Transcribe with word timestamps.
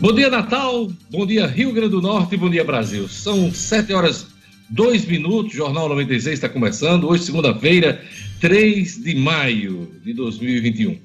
Bom 0.00 0.14
dia, 0.14 0.30
Natal. 0.30 0.90
Bom 1.10 1.26
dia, 1.26 1.46
Rio 1.46 1.74
Grande 1.74 1.90
do 1.90 2.00
Norte. 2.00 2.34
Bom 2.34 2.48
dia, 2.48 2.64
Brasil. 2.64 3.06
São 3.06 3.52
7 3.52 3.92
horas 3.92 4.26
2 4.70 5.04
minutos. 5.04 5.52
Jornal 5.52 5.90
96 5.90 6.36
está 6.36 6.48
começando. 6.48 7.06
Hoje, 7.06 7.24
segunda-feira, 7.24 8.02
3 8.40 9.04
de 9.04 9.14
maio 9.16 9.92
de 10.02 10.14
2021. 10.14 10.98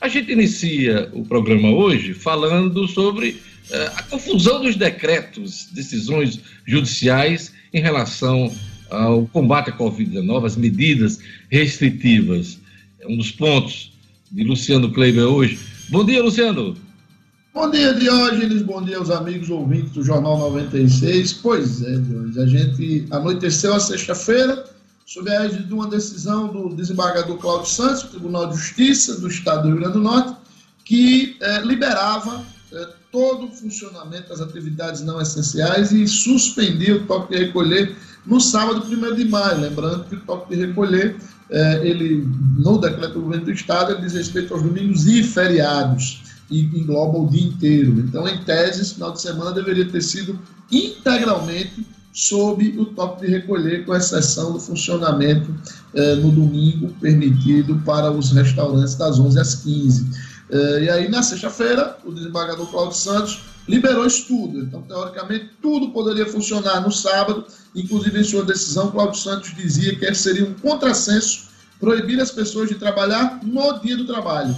A 0.00 0.08
gente 0.08 0.32
inicia 0.32 1.10
o 1.12 1.26
programa 1.26 1.68
hoje 1.68 2.14
falando 2.14 2.88
sobre 2.88 3.36
uh, 3.70 3.96
a 3.96 4.02
confusão 4.04 4.62
dos 4.62 4.76
decretos, 4.76 5.68
decisões 5.74 6.40
judiciais 6.66 7.52
em 7.74 7.82
relação 7.82 8.50
ao 8.88 9.26
combate 9.26 9.68
à 9.68 9.76
Covid-19, 9.76 10.46
as 10.46 10.56
medidas 10.56 11.20
restritivas. 11.50 12.58
É 12.98 13.06
um 13.06 13.16
dos 13.18 13.30
pontos 13.30 13.92
de 14.32 14.42
Luciano 14.42 14.90
Kleiber 14.90 15.24
hoje. 15.24 15.58
Bom 15.90 16.02
dia, 16.02 16.22
Luciano. 16.22 16.87
Bom 17.54 17.70
dia, 17.70 17.94
Diógenes. 17.94 18.62
Bom 18.62 18.82
dia 18.82 18.98
aos 18.98 19.10
amigos 19.10 19.48
ouvintes 19.48 19.92
do 19.92 20.04
Jornal 20.04 20.38
96. 20.38 21.32
Pois 21.34 21.82
é, 21.82 21.96
Diógenes, 21.96 22.36
a 22.36 22.46
gente 22.46 23.06
anoiteceu 23.10 23.74
a 23.74 23.80
sexta-feira 23.80 24.64
sob 25.06 25.30
a 25.30 25.46
égide 25.46 25.64
de 25.64 25.72
uma 25.72 25.88
decisão 25.88 26.48
do 26.48 26.74
desembargador 26.76 27.38
Cláudio 27.38 27.70
Santos, 27.70 28.02
Tribunal 28.02 28.48
de 28.48 28.56
Justiça 28.56 29.18
do 29.18 29.28
Estado 29.28 29.62
do 29.62 29.68
Rio 29.68 29.78
Grande 29.78 29.94
do 29.94 30.02
Norte, 30.02 30.36
que 30.84 31.38
eh, 31.40 31.60
liberava 31.62 32.44
eh, 32.70 32.88
todo 33.10 33.46
o 33.46 33.50
funcionamento 33.50 34.28
das 34.28 34.42
atividades 34.42 35.00
não 35.00 35.18
essenciais 35.18 35.90
e 35.90 36.06
suspendia 36.06 36.96
o 36.96 37.06
toque 37.06 37.34
de 37.34 37.44
recolher 37.46 37.96
no 38.26 38.38
sábado 38.42 38.84
1 38.86 39.14
de 39.14 39.24
maio. 39.24 39.62
Lembrando 39.62 40.04
que 40.04 40.16
o 40.16 40.20
toque 40.20 40.54
de 40.54 40.66
recolher, 40.66 41.16
eh, 41.50 41.80
ele, 41.82 42.28
no 42.58 42.78
decreto 42.78 43.14
do 43.14 43.22
governo 43.22 43.46
do 43.46 43.52
Estado, 43.52 43.92
ele 43.92 44.02
diz 44.02 44.12
respeito 44.12 44.52
aos 44.52 44.62
domingos 44.62 45.06
e 45.06 45.22
feriados 45.22 46.27
e 46.50 46.62
engloba 46.62 47.18
o 47.18 47.28
dia 47.28 47.46
inteiro. 47.46 48.00
Então, 48.00 48.26
em 48.28 48.38
tese, 48.44 48.82
esse 48.82 48.94
final 48.94 49.12
de 49.12 49.20
semana 49.20 49.52
deveria 49.52 49.88
ter 49.88 50.02
sido 50.02 50.38
integralmente 50.70 51.86
sob 52.12 52.66
o 52.78 52.86
toque 52.86 53.26
de 53.26 53.32
recolher, 53.32 53.84
com 53.84 53.94
exceção 53.94 54.52
do 54.52 54.58
funcionamento 54.58 55.54
eh, 55.94 56.16
no 56.16 56.32
domingo 56.32 56.88
permitido 57.00 57.80
para 57.84 58.10
os 58.10 58.32
restaurantes 58.32 58.96
das 58.96 59.18
11 59.18 59.38
às 59.38 59.54
15. 59.56 60.10
Eh, 60.50 60.84
e 60.84 60.90
aí, 60.90 61.08
na 61.08 61.22
sexta-feira, 61.22 61.96
o 62.04 62.12
desembargador 62.12 62.66
Cláudio 62.66 62.96
Santos 62.96 63.40
liberou 63.68 64.06
isso 64.06 64.26
tudo. 64.26 64.60
Então, 64.60 64.82
teoricamente, 64.82 65.50
tudo 65.60 65.90
poderia 65.90 66.26
funcionar 66.26 66.80
no 66.80 66.90
sábado, 66.90 67.44
inclusive 67.74 68.18
em 68.18 68.24
sua 68.24 68.44
decisão, 68.44 68.90
Cláudio 68.90 69.20
Santos 69.20 69.54
dizia 69.54 69.94
que 69.94 70.14
seria 70.14 70.44
um 70.44 70.54
contrassenso 70.54 71.48
proibir 71.78 72.20
as 72.20 72.30
pessoas 72.30 72.68
de 72.68 72.74
trabalhar 72.74 73.40
no 73.44 73.78
dia 73.80 73.96
do 73.96 74.06
trabalho. 74.06 74.56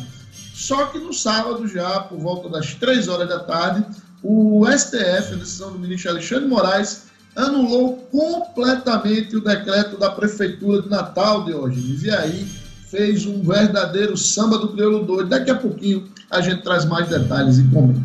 Só 0.61 0.85
que 0.87 0.99
no 0.99 1.11
sábado, 1.11 1.67
já 1.67 2.01
por 2.01 2.19
volta 2.19 2.51
das 2.51 2.75
três 2.75 3.09
horas 3.09 3.27
da 3.27 3.41
tarde, 3.41 3.83
o 4.23 4.67
STF, 4.67 5.33
a 5.33 5.37
decisão 5.37 5.73
do 5.73 5.79
ministro 5.79 6.11
Alexandre 6.11 6.47
Moraes, 6.47 7.07
anulou 7.35 7.97
completamente 8.13 9.35
o 9.37 9.41
decreto 9.41 9.97
da 9.97 10.11
Prefeitura 10.11 10.83
de 10.83 10.91
Natal 10.91 11.45
de 11.45 11.55
hoje. 11.55 12.07
E 12.07 12.11
aí 12.11 12.47
fez 12.91 13.25
um 13.25 13.43
verdadeiro 13.43 14.19
samba 14.19 14.59
do 14.59 14.69
crioulo 14.75 15.07
doido. 15.07 15.31
Daqui 15.31 15.51
a 15.51 15.55
pouquinho 15.55 16.07
a 16.31 16.43
gente 16.43 16.63
traz 16.63 16.85
mais 16.85 17.09
detalhes 17.09 17.57
e 17.57 17.65
comenta. 17.69 18.03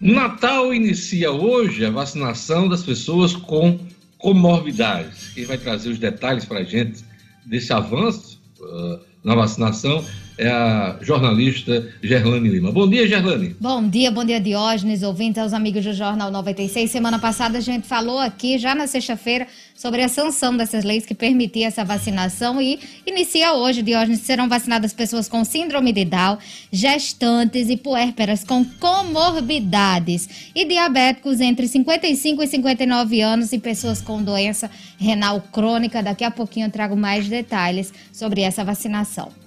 Natal 0.00 0.72
inicia 0.72 1.32
hoje 1.32 1.84
a 1.84 1.90
vacinação 1.90 2.68
das 2.68 2.84
pessoas 2.84 3.34
com 3.34 3.76
comorbidades. 4.18 5.30
Quem 5.34 5.44
vai 5.44 5.58
trazer 5.58 5.90
os 5.90 5.98
detalhes 5.98 6.44
para 6.44 6.60
a 6.60 6.64
gente 6.64 7.04
desse 7.44 7.72
avanço 7.72 8.40
uh, 8.60 9.00
na 9.24 9.34
vacinação 9.34 10.04
é 10.38 10.48
a 10.48 10.98
jornalista 11.00 11.88
Gerlane 12.02 12.48
Lima. 12.48 12.70
Bom 12.70 12.88
dia, 12.88 13.06
Gerlane. 13.06 13.56
Bom 13.58 13.88
dia, 13.88 14.10
bom 14.10 14.24
dia, 14.24 14.40
Diógenes, 14.40 15.02
ouvintes 15.02 15.42
aos 15.42 15.52
amigos 15.52 15.84
do 15.84 15.94
Jornal 15.94 16.30
96. 16.30 16.90
Semana 16.90 17.18
passada 17.18 17.58
a 17.58 17.60
gente 17.60 17.86
falou 17.86 18.18
aqui, 18.18 18.58
já 18.58 18.74
na 18.74 18.86
sexta-feira, 18.86 19.46
sobre 19.74 20.02
a 20.02 20.08
sanção 20.08 20.56
dessas 20.56 20.84
leis 20.84 21.06
que 21.06 21.14
permitia 21.14 21.68
essa 21.68 21.84
vacinação 21.84 22.60
e 22.60 22.78
inicia 23.06 23.54
hoje, 23.54 23.82
Diógenes, 23.82 24.20
serão 24.20 24.48
vacinadas 24.48 24.92
pessoas 24.92 25.28
com 25.28 25.44
síndrome 25.44 25.92
de 25.92 26.04
Down, 26.04 26.38
gestantes 26.70 27.70
e 27.70 27.76
puérperas 27.76 28.44
com 28.44 28.64
comorbidades 28.64 30.50
e 30.54 30.64
diabéticos 30.64 31.40
entre 31.40 31.66
55 31.66 32.42
e 32.42 32.46
59 32.46 33.20
anos 33.20 33.52
e 33.52 33.58
pessoas 33.58 34.02
com 34.02 34.22
doença 34.22 34.70
renal 34.98 35.40
crônica. 35.40 36.02
Daqui 36.02 36.24
a 36.24 36.30
pouquinho 36.30 36.66
eu 36.66 36.70
trago 36.70 36.96
mais 36.96 37.26
detalhes 37.26 37.92
sobre 38.12 38.42
essa 38.42 38.64
vacinação. 38.64 39.45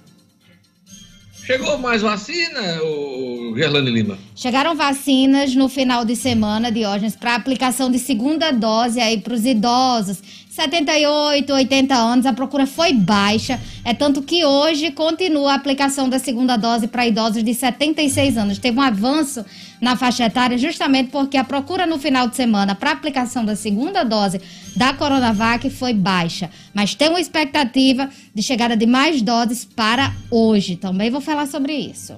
Chegou 1.50 1.76
mais 1.78 2.00
vacina, 2.00 2.80
o 2.80 3.52
Gerlane 3.56 3.90
Lima? 3.90 4.16
Chegaram 4.36 4.76
vacinas 4.76 5.52
no 5.52 5.68
final 5.68 6.04
de 6.04 6.14
semana, 6.14 6.70
Diógenes, 6.70 7.16
para 7.16 7.34
aplicação 7.34 7.90
de 7.90 7.98
segunda 7.98 8.52
dose 8.52 9.00
aí 9.00 9.20
para 9.20 9.34
os 9.34 9.44
idosos 9.44 10.22
78, 10.60 11.50
80 11.54 11.94
anos, 11.94 12.26
a 12.26 12.34
procura 12.34 12.66
foi 12.66 12.92
baixa. 12.92 13.58
É 13.82 13.94
tanto 13.94 14.20
que 14.20 14.44
hoje 14.44 14.90
continua 14.90 15.52
a 15.52 15.54
aplicação 15.54 16.06
da 16.06 16.18
segunda 16.18 16.58
dose 16.58 16.86
para 16.86 17.06
idosos 17.06 17.42
de 17.42 17.54
76 17.54 18.36
anos. 18.36 18.58
Teve 18.58 18.78
um 18.78 18.82
avanço 18.82 19.44
na 19.80 19.96
faixa 19.96 20.26
etária 20.26 20.58
justamente 20.58 21.10
porque 21.10 21.38
a 21.38 21.44
procura 21.44 21.86
no 21.86 21.98
final 21.98 22.28
de 22.28 22.36
semana 22.36 22.74
para 22.74 22.90
aplicação 22.90 23.42
da 23.42 23.56
segunda 23.56 24.04
dose 24.04 24.38
da 24.76 24.92
Coronavac 24.92 25.70
foi 25.70 25.94
baixa. 25.94 26.50
Mas 26.74 26.94
tem 26.94 27.08
uma 27.08 27.20
expectativa 27.20 28.10
de 28.34 28.42
chegada 28.42 28.76
de 28.76 28.84
mais 28.84 29.22
doses 29.22 29.64
para 29.64 30.12
hoje. 30.30 30.76
Também 30.76 31.10
vou 31.10 31.22
falar 31.22 31.46
sobre 31.46 31.72
isso. 31.72 32.14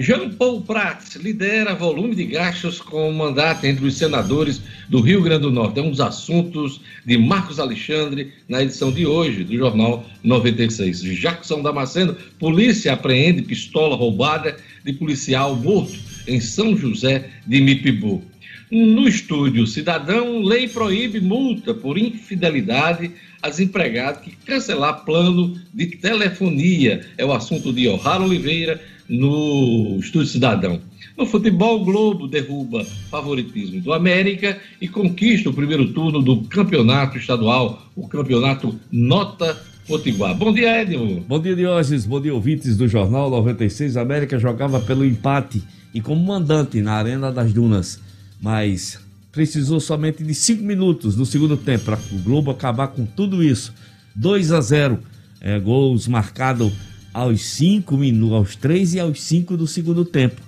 Jean 0.00 0.30
Paul 0.30 0.62
Prats 0.62 1.14
lidera 1.16 1.74
volume 1.74 2.14
de 2.14 2.24
gastos 2.24 2.80
com 2.80 3.12
mandato 3.12 3.66
entre 3.66 3.84
os 3.84 3.98
senadores 3.98 4.62
do 4.88 4.98
Rio 5.02 5.20
Grande 5.20 5.42
do 5.42 5.50
Norte. 5.50 5.78
É 5.78 5.82
um 5.82 5.90
dos 5.90 6.00
assuntos 6.00 6.80
de 7.04 7.18
Marcos 7.18 7.60
Alexandre 7.60 8.32
na 8.48 8.62
edição 8.62 8.90
de 8.90 9.04
hoje 9.04 9.44
do 9.44 9.54
Jornal 9.54 10.06
96. 10.24 11.02
Jackson 11.02 11.60
Damasceno, 11.60 12.16
polícia 12.38 12.94
apreende 12.94 13.42
pistola 13.42 13.94
roubada 13.94 14.56
de 14.82 14.94
policial 14.94 15.54
morto 15.54 15.98
em 16.26 16.40
São 16.40 16.74
José 16.74 17.28
de 17.46 17.60
Mipibu. 17.60 18.24
No 18.70 19.06
estúdio 19.06 19.66
Cidadão, 19.66 20.42
lei 20.42 20.66
proíbe 20.66 21.20
multa 21.20 21.74
por 21.74 21.98
infidelidade 21.98 23.10
às 23.42 23.58
empregadas 23.58 24.22
que 24.22 24.30
cancelar 24.46 25.04
plano 25.04 25.60
de 25.74 25.86
telefonia. 25.88 27.06
É 27.18 27.24
o 27.24 27.32
assunto 27.32 27.72
de 27.72 27.88
O'Hara 27.88 28.22
Oliveira, 28.22 28.80
no 29.10 29.98
Estúdio 29.98 30.28
Cidadão. 30.28 30.80
No 31.18 31.26
futebol, 31.26 31.84
Globo 31.84 32.28
derruba 32.28 32.84
favoritismo 33.10 33.80
do 33.80 33.92
América 33.92 34.56
e 34.80 34.88
conquista 34.88 35.50
o 35.50 35.52
primeiro 35.52 35.92
turno 35.92 36.22
do 36.22 36.42
campeonato 36.44 37.18
estadual, 37.18 37.90
o 37.96 38.06
campeonato 38.06 38.78
Nota 38.90 39.60
Potiguar. 39.86 40.36
Bom 40.36 40.52
dia, 40.52 40.82
Edmo. 40.82 41.24
Bom 41.26 41.40
dia, 41.40 41.56
Diógenes. 41.56 42.06
Bom 42.06 42.20
dia, 42.20 42.32
ouvintes 42.32 42.76
do 42.76 42.86
Jornal 42.86 43.28
96. 43.28 43.96
A 43.96 44.02
América 44.02 44.38
jogava 44.38 44.78
pelo 44.78 45.04
empate 45.04 45.62
e 45.92 46.00
como 46.00 46.24
mandante 46.24 46.80
na 46.80 46.94
Arena 46.94 47.32
das 47.32 47.52
Dunas, 47.52 48.00
mas 48.40 49.00
precisou 49.32 49.80
somente 49.80 50.22
de 50.22 50.34
cinco 50.34 50.62
minutos 50.62 51.16
no 51.16 51.26
segundo 51.26 51.56
tempo 51.56 51.86
para 51.86 51.98
o 52.12 52.18
Globo 52.18 52.52
acabar 52.52 52.88
com 52.88 53.04
tudo 53.04 53.42
isso. 53.42 53.74
2 54.14 54.52
a 54.52 54.60
0, 54.60 54.98
é, 55.40 55.58
gols 55.58 56.06
marcados 56.06 56.72
aos 57.12 57.42
5 57.42 57.96
minutos, 57.96 58.36
aos 58.36 58.56
3 58.56 58.94
e 58.94 59.00
aos 59.00 59.22
5 59.22 59.56
do 59.56 59.66
segundo 59.66 60.04
tempo. 60.04 60.40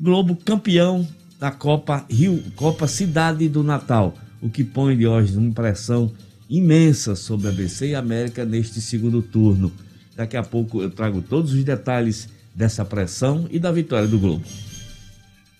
Globo 0.00 0.36
campeão 0.36 1.06
da 1.38 1.50
Copa 1.50 2.04
Rio, 2.10 2.42
Copa 2.54 2.86
Cidade 2.86 3.48
do 3.48 3.62
Natal, 3.62 4.16
o 4.40 4.48
que 4.48 4.64
põe 4.64 4.96
de 4.96 5.06
hoje 5.06 5.36
uma 5.36 5.52
pressão 5.52 6.12
imensa 6.48 7.16
sobre 7.16 7.48
a 7.48 7.52
BC 7.52 7.88
e 7.88 7.94
América 7.94 8.44
neste 8.44 8.80
segundo 8.80 9.20
turno. 9.20 9.72
Daqui 10.14 10.36
a 10.36 10.42
pouco 10.42 10.80
eu 10.80 10.90
trago 10.90 11.20
todos 11.20 11.52
os 11.52 11.64
detalhes 11.64 12.28
dessa 12.54 12.84
pressão 12.84 13.46
e 13.50 13.58
da 13.58 13.70
vitória 13.70 14.08
do 14.08 14.18
Globo. 14.18 14.44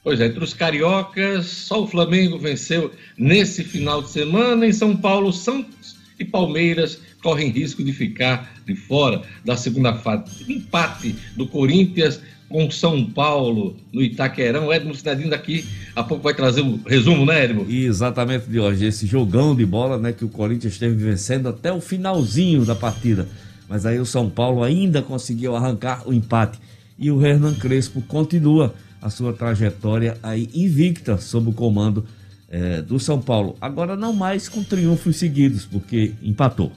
Pois 0.03 0.21
é, 0.21 0.27
entre 0.27 0.43
os 0.43 0.55
cariocas, 0.55 1.47
só 1.47 1.83
o 1.83 1.87
Flamengo 1.87 2.39
venceu 2.39 2.93
nesse 3.19 3.65
final 3.65 4.01
de 4.01 4.11
semana. 4.11 4.65
Em 4.65 4.73
São 4.73 4.97
Paulo, 4.97 5.33
Santos 5.33 5.97
e 6.19 6.25
Palmeiras 6.25 7.01
correm 7.23 7.51
risco 7.51 7.83
de 7.83 7.93
ficar 7.93 8.56
de 8.67 8.75
fora 8.75 9.23
da 9.45 9.57
segunda 9.57 9.95
fase. 9.95 10.25
Empate 10.53 11.15
do 11.37 11.47
Corinthians 11.47 12.21
com 12.49 12.71
São 12.71 13.05
Paulo 13.05 13.77
no 13.93 14.03
Itaquerão. 14.03 14.73
Edmo 14.73 14.95
Cidadinho 14.95 15.31
daqui 15.31 15.65
a 15.95 16.03
pouco 16.03 16.23
vai 16.23 16.35
trazer 16.35 16.61
o 16.61 16.67
um 16.67 16.81
resumo, 16.87 17.25
né, 17.25 17.45
Edmo? 17.45 17.67
Exatamente, 17.69 18.49
de 18.49 18.59
hoje. 18.59 18.87
Esse 18.87 19.07
jogão 19.07 19.55
de 19.55 19.65
bola 19.65 19.99
né, 19.99 20.13
que 20.13 20.25
o 20.25 20.29
Corinthians 20.29 20.75
esteve 20.75 20.95
vencendo 20.95 21.49
até 21.49 21.73
o 21.73 21.81
finalzinho 21.81 22.65
da 22.65 22.75
partida. 22.75 23.29
Mas 23.69 23.87
aí 23.87 23.99
o 23.99 24.07
São 24.07 24.29
Paulo 24.31 24.63
ainda 24.63 25.03
conseguiu 25.03 25.57
arrancar 25.57 26.07
o 26.07 26.13
empate. 26.13 26.59
E 26.99 27.11
o 27.11 27.25
Hernan 27.25 27.55
Crespo 27.55 28.01
continua 28.03 28.75
a 29.03 29.11
sua 29.11 29.33
trajetória 29.33 30.17
aí 30.23 30.49
invicta 30.55 31.19
sob 31.19 31.51
o 31.51 31.53
comando 31.53 32.07
é, 32.49 32.81
do 32.81 32.99
São 32.99 33.21
Paulo. 33.21 33.57
Agora 33.61 33.97
não 33.97 34.13
mais 34.13 34.49
com 34.49 34.63
triunfos 34.63 35.17
seguidos, 35.17 35.65
porque 35.65 36.13
empatou. 36.23 36.73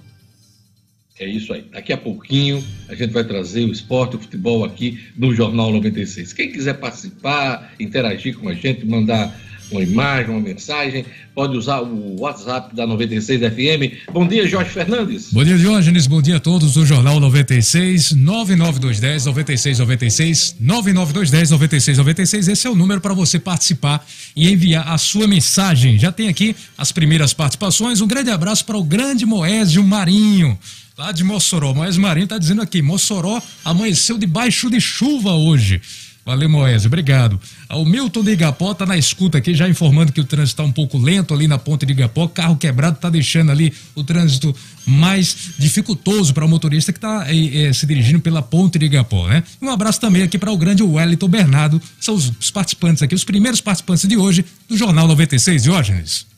É 1.19 1.27
isso 1.27 1.51
aí. 1.51 1.66
Daqui 1.69 1.92
a 1.92 1.98
pouquinho 1.98 2.63
a 2.88 2.95
gente 2.95 3.12
vai 3.12 3.25
trazer 3.25 3.66
o 3.66 3.71
esporte, 3.71 4.16
o 4.16 4.19
futebol 4.19 4.63
aqui 4.63 5.00
no 5.18 5.36
Jornal 5.36 5.71
96. 5.74 6.31
Quem 6.31 6.50
quiser 6.50 6.75
participar, 6.75 7.74
interagir 7.77 8.38
com 8.38 8.48
a 8.48 8.54
gente, 8.54 8.86
mandar 8.86 9.38
uma 9.71 9.81
imagem, 9.81 10.31
uma 10.31 10.42
mensagem, 10.42 11.06
pode 11.33 11.56
usar 11.56 11.81
o 11.81 12.19
WhatsApp 12.19 12.75
da 12.75 12.86
96 12.88 13.42
FM. 13.42 14.12
Bom 14.12 14.27
dia, 14.27 14.48
Jorge 14.48 14.71
Fernandes. 14.71 15.31
Bom 15.31 15.44
dia, 15.44 15.57
Diógenes. 15.57 16.07
Bom 16.07 16.21
dia 16.21 16.38
a 16.38 16.39
todos 16.39 16.74
do 16.74 16.86
Jornal 16.86 17.19
96, 17.19 18.12
99210 18.12 19.25
9696, 19.25 20.56
99210 20.60 21.51
9696. 21.51 22.48
Esse 22.48 22.68
é 22.68 22.69
o 22.69 22.75
número 22.75 23.00
para 23.00 23.13
você 23.13 23.39
participar 23.39 24.06
e 24.36 24.51
enviar 24.51 24.88
a 24.88 24.98
sua 24.98 25.27
mensagem. 25.27 25.98
Já 25.98 26.12
tem 26.12 26.27
aqui 26.27 26.56
as 26.77 26.92
primeiras 26.92 27.33
participações. 27.33 28.01
Um 28.01 28.07
grande 28.07 28.31
abraço 28.31 28.66
para 28.66 28.77
o 28.77 28.83
grande 28.83 29.25
Moésio 29.25 29.83
Marinho 29.83 30.57
lá 31.00 31.13
de 31.13 31.24
Mossoró. 31.24 31.74
Moésio 31.74 32.01
Marinho 32.01 32.25
está 32.25 32.38
dizendo 32.38 32.62
aqui: 32.62 32.81
Mossoró 32.81 33.42
amanheceu 33.63 34.18
debaixo 34.18 34.69
de 34.69 34.81
chuva 34.81 35.31
hoje. 35.31 35.81
Valeu, 36.30 36.48
Moésio, 36.48 36.86
obrigado. 36.90 37.40
O 37.72 37.84
Milton 37.84 38.24
de 38.24 38.34
Igapó 38.34 38.72
tá 38.76 38.86
na 38.86 38.96
escuta 38.96 39.40
aqui, 39.40 39.56
já 39.56 39.68
informando 39.68 40.12
que 40.12 40.22
o 40.22 40.24
trânsito 40.24 40.62
está 40.62 40.64
um 40.64 40.72
pouco 40.72 40.96
lento 40.96 41.34
ali 41.34 41.48
na 41.48 41.58
ponte 41.58 41.88
de 41.88 41.92
Igapó. 41.92 42.28
Carro 42.28 42.56
quebrado 42.56 42.98
está 42.98 43.10
deixando 43.10 43.52
ali 43.52 43.74
o 43.96 44.04
trânsito 44.04 44.56
mais 44.86 45.54
dificultoso 45.58 46.31
para 46.31 46.46
o 46.46 46.48
motorista 46.48 46.94
que 46.94 47.00
está 47.00 47.28
é, 47.28 47.36
eh, 47.36 47.62
eh, 47.64 47.74
se 47.74 47.88
dirigindo 47.88 48.20
pela 48.20 48.44
ponte 48.44 48.78
de 48.78 48.86
Igapó, 48.86 49.28
né? 49.28 49.44
Um 49.60 49.72
abraço 49.72 50.00
também 50.00 50.22
aqui 50.22 50.38
para 50.38 50.52
o 50.52 50.58
grande 50.58 50.84
Wellington 50.84 51.28
Bernardo, 51.28 51.81
são 52.00 52.14
os 52.14 52.52
participantes 52.52 53.02
aqui, 53.02 53.16
os 53.16 53.24
primeiros 53.24 53.60
participantes 53.60 54.08
de 54.08 54.16
hoje 54.16 54.46
do 54.68 54.78
Jornal 54.78 55.08
96, 55.08 55.64
Diógenes. 55.64 56.29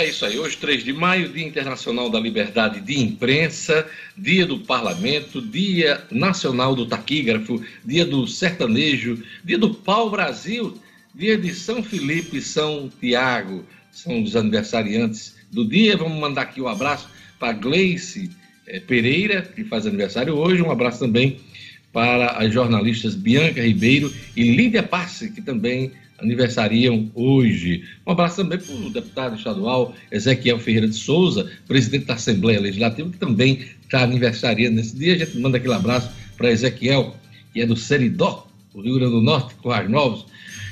É 0.00 0.08
isso 0.08 0.24
aí. 0.24 0.38
Hoje, 0.38 0.56
3 0.56 0.82
de 0.82 0.94
maio, 0.94 1.28
Dia 1.28 1.46
Internacional 1.46 2.08
da 2.08 2.18
Liberdade 2.18 2.80
de 2.80 2.98
Imprensa, 2.98 3.86
Dia 4.16 4.46
do 4.46 4.58
Parlamento, 4.60 5.42
Dia 5.42 6.02
Nacional 6.10 6.74
do 6.74 6.86
Taquígrafo, 6.86 7.62
Dia 7.84 8.06
do 8.06 8.26
Sertanejo, 8.26 9.22
Dia 9.44 9.58
do 9.58 9.74
Pau 9.74 10.08
Brasil, 10.08 10.80
Dia 11.14 11.36
de 11.36 11.52
São 11.52 11.82
Felipe 11.82 12.38
e 12.38 12.40
São 12.40 12.90
Tiago. 12.98 13.62
São 13.92 14.22
os 14.22 14.34
aniversariantes 14.34 15.36
do 15.52 15.68
dia. 15.68 15.98
Vamos 15.98 16.18
mandar 16.18 16.42
aqui 16.42 16.62
um 16.62 16.68
abraço 16.68 17.06
para 17.38 17.52
Gleice 17.52 18.30
eh, 18.66 18.80
Pereira, 18.80 19.42
que 19.42 19.64
faz 19.64 19.86
aniversário 19.86 20.34
hoje. 20.34 20.62
Um 20.62 20.70
abraço 20.70 21.00
também 21.00 21.40
para 21.92 22.38
as 22.38 22.50
jornalistas 22.50 23.14
Bianca 23.14 23.60
Ribeiro 23.60 24.10
e 24.34 24.44
Lídia 24.44 24.82
Passe, 24.82 25.30
que 25.30 25.42
também 25.42 25.92
aniversariam 26.20 27.10
hoje. 27.14 27.84
Um 28.06 28.12
abraço 28.12 28.36
também 28.36 28.58
para 28.58 28.74
o 28.74 28.90
deputado 28.90 29.36
estadual 29.36 29.94
Ezequiel 30.10 30.58
Ferreira 30.58 30.88
de 30.88 30.96
Souza, 30.96 31.50
presidente 31.66 32.06
da 32.06 32.14
Assembleia 32.14 32.60
Legislativa, 32.60 33.10
que 33.10 33.18
também 33.18 33.64
está 33.82 34.02
aniversariando 34.02 34.76
nesse 34.76 34.96
dia. 34.96 35.14
A 35.14 35.18
gente 35.18 35.38
manda 35.38 35.56
aquele 35.56 35.74
abraço 35.74 36.10
para 36.36 36.50
Ezequiel, 36.50 37.16
que 37.52 37.60
é 37.60 37.66
do 37.66 37.76
Seridó, 37.76 38.48
do 38.74 38.80
Rio 38.80 38.96
Grande 38.96 39.12
do 39.12 39.20
Norte, 39.20 39.54
Corrais 39.56 39.90
Novos. 39.90 40.24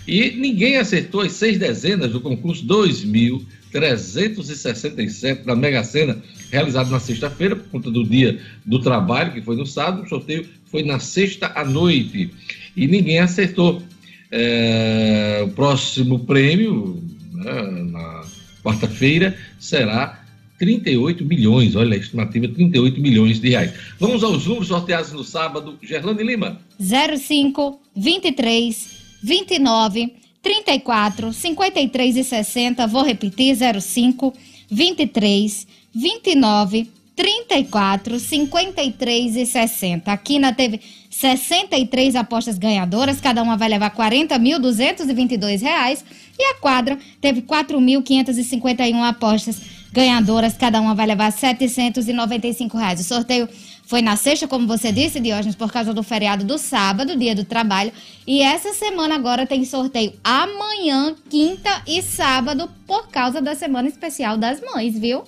E 0.06 0.31
ninguém 0.31 0.79
acertou 0.79 1.21
as 1.21 1.33
seis 1.33 1.59
dezenas 1.59 2.11
do 2.11 2.21
concurso 2.21 2.65
2367 2.65 5.45
da 5.45 5.55
Mega 5.55 5.85
Sena, 5.85 6.17
realizado 6.50 6.91
na 6.91 6.99
sexta-feira, 6.99 7.55
por 7.56 7.69
conta 7.69 7.91
do 7.91 8.03
dia 8.05 8.41
do 8.65 8.79
trabalho, 8.79 9.33
que 9.33 9.43
foi 9.43 9.55
no 9.56 9.67
sábado. 9.67 10.05
O 10.05 10.09
sorteio 10.09 10.49
foi 10.71 10.83
na 10.83 10.99
sexta 10.99 11.53
à 11.55 11.62
noite. 11.65 12.31
E 12.75 12.87
ninguém 12.87 13.19
acertou. 13.19 13.83
É, 14.30 15.42
o 15.44 15.48
próximo 15.50 16.20
prêmio, 16.20 17.02
né, 17.32 17.62
na 17.90 18.25
quarta-feira, 18.62 19.36
será 19.58 20.22
38 20.58 21.25
milhões. 21.25 21.76
Olha, 21.76 21.94
a 21.94 21.98
estimativa 21.98 22.46
é 22.46 22.48
38 22.48 23.00
milhões 23.00 23.40
de 23.40 23.50
reais. 23.50 23.72
Vamos 23.98 24.22
aos 24.22 24.46
números 24.46 24.69
sorteados 24.69 25.12
no 25.12 25.25
sábado. 25.25 25.78
Gerlane 25.82 26.22
Lima. 26.22 26.60
05, 26.78 27.80
23, 27.96 28.88
29, 29.22 30.14
34, 30.42 31.32
53 31.32 32.16
e 32.16 32.25
60. 32.25 32.86
Vou 32.86 33.04
repetir: 33.04 33.56
05, 33.80 34.34
23, 34.70 35.66
29, 35.94 36.90
34, 37.16 38.19
53 38.19 39.36
e 39.36 39.46
60. 39.46 40.12
A 40.12 40.16
Quina 40.16 40.52
teve 40.52 40.80
63 41.10 42.16
apostas 42.16 42.58
ganhadoras, 42.58 43.20
cada 43.20 43.43
uma 43.43 43.56
vai 43.56 43.69
levar 43.69 43.94
40.222 43.94 45.60
reais. 45.60 46.05
E 46.38 46.43
a 46.44 46.55
quadra 46.55 46.99
teve 47.20 47.43
4.551 47.43 49.02
apostas 49.02 49.60
ganhadoras, 49.93 50.56
cada 50.56 50.81
uma 50.81 50.94
vai 50.94 51.06
levar 51.06 51.32
795 51.32 52.76
reais. 52.76 53.00
O 53.00 53.05
sorteio 53.05 53.49
foi 53.84 54.02
na 54.02 54.16
sexta, 54.16 54.46
como 54.46 54.66
você 54.66 54.93
disse, 54.93 55.19
Diógenes, 55.19 55.56
por 55.56 55.72
causa 55.72 55.94
do 55.94 56.02
feriado 56.02 56.44
do 56.44 56.58
sábado, 56.58 57.16
dia 57.16 57.34
do 57.34 57.43
trabalho. 57.43 57.90
E 58.26 58.43
essa 58.43 58.75
semana 58.75 59.14
agora 59.14 59.46
tem 59.46 59.64
sorteio 59.64 60.12
amanhã, 60.22 61.16
quinta 61.31 61.82
e 61.87 62.02
sábado, 62.02 62.69
por 62.87 63.08
causa 63.08 63.40
da 63.40 63.54
semana 63.54 63.88
especial 63.88 64.37
das 64.37 64.61
mães, 64.61 64.99
viu? 64.99 65.25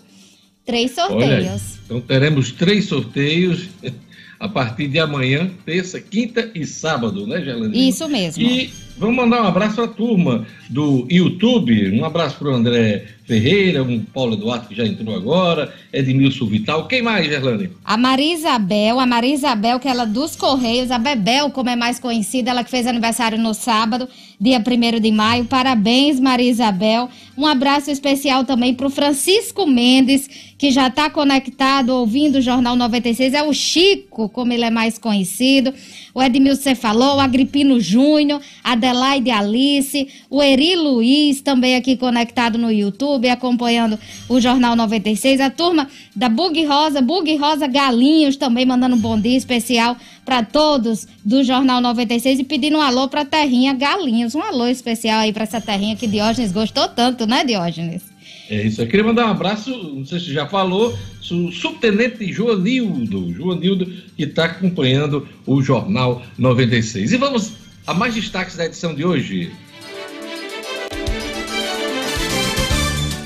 Três 0.67 0.95
sorteios. 0.95 1.79
então 1.85 2.01
teremos 2.03 2.53
três 2.53 2.85
sorteios 2.85 3.69
a 4.41 4.49
partir 4.49 4.89
de 4.89 4.99
amanhã, 4.99 5.51
terça, 5.67 6.01
quinta 6.01 6.51
e 6.55 6.65
sábado, 6.65 7.27
né, 7.27 7.43
Gelane? 7.45 7.89
Isso 7.89 8.09
mesmo. 8.09 8.43
E 8.43 8.73
vamos 8.97 9.15
mandar 9.15 9.43
um 9.43 9.47
abraço 9.47 9.83
à 9.83 9.87
turma 9.87 10.47
do 10.71 11.07
YouTube. 11.11 11.91
Um 11.91 12.07
abraço 12.07 12.39
para 12.39 12.49
o 12.49 12.55
André 12.55 13.05
Ferreira, 13.27 13.83
um 13.83 14.01
Paulo 14.01 14.33
Eduardo 14.33 14.67
que 14.67 14.75
já 14.75 14.87
entrou 14.87 15.15
agora, 15.15 15.75
Edmilson 15.93 16.47
Vital. 16.47 16.89
Quem 16.89 17.03
mais, 17.03 17.27
Gerlane? 17.27 17.69
A 17.85 17.99
Maria 17.99 18.33
Isabel, 18.33 18.99
a 18.99 19.05
Maria 19.05 19.35
Isabel, 19.35 19.79
que 19.79 19.87
ela 19.87 20.05
é 20.05 20.07
dos 20.07 20.35
Correios, 20.35 20.91
a 20.91 20.99
Bebel, 20.99 21.51
como 21.51 21.69
é 21.69 21.77
mais 21.77 22.01
conhecida, 22.01 22.51
ela 22.51 22.65
que 22.65 22.71
fez 22.71 22.87
aniversário 22.87 23.37
no 23.37 23.53
sábado, 23.53 24.09
dia 24.41 24.59
1 24.59 25.01
de 25.01 25.13
maio. 25.13 25.45
Parabéns, 25.45 26.19
Maria 26.19 26.51
Isabel. 26.51 27.11
Um 27.37 27.47
abraço 27.47 27.91
especial 27.91 28.45
também 28.45 28.75
para 28.75 28.87
o 28.87 28.91
Francisco 28.91 29.67
Mendes, 29.67 30.29
que 30.57 30.71
já 30.71 30.87
está 30.87 31.11
conectado, 31.11 31.91
ouvindo 31.91 32.37
o 32.37 32.41
Jornal 32.41 32.75
96. 32.75 33.35
É 33.35 33.43
o 33.43 33.53
Chico, 33.53 34.31
como 34.31 34.53
ele 34.53 34.65
é 34.65 34.71
mais 34.71 34.99
conhecido. 34.99 35.75
O 36.15 36.23
Edmilson 36.23 36.63
você 36.63 36.75
falou, 36.75 37.17
o 37.17 37.21
Agripino 37.21 37.79
Júnior, 37.81 38.41
Adelaide 38.65 39.31
Alice, 39.31 40.09
o 40.29 40.43
Eri 40.43 40.75
Luiz, 40.75 41.41
também 41.41 41.77
aqui 41.77 41.97
conectado 41.97 42.59
no 42.59 42.71
YouTube. 42.71 43.29
Acompanhando 43.29 43.99
o 44.29 44.41
Jornal 44.41 44.75
96. 44.75 45.41
A 45.41 45.51
turma 45.51 45.89
da 46.17 46.29
Bug 46.29 46.65
Rosa, 46.65 47.01
Bug 47.01 47.35
Rosa 47.37 47.67
Galinhos 47.67 48.37
também 48.37 48.65
mandando 48.65 48.97
um 48.97 48.99
bom 48.99 49.19
dia 49.19 49.37
especial 49.37 49.97
para 50.25 50.43
todos 50.43 51.07
do 51.25 51.43
Jornal 51.43 51.81
96 51.81 52.41
e 52.41 52.45
pedindo 52.45 52.79
um 52.79 52.81
alô 52.81 53.09
para 53.09 53.25
Terrinha 53.25 53.73
Galinhos. 53.73 54.35
Um 54.35 54.43
alô 54.43 54.67
especial 54.67 55.21
aí 55.21 55.33
para 55.33 55.45
essa 55.45 55.61
terrinha 55.61 55.97
que 55.97 56.07
Diógenes 56.07 56.53
gostou 56.53 56.89
tanto, 56.89 57.27
né, 57.27 57.45
Diógenes? 57.45 58.03
É 58.49 58.67
isso. 58.67 58.83
Eu 58.83 58.87
queria 58.89 59.05
mandar 59.05 59.27
um 59.27 59.31
abraço, 59.31 59.71
não 59.71 60.05
sei 60.05 60.19
se 60.19 60.33
já 60.33 60.47
falou, 60.47 60.97
o 61.31 61.53
subtenente 61.53 62.33
Joanildo, 62.33 63.33
Joanildo, 63.33 63.87
que 64.17 64.25
está 64.25 64.47
acompanhando 64.47 65.27
o 65.47 65.63
Jornal 65.63 66.23
96. 66.37 67.13
E 67.13 67.17
vamos 67.17 67.53
a 67.87 67.95
mais 67.95 68.15
destaques 68.15 68.57
da 68.57 68.67
edição 68.67 68.95
de 68.95 69.05
hoje. 69.05 69.53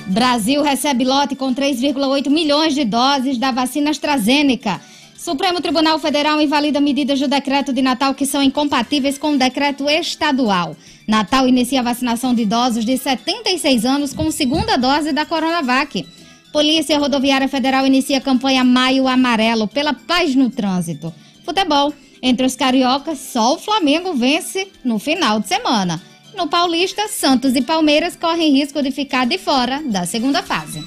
Brasil 0.07 0.63
recebe 0.63 1.05
lote 1.05 1.35
com 1.35 1.53
3,8 1.53 2.31
milhões 2.31 2.75
de 2.75 2.85
doses 2.85 3.37
da 3.37 3.51
vacina 3.51 3.91
AstraZeneca. 3.91 4.81
Supremo 5.25 5.59
Tribunal 5.59 5.99
Federal 5.99 6.38
invalida 6.38 6.83
medidas 6.83 7.19
do 7.19 7.26
decreto 7.26 7.73
de 7.73 7.81
Natal 7.81 8.14
que 8.14 8.26
são 8.26 8.43
incompatíveis 8.43 9.16
com 9.16 9.33
o 9.33 9.38
decreto 9.38 9.88
estadual. 9.88 10.76
Natal 11.09 11.49
inicia 11.49 11.81
a 11.81 11.83
vacinação 11.83 12.35
de 12.35 12.43
idosos 12.43 12.85
de 12.85 12.99
76 12.99 13.87
anos 13.87 14.12
com 14.12 14.31
segunda 14.31 14.76
dose 14.76 15.14
da 15.14 15.25
Coronavac. 15.25 16.07
Polícia 16.52 16.99
Rodoviária 16.99 17.49
Federal 17.49 17.87
inicia 17.87 18.19
a 18.19 18.21
campanha 18.21 18.62
Maio 18.62 19.09
Amarelo 19.09 19.66
pela 19.66 19.95
paz 19.95 20.35
no 20.35 20.50
trânsito. 20.50 21.11
Futebol. 21.43 21.95
Entre 22.23 22.45
os 22.45 22.54
cariocas, 22.54 23.19
só 23.19 23.54
o 23.54 23.59
Flamengo 23.59 24.12
vence 24.12 24.69
no 24.85 24.99
final 24.99 25.40
de 25.40 25.49
semana. 25.49 26.02
No 26.37 26.49
Paulista, 26.49 27.09
Santos 27.09 27.57
e 27.57 27.62
Palmeiras 27.62 28.14
correm 28.14 28.52
risco 28.52 28.83
de 28.83 28.90
ficar 28.90 29.26
de 29.26 29.38
fora 29.38 29.83
da 29.87 30.04
segunda 30.04 30.43
fase. 30.43 30.85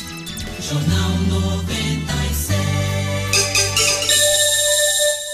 Jornal 0.62 1.17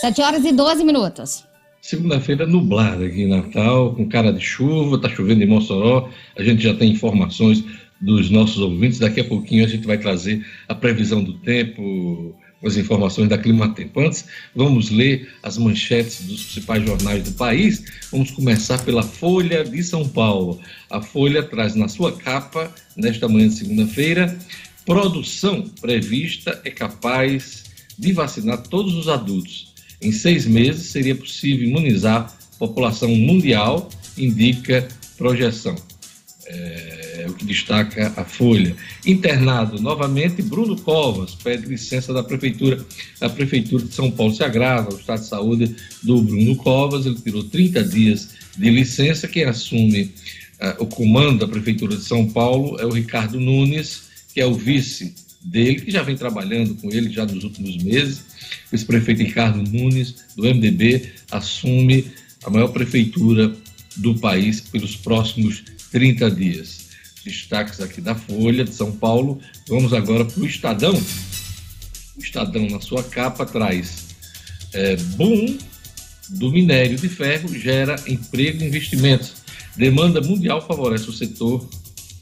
7 0.03 0.21
horas 0.21 0.43
e 0.43 0.51
12 0.51 0.83
minutos. 0.83 1.45
Segunda-feira 1.81 2.45
nublada 2.45 3.05
aqui 3.05 3.21
em 3.21 3.29
Natal, 3.29 3.95
com 3.95 4.05
cara 4.05 4.33
de 4.33 4.41
chuva, 4.41 4.99
tá 4.99 5.07
chovendo 5.07 5.41
em 5.41 5.47
Mossoró. 5.47 6.09
A 6.37 6.43
gente 6.43 6.61
já 6.61 6.73
tem 6.73 6.91
informações 6.91 7.63
dos 8.01 8.29
nossos 8.29 8.57
ouvintes. 8.57 8.99
Daqui 8.99 9.21
a 9.21 9.23
pouquinho 9.23 9.63
a 9.63 9.67
gente 9.69 9.87
vai 9.87 9.97
trazer 9.97 10.45
a 10.67 10.75
previsão 10.75 11.23
do 11.23 11.35
tempo, 11.35 12.35
as 12.65 12.75
informações 12.75 13.29
da 13.29 13.37
Clima 13.37 13.73
Tempo. 13.73 14.01
Antes, 14.01 14.25
vamos 14.53 14.89
ler 14.89 15.31
as 15.41 15.57
manchetes 15.57 16.25
dos 16.25 16.43
principais 16.43 16.85
jornais 16.85 17.23
do 17.23 17.31
país. 17.37 17.85
Vamos 18.11 18.29
começar 18.31 18.83
pela 18.83 19.03
Folha 19.03 19.63
de 19.63 19.81
São 19.83 20.05
Paulo. 20.05 20.59
A 20.89 21.01
Folha 21.01 21.41
traz 21.41 21.75
na 21.75 21.87
sua 21.87 22.11
capa, 22.11 22.69
nesta 22.97 23.29
manhã 23.29 23.47
de 23.47 23.55
segunda-feira, 23.55 24.37
produção 24.85 25.61
prevista 25.79 26.59
é 26.65 26.69
capaz 26.69 27.63
de 27.97 28.11
vacinar 28.11 28.63
todos 28.63 28.95
os 28.95 29.07
adultos. 29.07 29.72
Em 30.03 30.11
seis 30.11 30.45
meses 30.45 30.87
seria 30.87 31.15
possível 31.15 31.67
imunizar 31.67 32.35
a 32.55 32.57
população 32.59 33.09
mundial, 33.15 33.89
indica 34.17 34.87
projeção. 35.17 35.75
É, 36.45 37.25
o 37.29 37.33
que 37.33 37.45
destaca 37.45 38.13
a 38.17 38.25
Folha. 38.25 38.75
Internado 39.05 39.81
novamente, 39.81 40.41
Bruno 40.41 40.79
Covas 40.81 41.35
pede 41.35 41.65
licença 41.65 42.13
da 42.13 42.21
Prefeitura. 42.21 42.83
A 43.21 43.29
Prefeitura 43.29 43.85
de 43.85 43.93
São 43.93 44.11
Paulo 44.11 44.35
se 44.35 44.43
agrava 44.43 44.93
o 44.93 44.99
estado 44.99 45.21
de 45.21 45.27
saúde 45.27 45.75
do 46.01 46.21
Bruno 46.21 46.55
Covas. 46.57 47.05
Ele 47.05 47.15
tirou 47.15 47.43
30 47.43 47.83
dias 47.83 48.29
de 48.57 48.69
licença. 48.69 49.27
Quem 49.27 49.45
assume 49.45 50.03
uh, 50.03 50.83
o 50.83 50.85
comando 50.85 51.39
da 51.39 51.47
Prefeitura 51.47 51.95
de 51.95 52.03
São 52.03 52.27
Paulo 52.27 52.79
é 52.79 52.85
o 52.85 52.91
Ricardo 52.91 53.39
Nunes, 53.39 54.03
que 54.33 54.41
é 54.41 54.45
o 54.45 54.53
vice 54.53 55.15
dele, 55.43 55.81
que 55.81 55.91
já 55.91 56.01
vem 56.01 56.15
trabalhando 56.15 56.75
com 56.75 56.89
ele 56.89 57.11
já 57.11 57.25
nos 57.25 57.43
últimos 57.43 57.77
meses. 57.77 58.23
Esse 58.71 58.85
prefeito 58.85 59.23
Ricardo 59.23 59.61
Nunes, 59.61 60.15
do 60.35 60.43
MDB, 60.43 61.11
assume 61.31 62.05
a 62.43 62.49
maior 62.49 62.69
prefeitura 62.69 63.53
do 63.97 64.15
país 64.15 64.61
pelos 64.61 64.95
próximos 64.95 65.63
30 65.91 66.31
dias. 66.31 66.83
Destaques 67.23 67.79
aqui 67.79 68.01
da 68.01 68.15
Folha 68.15 68.63
de 68.63 68.73
São 68.73 68.91
Paulo. 68.91 69.39
Vamos 69.67 69.93
agora 69.93 70.25
para 70.25 70.41
o 70.41 70.45
Estadão. 70.45 70.93
O 72.15 72.19
Estadão, 72.19 72.67
na 72.67 72.81
sua 72.81 73.03
capa, 73.03 73.45
traz 73.45 74.07
é, 74.73 74.95
boom 74.95 75.57
do 76.29 76.51
minério 76.51 76.97
de 76.97 77.07
ferro 77.07 77.53
gera 77.53 77.95
emprego 78.07 78.63
e 78.63 78.67
investimentos. 78.67 79.33
Demanda 79.75 80.21
mundial 80.21 80.65
favorece 80.65 81.09
o 81.09 81.13
setor 81.13 81.67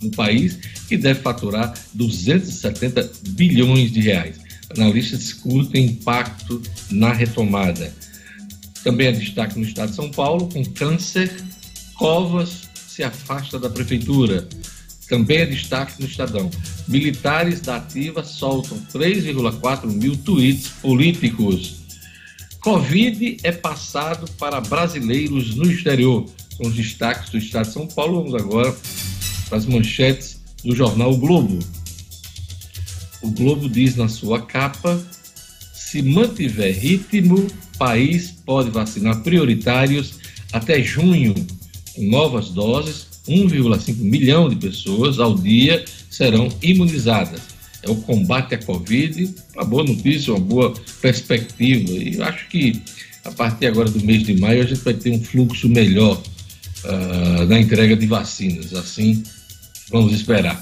no 0.01 0.11
país, 0.11 0.57
que 0.87 0.97
deve 0.97 1.21
faturar 1.21 1.73
270 1.93 3.11
bilhões 3.29 3.91
de 3.91 4.01
reais. 4.01 4.39
Analistas 4.75 5.19
discutem 5.19 5.85
impacto 5.85 6.61
na 6.89 7.11
retomada. 7.13 7.93
Também 8.83 9.07
é 9.07 9.11
destaque 9.11 9.59
no 9.59 9.65
estado 9.65 9.89
de 9.89 9.95
São 9.95 10.09
Paulo, 10.09 10.49
com 10.49 10.63
câncer, 10.65 11.31
Covas 11.95 12.67
se 12.87 13.03
afasta 13.03 13.59
da 13.59 13.69
prefeitura. 13.69 14.49
Também 15.07 15.37
é 15.37 15.45
destaque 15.45 16.01
no 16.01 16.07
Estadão. 16.07 16.49
Militares 16.87 17.61
da 17.61 17.75
Ativa 17.75 18.23
soltam 18.23 18.79
3,4 18.91 19.85
mil 19.85 20.17
tweets 20.17 20.67
políticos. 20.81 21.75
Covid 22.59 23.37
é 23.43 23.51
passado 23.51 24.25
para 24.39 24.59
brasileiros 24.61 25.53
no 25.53 25.69
exterior. 25.71 26.25
São 26.57 26.69
os 26.69 26.75
destaques 26.75 27.29
do 27.29 27.37
Estado 27.37 27.67
de 27.67 27.73
São 27.73 27.87
Paulo. 27.87 28.23
Vamos 28.23 28.41
agora 28.41 28.75
para 29.51 29.57
as 29.57 29.65
manchetes 29.65 30.39
do 30.63 30.73
jornal 30.73 31.11
o 31.11 31.17
Globo. 31.17 31.59
O 33.21 33.29
Globo 33.29 33.69
diz 33.69 33.97
na 33.97 34.07
sua 34.07 34.41
capa: 34.41 35.05
se 35.73 36.01
mantiver 36.01 36.73
ritmo, 36.73 37.45
país 37.77 38.33
pode 38.45 38.69
vacinar 38.69 39.21
prioritários 39.21 40.13
até 40.53 40.81
junho 40.81 41.35
com 41.93 42.03
novas 42.03 42.49
doses, 42.49 43.07
1,5 43.27 43.97
milhão 43.97 44.47
de 44.47 44.55
pessoas 44.55 45.19
ao 45.19 45.35
dia 45.35 45.83
serão 46.09 46.47
imunizadas. 46.61 47.41
É 47.83 47.89
o 47.89 47.95
combate 47.95 48.55
à 48.55 48.57
Covid, 48.57 49.35
uma 49.53 49.65
boa 49.65 49.83
notícia, 49.83 50.33
uma 50.33 50.39
boa 50.39 50.73
perspectiva. 51.01 51.91
E 51.91 52.15
eu 52.15 52.23
acho 52.23 52.47
que 52.47 52.81
a 53.25 53.31
partir 53.31 53.65
agora 53.65 53.89
do 53.89 53.99
mês 54.05 54.23
de 54.23 54.39
maio 54.39 54.63
a 54.63 54.65
gente 54.65 54.81
vai 54.81 54.93
ter 54.93 55.11
um 55.11 55.21
fluxo 55.21 55.67
melhor 55.67 56.21
uh, 56.85 57.45
na 57.47 57.59
entrega 57.59 57.95
de 57.95 58.05
vacinas. 58.05 58.73
Assim, 58.73 59.23
vamos 59.91 60.13
esperar. 60.13 60.59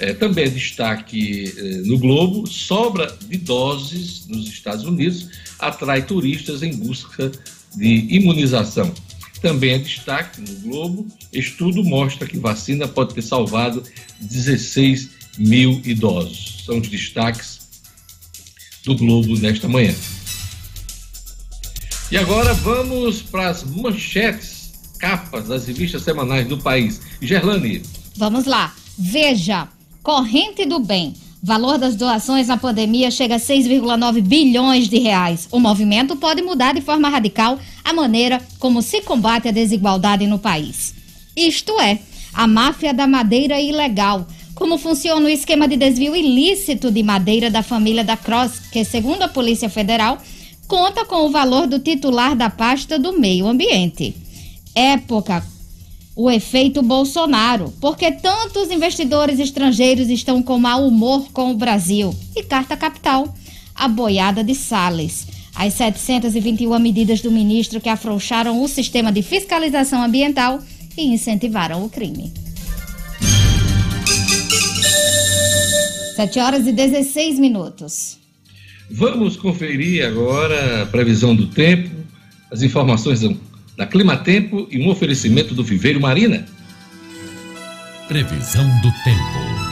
É, 0.00 0.14
também 0.14 0.44
é 0.44 0.48
destaque 0.48 1.52
eh, 1.56 1.82
no 1.84 1.98
Globo: 1.98 2.46
sobra 2.46 3.14
de 3.28 3.36
doses 3.36 4.26
nos 4.26 4.48
Estados 4.48 4.84
Unidos 4.84 5.28
atrai 5.58 6.02
turistas 6.02 6.62
em 6.62 6.74
busca 6.74 7.30
de 7.76 8.06
imunização. 8.14 8.92
Também 9.40 9.74
é 9.74 9.78
destaque 9.78 10.40
no 10.40 10.54
Globo: 10.60 11.06
estudo 11.32 11.84
mostra 11.84 12.26
que 12.26 12.38
vacina 12.38 12.88
pode 12.88 13.14
ter 13.14 13.22
salvado 13.22 13.82
16 14.20 15.10
mil 15.38 15.80
idosos. 15.84 16.64
São 16.64 16.78
os 16.78 16.88
destaques 16.88 17.60
do 18.84 18.96
Globo 18.96 19.38
nesta 19.38 19.68
manhã. 19.68 19.94
E 22.10 22.16
agora 22.16 22.52
vamos 22.54 23.22
para 23.22 23.48
as 23.48 23.64
manchetes, 23.64 24.72
capas 24.98 25.48
das 25.48 25.66
revistas 25.66 26.02
semanais 26.02 26.46
do 26.46 26.58
país. 26.58 27.00
Gerlane. 27.20 27.82
Vamos 28.16 28.46
lá. 28.46 28.74
Veja, 28.98 29.68
corrente 30.02 30.64
do 30.64 30.78
bem. 30.78 31.14
Valor 31.42 31.76
das 31.76 31.96
doações 31.96 32.46
na 32.46 32.56
pandemia 32.56 33.10
chega 33.10 33.34
a 33.34 33.40
6,9 33.40 34.20
bilhões 34.20 34.88
de 34.88 34.98
reais. 34.98 35.48
O 35.50 35.58
movimento 35.58 36.14
pode 36.14 36.40
mudar 36.40 36.72
de 36.72 36.80
forma 36.80 37.08
radical 37.08 37.58
a 37.84 37.92
maneira 37.92 38.40
como 38.60 38.80
se 38.80 39.00
combate 39.00 39.48
a 39.48 39.52
desigualdade 39.52 40.26
no 40.26 40.38
país. 40.38 40.94
Isto 41.36 41.80
é, 41.80 41.98
a 42.32 42.46
máfia 42.46 42.94
da 42.94 43.08
madeira 43.08 43.60
ilegal. 43.60 44.26
Como 44.54 44.78
funciona 44.78 45.26
o 45.26 45.28
esquema 45.28 45.66
de 45.66 45.76
desvio 45.76 46.14
ilícito 46.14 46.92
de 46.92 47.02
madeira 47.02 47.50
da 47.50 47.62
família 47.62 48.04
da 48.04 48.16
Cross, 48.16 48.60
que, 48.70 48.84
segundo 48.84 49.22
a 49.22 49.28
Polícia 49.28 49.68
Federal, 49.68 50.18
conta 50.68 51.04
com 51.04 51.26
o 51.26 51.30
valor 51.30 51.66
do 51.66 51.80
titular 51.80 52.36
da 52.36 52.50
pasta 52.50 52.98
do 52.98 53.18
meio 53.18 53.48
ambiente. 53.48 54.14
Época 54.74 55.44
o 56.14 56.30
efeito 56.30 56.82
Bolsonaro, 56.82 57.72
porque 57.80 58.12
tantos 58.12 58.70
investidores 58.70 59.38
estrangeiros 59.38 60.08
estão 60.08 60.42
com 60.42 60.58
mau 60.58 60.86
humor 60.86 61.30
com 61.32 61.50
o 61.50 61.56
Brasil. 61.56 62.14
E 62.36 62.42
carta 62.42 62.76
capital, 62.76 63.34
a 63.74 63.88
boiada 63.88 64.44
de 64.44 64.54
Salles. 64.54 65.26
As 65.54 65.74
721 65.74 66.78
medidas 66.78 67.20
do 67.20 67.30
ministro 67.30 67.80
que 67.80 67.88
afrouxaram 67.88 68.62
o 68.62 68.68
sistema 68.68 69.12
de 69.12 69.22
fiscalização 69.22 70.02
ambiental 70.02 70.60
e 70.96 71.06
incentivaram 71.06 71.84
o 71.84 71.90
crime. 71.90 72.32
7 76.16 76.38
horas 76.38 76.66
e 76.66 76.72
16 76.72 77.38
minutos. 77.38 78.18
Vamos 78.90 79.36
conferir 79.36 80.06
agora 80.06 80.82
a 80.82 80.86
previsão 80.86 81.34
do 81.34 81.46
tempo, 81.46 81.90
as 82.50 82.62
informações 82.62 83.22
da 83.76 83.86
Climatempo 83.86 84.66
e 84.70 84.78
um 84.78 84.88
oferecimento 84.88 85.54
do 85.54 85.64
Viveiro 85.64 86.00
Marina. 86.00 86.44
Previsão 88.06 88.64
do 88.80 88.92
tempo. 89.04 89.62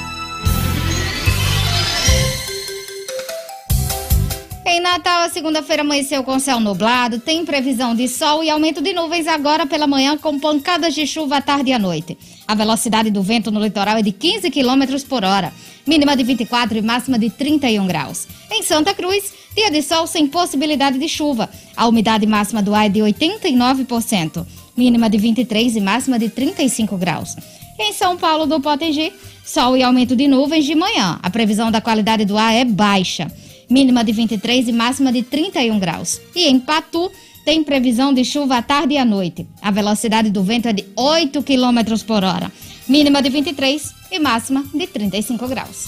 Em 4.67 4.81
Natal, 4.81 5.25
a 5.25 5.29
segunda-feira 5.29 5.83
amanheceu 5.83 6.23
com 6.23 6.39
céu 6.39 6.61
nublado, 6.61 7.19
tem 7.19 7.45
previsão 7.45 7.95
de 7.95 8.09
sol 8.09 8.43
e 8.43 8.49
aumento 8.49 8.81
de 8.81 8.93
nuvens 8.93 9.27
agora 9.27 9.67
pela 9.67 9.87
manhã, 9.87 10.17
com 10.17 10.39
pancadas 10.39 10.95
de 10.95 11.07
chuva 11.07 11.39
à 11.39 11.43
tarde 11.43 11.71
e 11.71 11.73
à 11.73 11.79
noite. 11.79 12.17
A 12.47 12.55
velocidade 12.55 13.11
do 13.11 13.21
vento 13.21 13.51
no 13.51 13.61
litoral 13.61 13.97
é 13.97 14.03
de 14.03 14.13
15 14.13 14.49
km 14.51 15.05
por 15.09 15.25
hora, 15.25 15.53
mínima 15.87 16.17
de 16.17 16.23
24 16.23 16.79
e 16.79 16.83
máxima 16.83 17.19
de 17.19 17.31
31 17.31 17.87
graus. 17.87 18.27
Em 18.51 18.63
Santa 18.63 18.95
Cruz, 18.95 19.33
dia 19.55 19.71
de 19.71 19.83
sol 19.83 20.07
sem 20.07 20.27
possibilidade 20.27 20.99
de 20.99 21.09
chuva. 21.09 21.49
A 21.77 21.87
umidade 21.87 22.27
máxima 22.27 22.63
do 22.63 22.75
ar 22.75 22.87
é 22.87 22.89
de 22.89 23.01
89%, 23.01 24.47
mínima 24.77 25.09
de 25.09 25.19
23 25.19 25.77
e 25.77 25.81
máxima 25.81 26.19
de 26.19 26.29
35 26.29 26.97
graus. 26.97 27.37
Em 27.79 27.93
São 27.93 28.17
Paulo 28.17 28.47
do 28.47 28.61
Potengi, 28.61 29.13
sol 29.45 29.77
e 29.77 29.83
aumento 29.83 30.15
de 30.15 30.29
nuvens 30.29 30.65
de 30.65 30.75
manhã. 30.75 31.19
A 31.23 31.31
previsão 31.31 31.71
da 31.71 31.81
qualidade 31.81 32.25
do 32.25 32.37
ar 32.37 32.55
é 32.55 32.65
baixa, 32.65 33.31
mínima 33.69 34.05
de 34.05 34.13
23 34.13 34.69
e 34.69 34.73
máxima 34.73 35.13
de 35.13 35.23
31 35.23 35.79
graus. 35.79 36.21
E 36.35 36.47
em 36.47 36.61
Patu, 36.61 37.11
tem 37.45 37.65
previsão 37.65 38.13
de 38.13 38.25
chuva 38.25 38.59
à 38.59 38.63
tarde 38.63 38.95
e 38.95 38.99
à 38.99 39.05
noite. 39.05 39.47
A 39.63 39.71
velocidade 39.71 40.31
do 40.31 40.43
vento 40.43 40.69
é 40.69 40.73
de 40.73 40.85
8 40.95 41.43
km 41.43 42.05
por 42.07 42.23
hora. 42.23 42.53
Mínima 42.91 43.23
de 43.23 43.31
23 43.31 43.95
e 44.11 44.19
máxima 44.19 44.65
de 44.75 44.85
35 44.85 45.47
graus. 45.47 45.87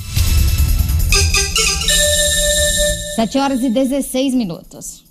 7 3.17 3.39
horas 3.39 3.61
e 3.65 3.69
16 3.69 4.33
minutos. 4.35 5.03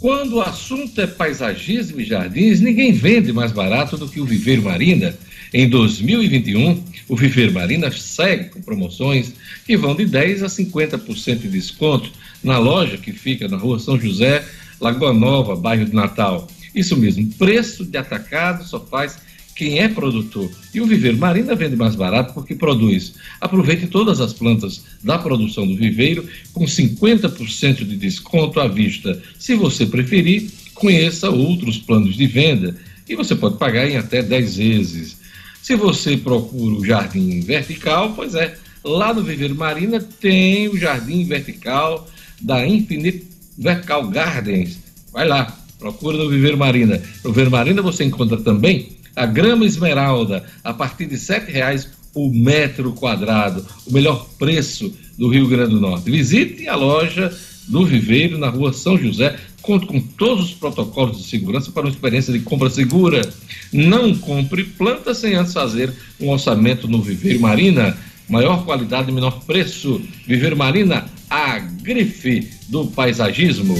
Quando 0.00 0.38
o 0.38 0.40
assunto 0.40 1.00
é 1.00 1.06
paisagismo 1.06 2.00
e 2.00 2.04
jardins, 2.04 2.60
ninguém 2.60 2.90
vende 2.90 3.32
mais 3.32 3.52
barato 3.52 3.96
do 3.96 4.08
que 4.08 4.20
o 4.20 4.24
Viveiro 4.24 4.64
Marina. 4.64 5.16
Em 5.54 5.68
2021, 5.68 6.82
o 7.08 7.14
Viveiro 7.14 7.52
Marina 7.52 7.88
segue 7.92 8.46
com 8.46 8.60
promoções 8.60 9.32
que 9.64 9.76
vão 9.76 9.94
de 9.94 10.06
10% 10.06 10.42
a 10.42 10.48
50% 10.48 11.38
de 11.38 11.48
desconto 11.48 12.10
na 12.42 12.58
loja 12.58 12.98
que 12.98 13.12
fica 13.12 13.46
na 13.46 13.56
rua 13.56 13.78
São 13.78 13.96
José, 13.96 14.44
Lagoa 14.80 15.14
Nova, 15.14 15.54
bairro 15.54 15.84
de 15.84 15.94
Natal. 15.94 16.48
Isso 16.74 16.96
mesmo, 16.96 17.32
preço 17.38 17.84
de 17.84 17.96
atacado 17.96 18.64
só 18.64 18.80
faz 18.80 19.27
quem 19.58 19.80
é 19.80 19.88
produtor. 19.88 20.48
E 20.72 20.80
o 20.80 20.86
viveiro 20.86 21.18
Marina 21.18 21.52
vende 21.56 21.74
mais 21.74 21.96
barato 21.96 22.32
porque 22.32 22.54
produz. 22.54 23.14
Aproveite 23.40 23.88
todas 23.88 24.20
as 24.20 24.32
plantas 24.32 24.84
da 25.02 25.18
produção 25.18 25.66
do 25.66 25.74
viveiro 25.74 26.24
com 26.52 26.64
50% 26.64 27.84
de 27.84 27.96
desconto 27.96 28.60
à 28.60 28.68
vista. 28.68 29.20
Se 29.36 29.56
você 29.56 29.84
preferir, 29.84 30.48
conheça 30.74 31.28
outros 31.28 31.76
planos 31.76 32.14
de 32.14 32.24
venda 32.28 32.76
e 33.08 33.16
você 33.16 33.34
pode 33.34 33.58
pagar 33.58 33.90
em 33.90 33.96
até 33.96 34.22
10 34.22 34.56
vezes. 34.56 35.16
Se 35.60 35.74
você 35.74 36.16
procura 36.16 36.76
o 36.76 36.84
jardim 36.84 37.40
vertical, 37.40 38.12
pois 38.14 38.36
é, 38.36 38.56
lá 38.84 39.12
no 39.12 39.24
Viveiro 39.24 39.56
Marina 39.56 39.98
tem 39.98 40.68
o 40.68 40.78
jardim 40.78 41.24
vertical 41.24 42.08
da 42.40 42.64
Infinite 42.64 43.26
Vertical 43.58 44.06
Gardens. 44.06 44.78
Vai 45.12 45.26
lá, 45.26 45.58
procura 45.80 46.16
no 46.16 46.30
Viver 46.30 46.56
Marina. 46.56 47.02
No 47.24 47.32
Viver 47.32 47.50
Marina 47.50 47.82
você 47.82 48.04
encontra 48.04 48.36
também 48.36 48.97
a 49.18 49.26
grama 49.26 49.66
esmeralda 49.66 50.44
a 50.62 50.72
partir 50.72 51.06
de 51.06 51.16
R$ 51.16 51.44
reais 51.48 51.88
o 52.14 52.30
metro 52.32 52.92
quadrado, 52.92 53.66
o 53.86 53.92
melhor 53.92 54.28
preço 54.38 54.92
do 55.18 55.28
Rio 55.28 55.48
Grande 55.48 55.72
do 55.74 55.80
Norte. 55.80 56.10
Visite 56.10 56.68
a 56.68 56.76
loja 56.76 57.36
do 57.66 57.84
Viveiro 57.84 58.38
na 58.38 58.48
rua 58.48 58.72
São 58.72 58.96
José. 58.96 59.36
Conto 59.60 59.86
com 59.86 60.00
todos 60.00 60.46
os 60.46 60.54
protocolos 60.54 61.18
de 61.18 61.24
segurança 61.24 61.70
para 61.70 61.82
uma 61.82 61.90
experiência 61.90 62.32
de 62.32 62.40
compra 62.40 62.70
segura. 62.70 63.28
Não 63.72 64.14
compre 64.14 64.64
planta 64.64 65.12
sem 65.14 65.34
antes 65.34 65.52
fazer 65.52 65.92
um 66.20 66.30
orçamento 66.30 66.88
no 66.88 67.02
Viveiro 67.02 67.40
Marina. 67.40 67.96
Maior 68.28 68.64
qualidade 68.64 69.12
menor 69.12 69.44
preço. 69.44 70.00
Viveiro 70.26 70.56
Marina, 70.56 71.06
a 71.28 71.58
grife 71.58 72.48
do 72.68 72.86
paisagismo. 72.86 73.74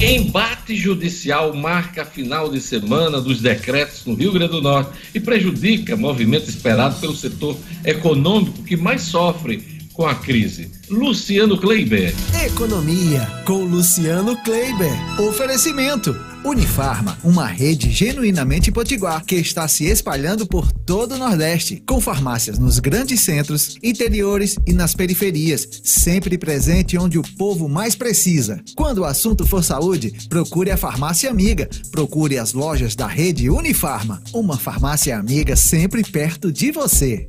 Embate 0.00 0.76
judicial 0.76 1.54
marca 1.54 2.02
a 2.02 2.04
final 2.04 2.50
de 2.50 2.60
semana 2.60 3.18
dos 3.18 3.40
decretos 3.40 4.04
no 4.04 4.14
Rio 4.14 4.30
Grande 4.30 4.52
do 4.52 4.60
Norte 4.60 4.90
e 5.14 5.18
prejudica 5.18 5.96
movimento 5.96 6.50
esperado 6.50 7.00
pelo 7.00 7.16
setor 7.16 7.56
econômico 7.82 8.62
que 8.62 8.76
mais 8.76 9.00
sofre 9.02 9.80
com 9.94 10.06
a 10.06 10.14
crise. 10.14 10.70
Luciano 10.90 11.56
Kleiber. 11.56 12.14
Economia 12.44 13.26
com 13.46 13.64
Luciano 13.64 14.36
Kleiber. 14.44 14.92
Oferecimento. 15.18 16.14
Unifarma, 16.46 17.18
uma 17.24 17.44
rede 17.44 17.90
genuinamente 17.90 18.70
potiguar 18.70 19.24
que 19.24 19.34
está 19.34 19.66
se 19.66 19.86
espalhando 19.86 20.46
por 20.46 20.70
todo 20.70 21.16
o 21.16 21.18
Nordeste, 21.18 21.82
com 21.84 22.00
farmácias 22.00 22.56
nos 22.56 22.78
grandes 22.78 23.20
centros, 23.22 23.76
interiores 23.82 24.56
e 24.64 24.72
nas 24.72 24.94
periferias, 24.94 25.68
sempre 25.82 26.38
presente 26.38 26.96
onde 26.96 27.18
o 27.18 27.22
povo 27.36 27.68
mais 27.68 27.96
precisa. 27.96 28.62
Quando 28.76 28.98
o 28.98 29.04
assunto 29.04 29.44
for 29.44 29.64
saúde, 29.64 30.12
procure 30.28 30.70
a 30.70 30.76
farmácia 30.76 31.28
amiga. 31.28 31.68
Procure 31.90 32.38
as 32.38 32.52
lojas 32.52 32.94
da 32.94 33.08
rede 33.08 33.50
Unifarma, 33.50 34.22
uma 34.32 34.56
farmácia 34.56 35.18
amiga 35.18 35.56
sempre 35.56 36.04
perto 36.04 36.52
de 36.52 36.70
você. 36.70 37.28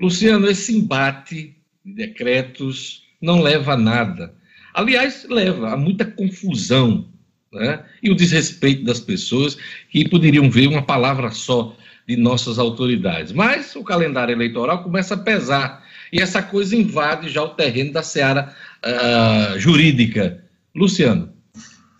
Luciano, 0.00 0.50
esse 0.50 0.76
embate 0.76 1.54
de 1.84 1.94
decretos 1.94 3.04
não 3.22 3.40
leva 3.40 3.74
a 3.74 3.78
nada. 3.78 4.34
Aliás, 4.74 5.24
leva 5.30 5.74
a 5.74 5.76
muita 5.76 6.04
confusão 6.04 7.06
né? 7.52 7.80
e 8.02 8.10
o 8.10 8.14
desrespeito 8.14 8.84
das 8.84 9.00
pessoas 9.00 9.56
que 9.90 10.08
poderiam 10.08 10.50
ver 10.50 10.66
uma 10.66 10.82
palavra 10.82 11.30
só 11.30 11.76
de 12.06 12.16
nossas 12.16 12.58
autoridades. 12.58 13.32
Mas 13.32 13.74
o 13.76 13.84
calendário 13.84 14.32
eleitoral 14.32 14.82
começa 14.82 15.14
a 15.14 15.18
pesar 15.18 15.84
e 16.12 16.20
essa 16.20 16.42
coisa 16.42 16.74
invade 16.74 17.28
já 17.28 17.42
o 17.42 17.50
terreno 17.50 17.92
da 17.92 18.02
seara 18.02 18.54
uh, 18.84 19.58
jurídica. 19.58 20.42
Luciano. 20.74 21.30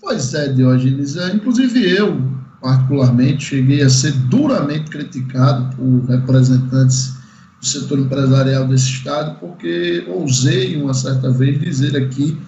Pois 0.00 0.32
é, 0.34 0.48
Diógenes. 0.52 1.16
É, 1.16 1.34
inclusive 1.34 1.90
eu, 1.90 2.22
particularmente, 2.62 3.44
cheguei 3.44 3.82
a 3.82 3.90
ser 3.90 4.12
duramente 4.12 4.90
criticado 4.90 5.76
por 5.76 6.04
representantes 6.08 7.14
do 7.60 7.66
setor 7.66 7.98
empresarial 7.98 8.66
desse 8.66 8.90
estado, 8.90 9.38
porque 9.40 10.04
ousei 10.06 10.80
uma 10.80 10.94
certa 10.94 11.30
vez 11.30 11.60
dizer 11.60 11.96
aqui 11.96 12.38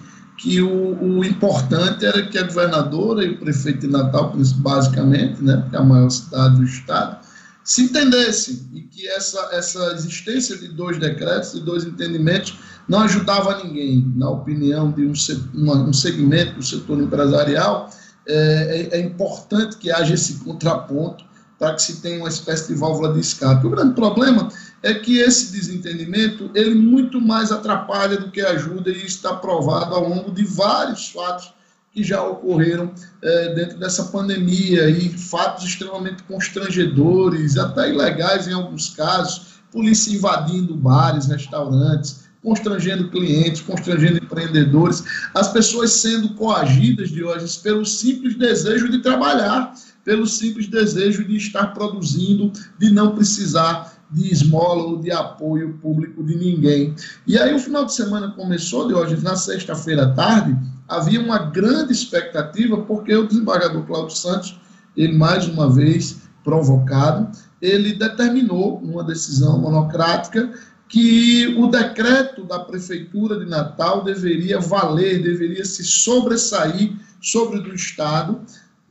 que 0.41 0.59
o, 0.59 0.97
o, 0.99 1.23
importante 1.23 2.03
era 2.03 2.25
que 2.25 2.35
a 2.35 2.43
governadora 2.43 3.23
e 3.23 3.29
o 3.29 3.37
prefeito 3.37 3.81
de 3.81 3.87
Natal, 3.87 4.33
basicamente, 4.55 5.41
né, 5.43 5.63
que 5.69 5.75
é 5.75 5.79
a 5.79 5.83
maior 5.83 6.09
cidade 6.09 6.55
do 6.55 6.63
estado, 6.63 7.17
se 7.63 7.83
entendessem 7.83 8.59
e 8.73 8.81
que 8.81 9.07
essa, 9.07 9.49
essa 9.51 9.93
existência 9.93 10.57
de 10.57 10.69
dois 10.69 10.97
decretos, 10.97 11.53
de 11.53 11.59
dois 11.59 11.83
entendimentos, 11.83 12.57
não 12.89 13.01
ajudava 13.01 13.63
ninguém. 13.63 14.11
Na 14.15 14.31
opinião 14.31 14.91
de 14.91 15.05
um, 15.05 15.13
uma, 15.53 15.75
um 15.75 15.93
segmento 15.93 16.55
do 16.55 16.65
setor 16.65 16.99
empresarial, 16.99 17.91
é, 18.27 18.89
é, 18.91 18.97
é 18.97 18.99
importante 18.99 19.77
que 19.77 19.91
haja 19.91 20.15
esse 20.15 20.39
contraponto 20.39 21.23
para 21.59 21.75
que 21.75 21.83
se 21.83 22.01
tenha 22.01 22.17
uma 22.17 22.29
espécie 22.29 22.73
de 22.73 22.79
válvula 22.79 23.13
de 23.13 23.19
escape. 23.19 23.67
O 23.67 23.69
grande 23.69 23.93
problema 23.93 24.49
é 24.83 24.93
que 24.93 25.19
esse 25.19 25.51
desentendimento 25.51 26.49
ele 26.55 26.75
muito 26.75 27.21
mais 27.21 27.51
atrapalha 27.51 28.17
do 28.17 28.31
que 28.31 28.41
ajuda 28.41 28.89
e 28.89 29.05
está 29.05 29.35
provado 29.35 29.93
ao 29.93 30.07
longo 30.07 30.31
de 30.31 30.43
vários 30.43 31.09
fatos 31.09 31.53
que 31.93 32.03
já 32.03 32.23
ocorreram 32.23 32.91
é, 33.21 33.53
dentro 33.53 33.77
dessa 33.77 34.05
pandemia 34.05 34.89
e 34.89 35.09
fatos 35.09 35.65
extremamente 35.65 36.23
constrangedores, 36.23 37.57
até 37.57 37.89
ilegais 37.89 38.47
em 38.47 38.53
alguns 38.53 38.89
casos, 38.91 39.59
polícia 39.71 40.13
invadindo 40.13 40.75
bares, 40.75 41.27
restaurantes, 41.27 42.21
constrangendo 42.41 43.09
clientes, 43.09 43.61
constrangendo 43.61 44.17
empreendedores, 44.17 45.03
as 45.33 45.49
pessoas 45.49 45.91
sendo 45.91 46.33
coagidas 46.33 47.09
de 47.09 47.23
hoje 47.23 47.59
pelo 47.59 47.85
simples 47.85 48.35
desejo 48.37 48.89
de 48.89 48.99
trabalhar, 48.99 49.75
pelo 50.03 50.25
simples 50.25 50.67
desejo 50.67 51.23
de 51.23 51.35
estar 51.35 51.67
produzindo, 51.67 52.51
de 52.79 52.89
não 52.89 53.13
precisar 53.13 53.90
de 54.11 54.31
esmola 54.31 54.83
ou 54.83 54.99
de 54.99 55.11
apoio 55.11 55.77
público 55.81 56.23
de 56.23 56.35
ninguém. 56.35 56.93
E 57.25 57.37
aí 57.37 57.53
o 57.53 57.59
final 57.59 57.85
de 57.85 57.93
semana 57.93 58.31
começou, 58.31 58.87
de 58.87 58.93
hoje, 58.93 59.17
na 59.23 59.35
sexta-feira 59.35 60.03
à 60.03 60.13
tarde, 60.13 60.57
havia 60.87 61.21
uma 61.21 61.39
grande 61.39 61.93
expectativa, 61.93 62.77
porque 62.81 63.15
o 63.15 63.25
desembargador 63.25 63.83
Cláudio 63.83 64.15
Santos, 64.15 64.59
ele 64.97 65.17
mais 65.17 65.47
uma 65.47 65.69
vez 65.69 66.17
provocado, 66.43 67.31
ele 67.61 67.93
determinou, 67.93 68.81
numa 68.83 69.03
decisão 69.03 69.59
monocrática, 69.59 70.51
que 70.89 71.55
o 71.57 71.67
decreto 71.67 72.43
da 72.43 72.59
Prefeitura 72.59 73.39
de 73.39 73.45
Natal 73.45 74.03
deveria 74.03 74.59
valer, 74.59 75.23
deveria 75.23 75.63
se 75.63 75.85
sobressair 75.85 76.93
sobre 77.21 77.59
o 77.59 77.63
do 77.63 77.73
Estado, 77.73 78.41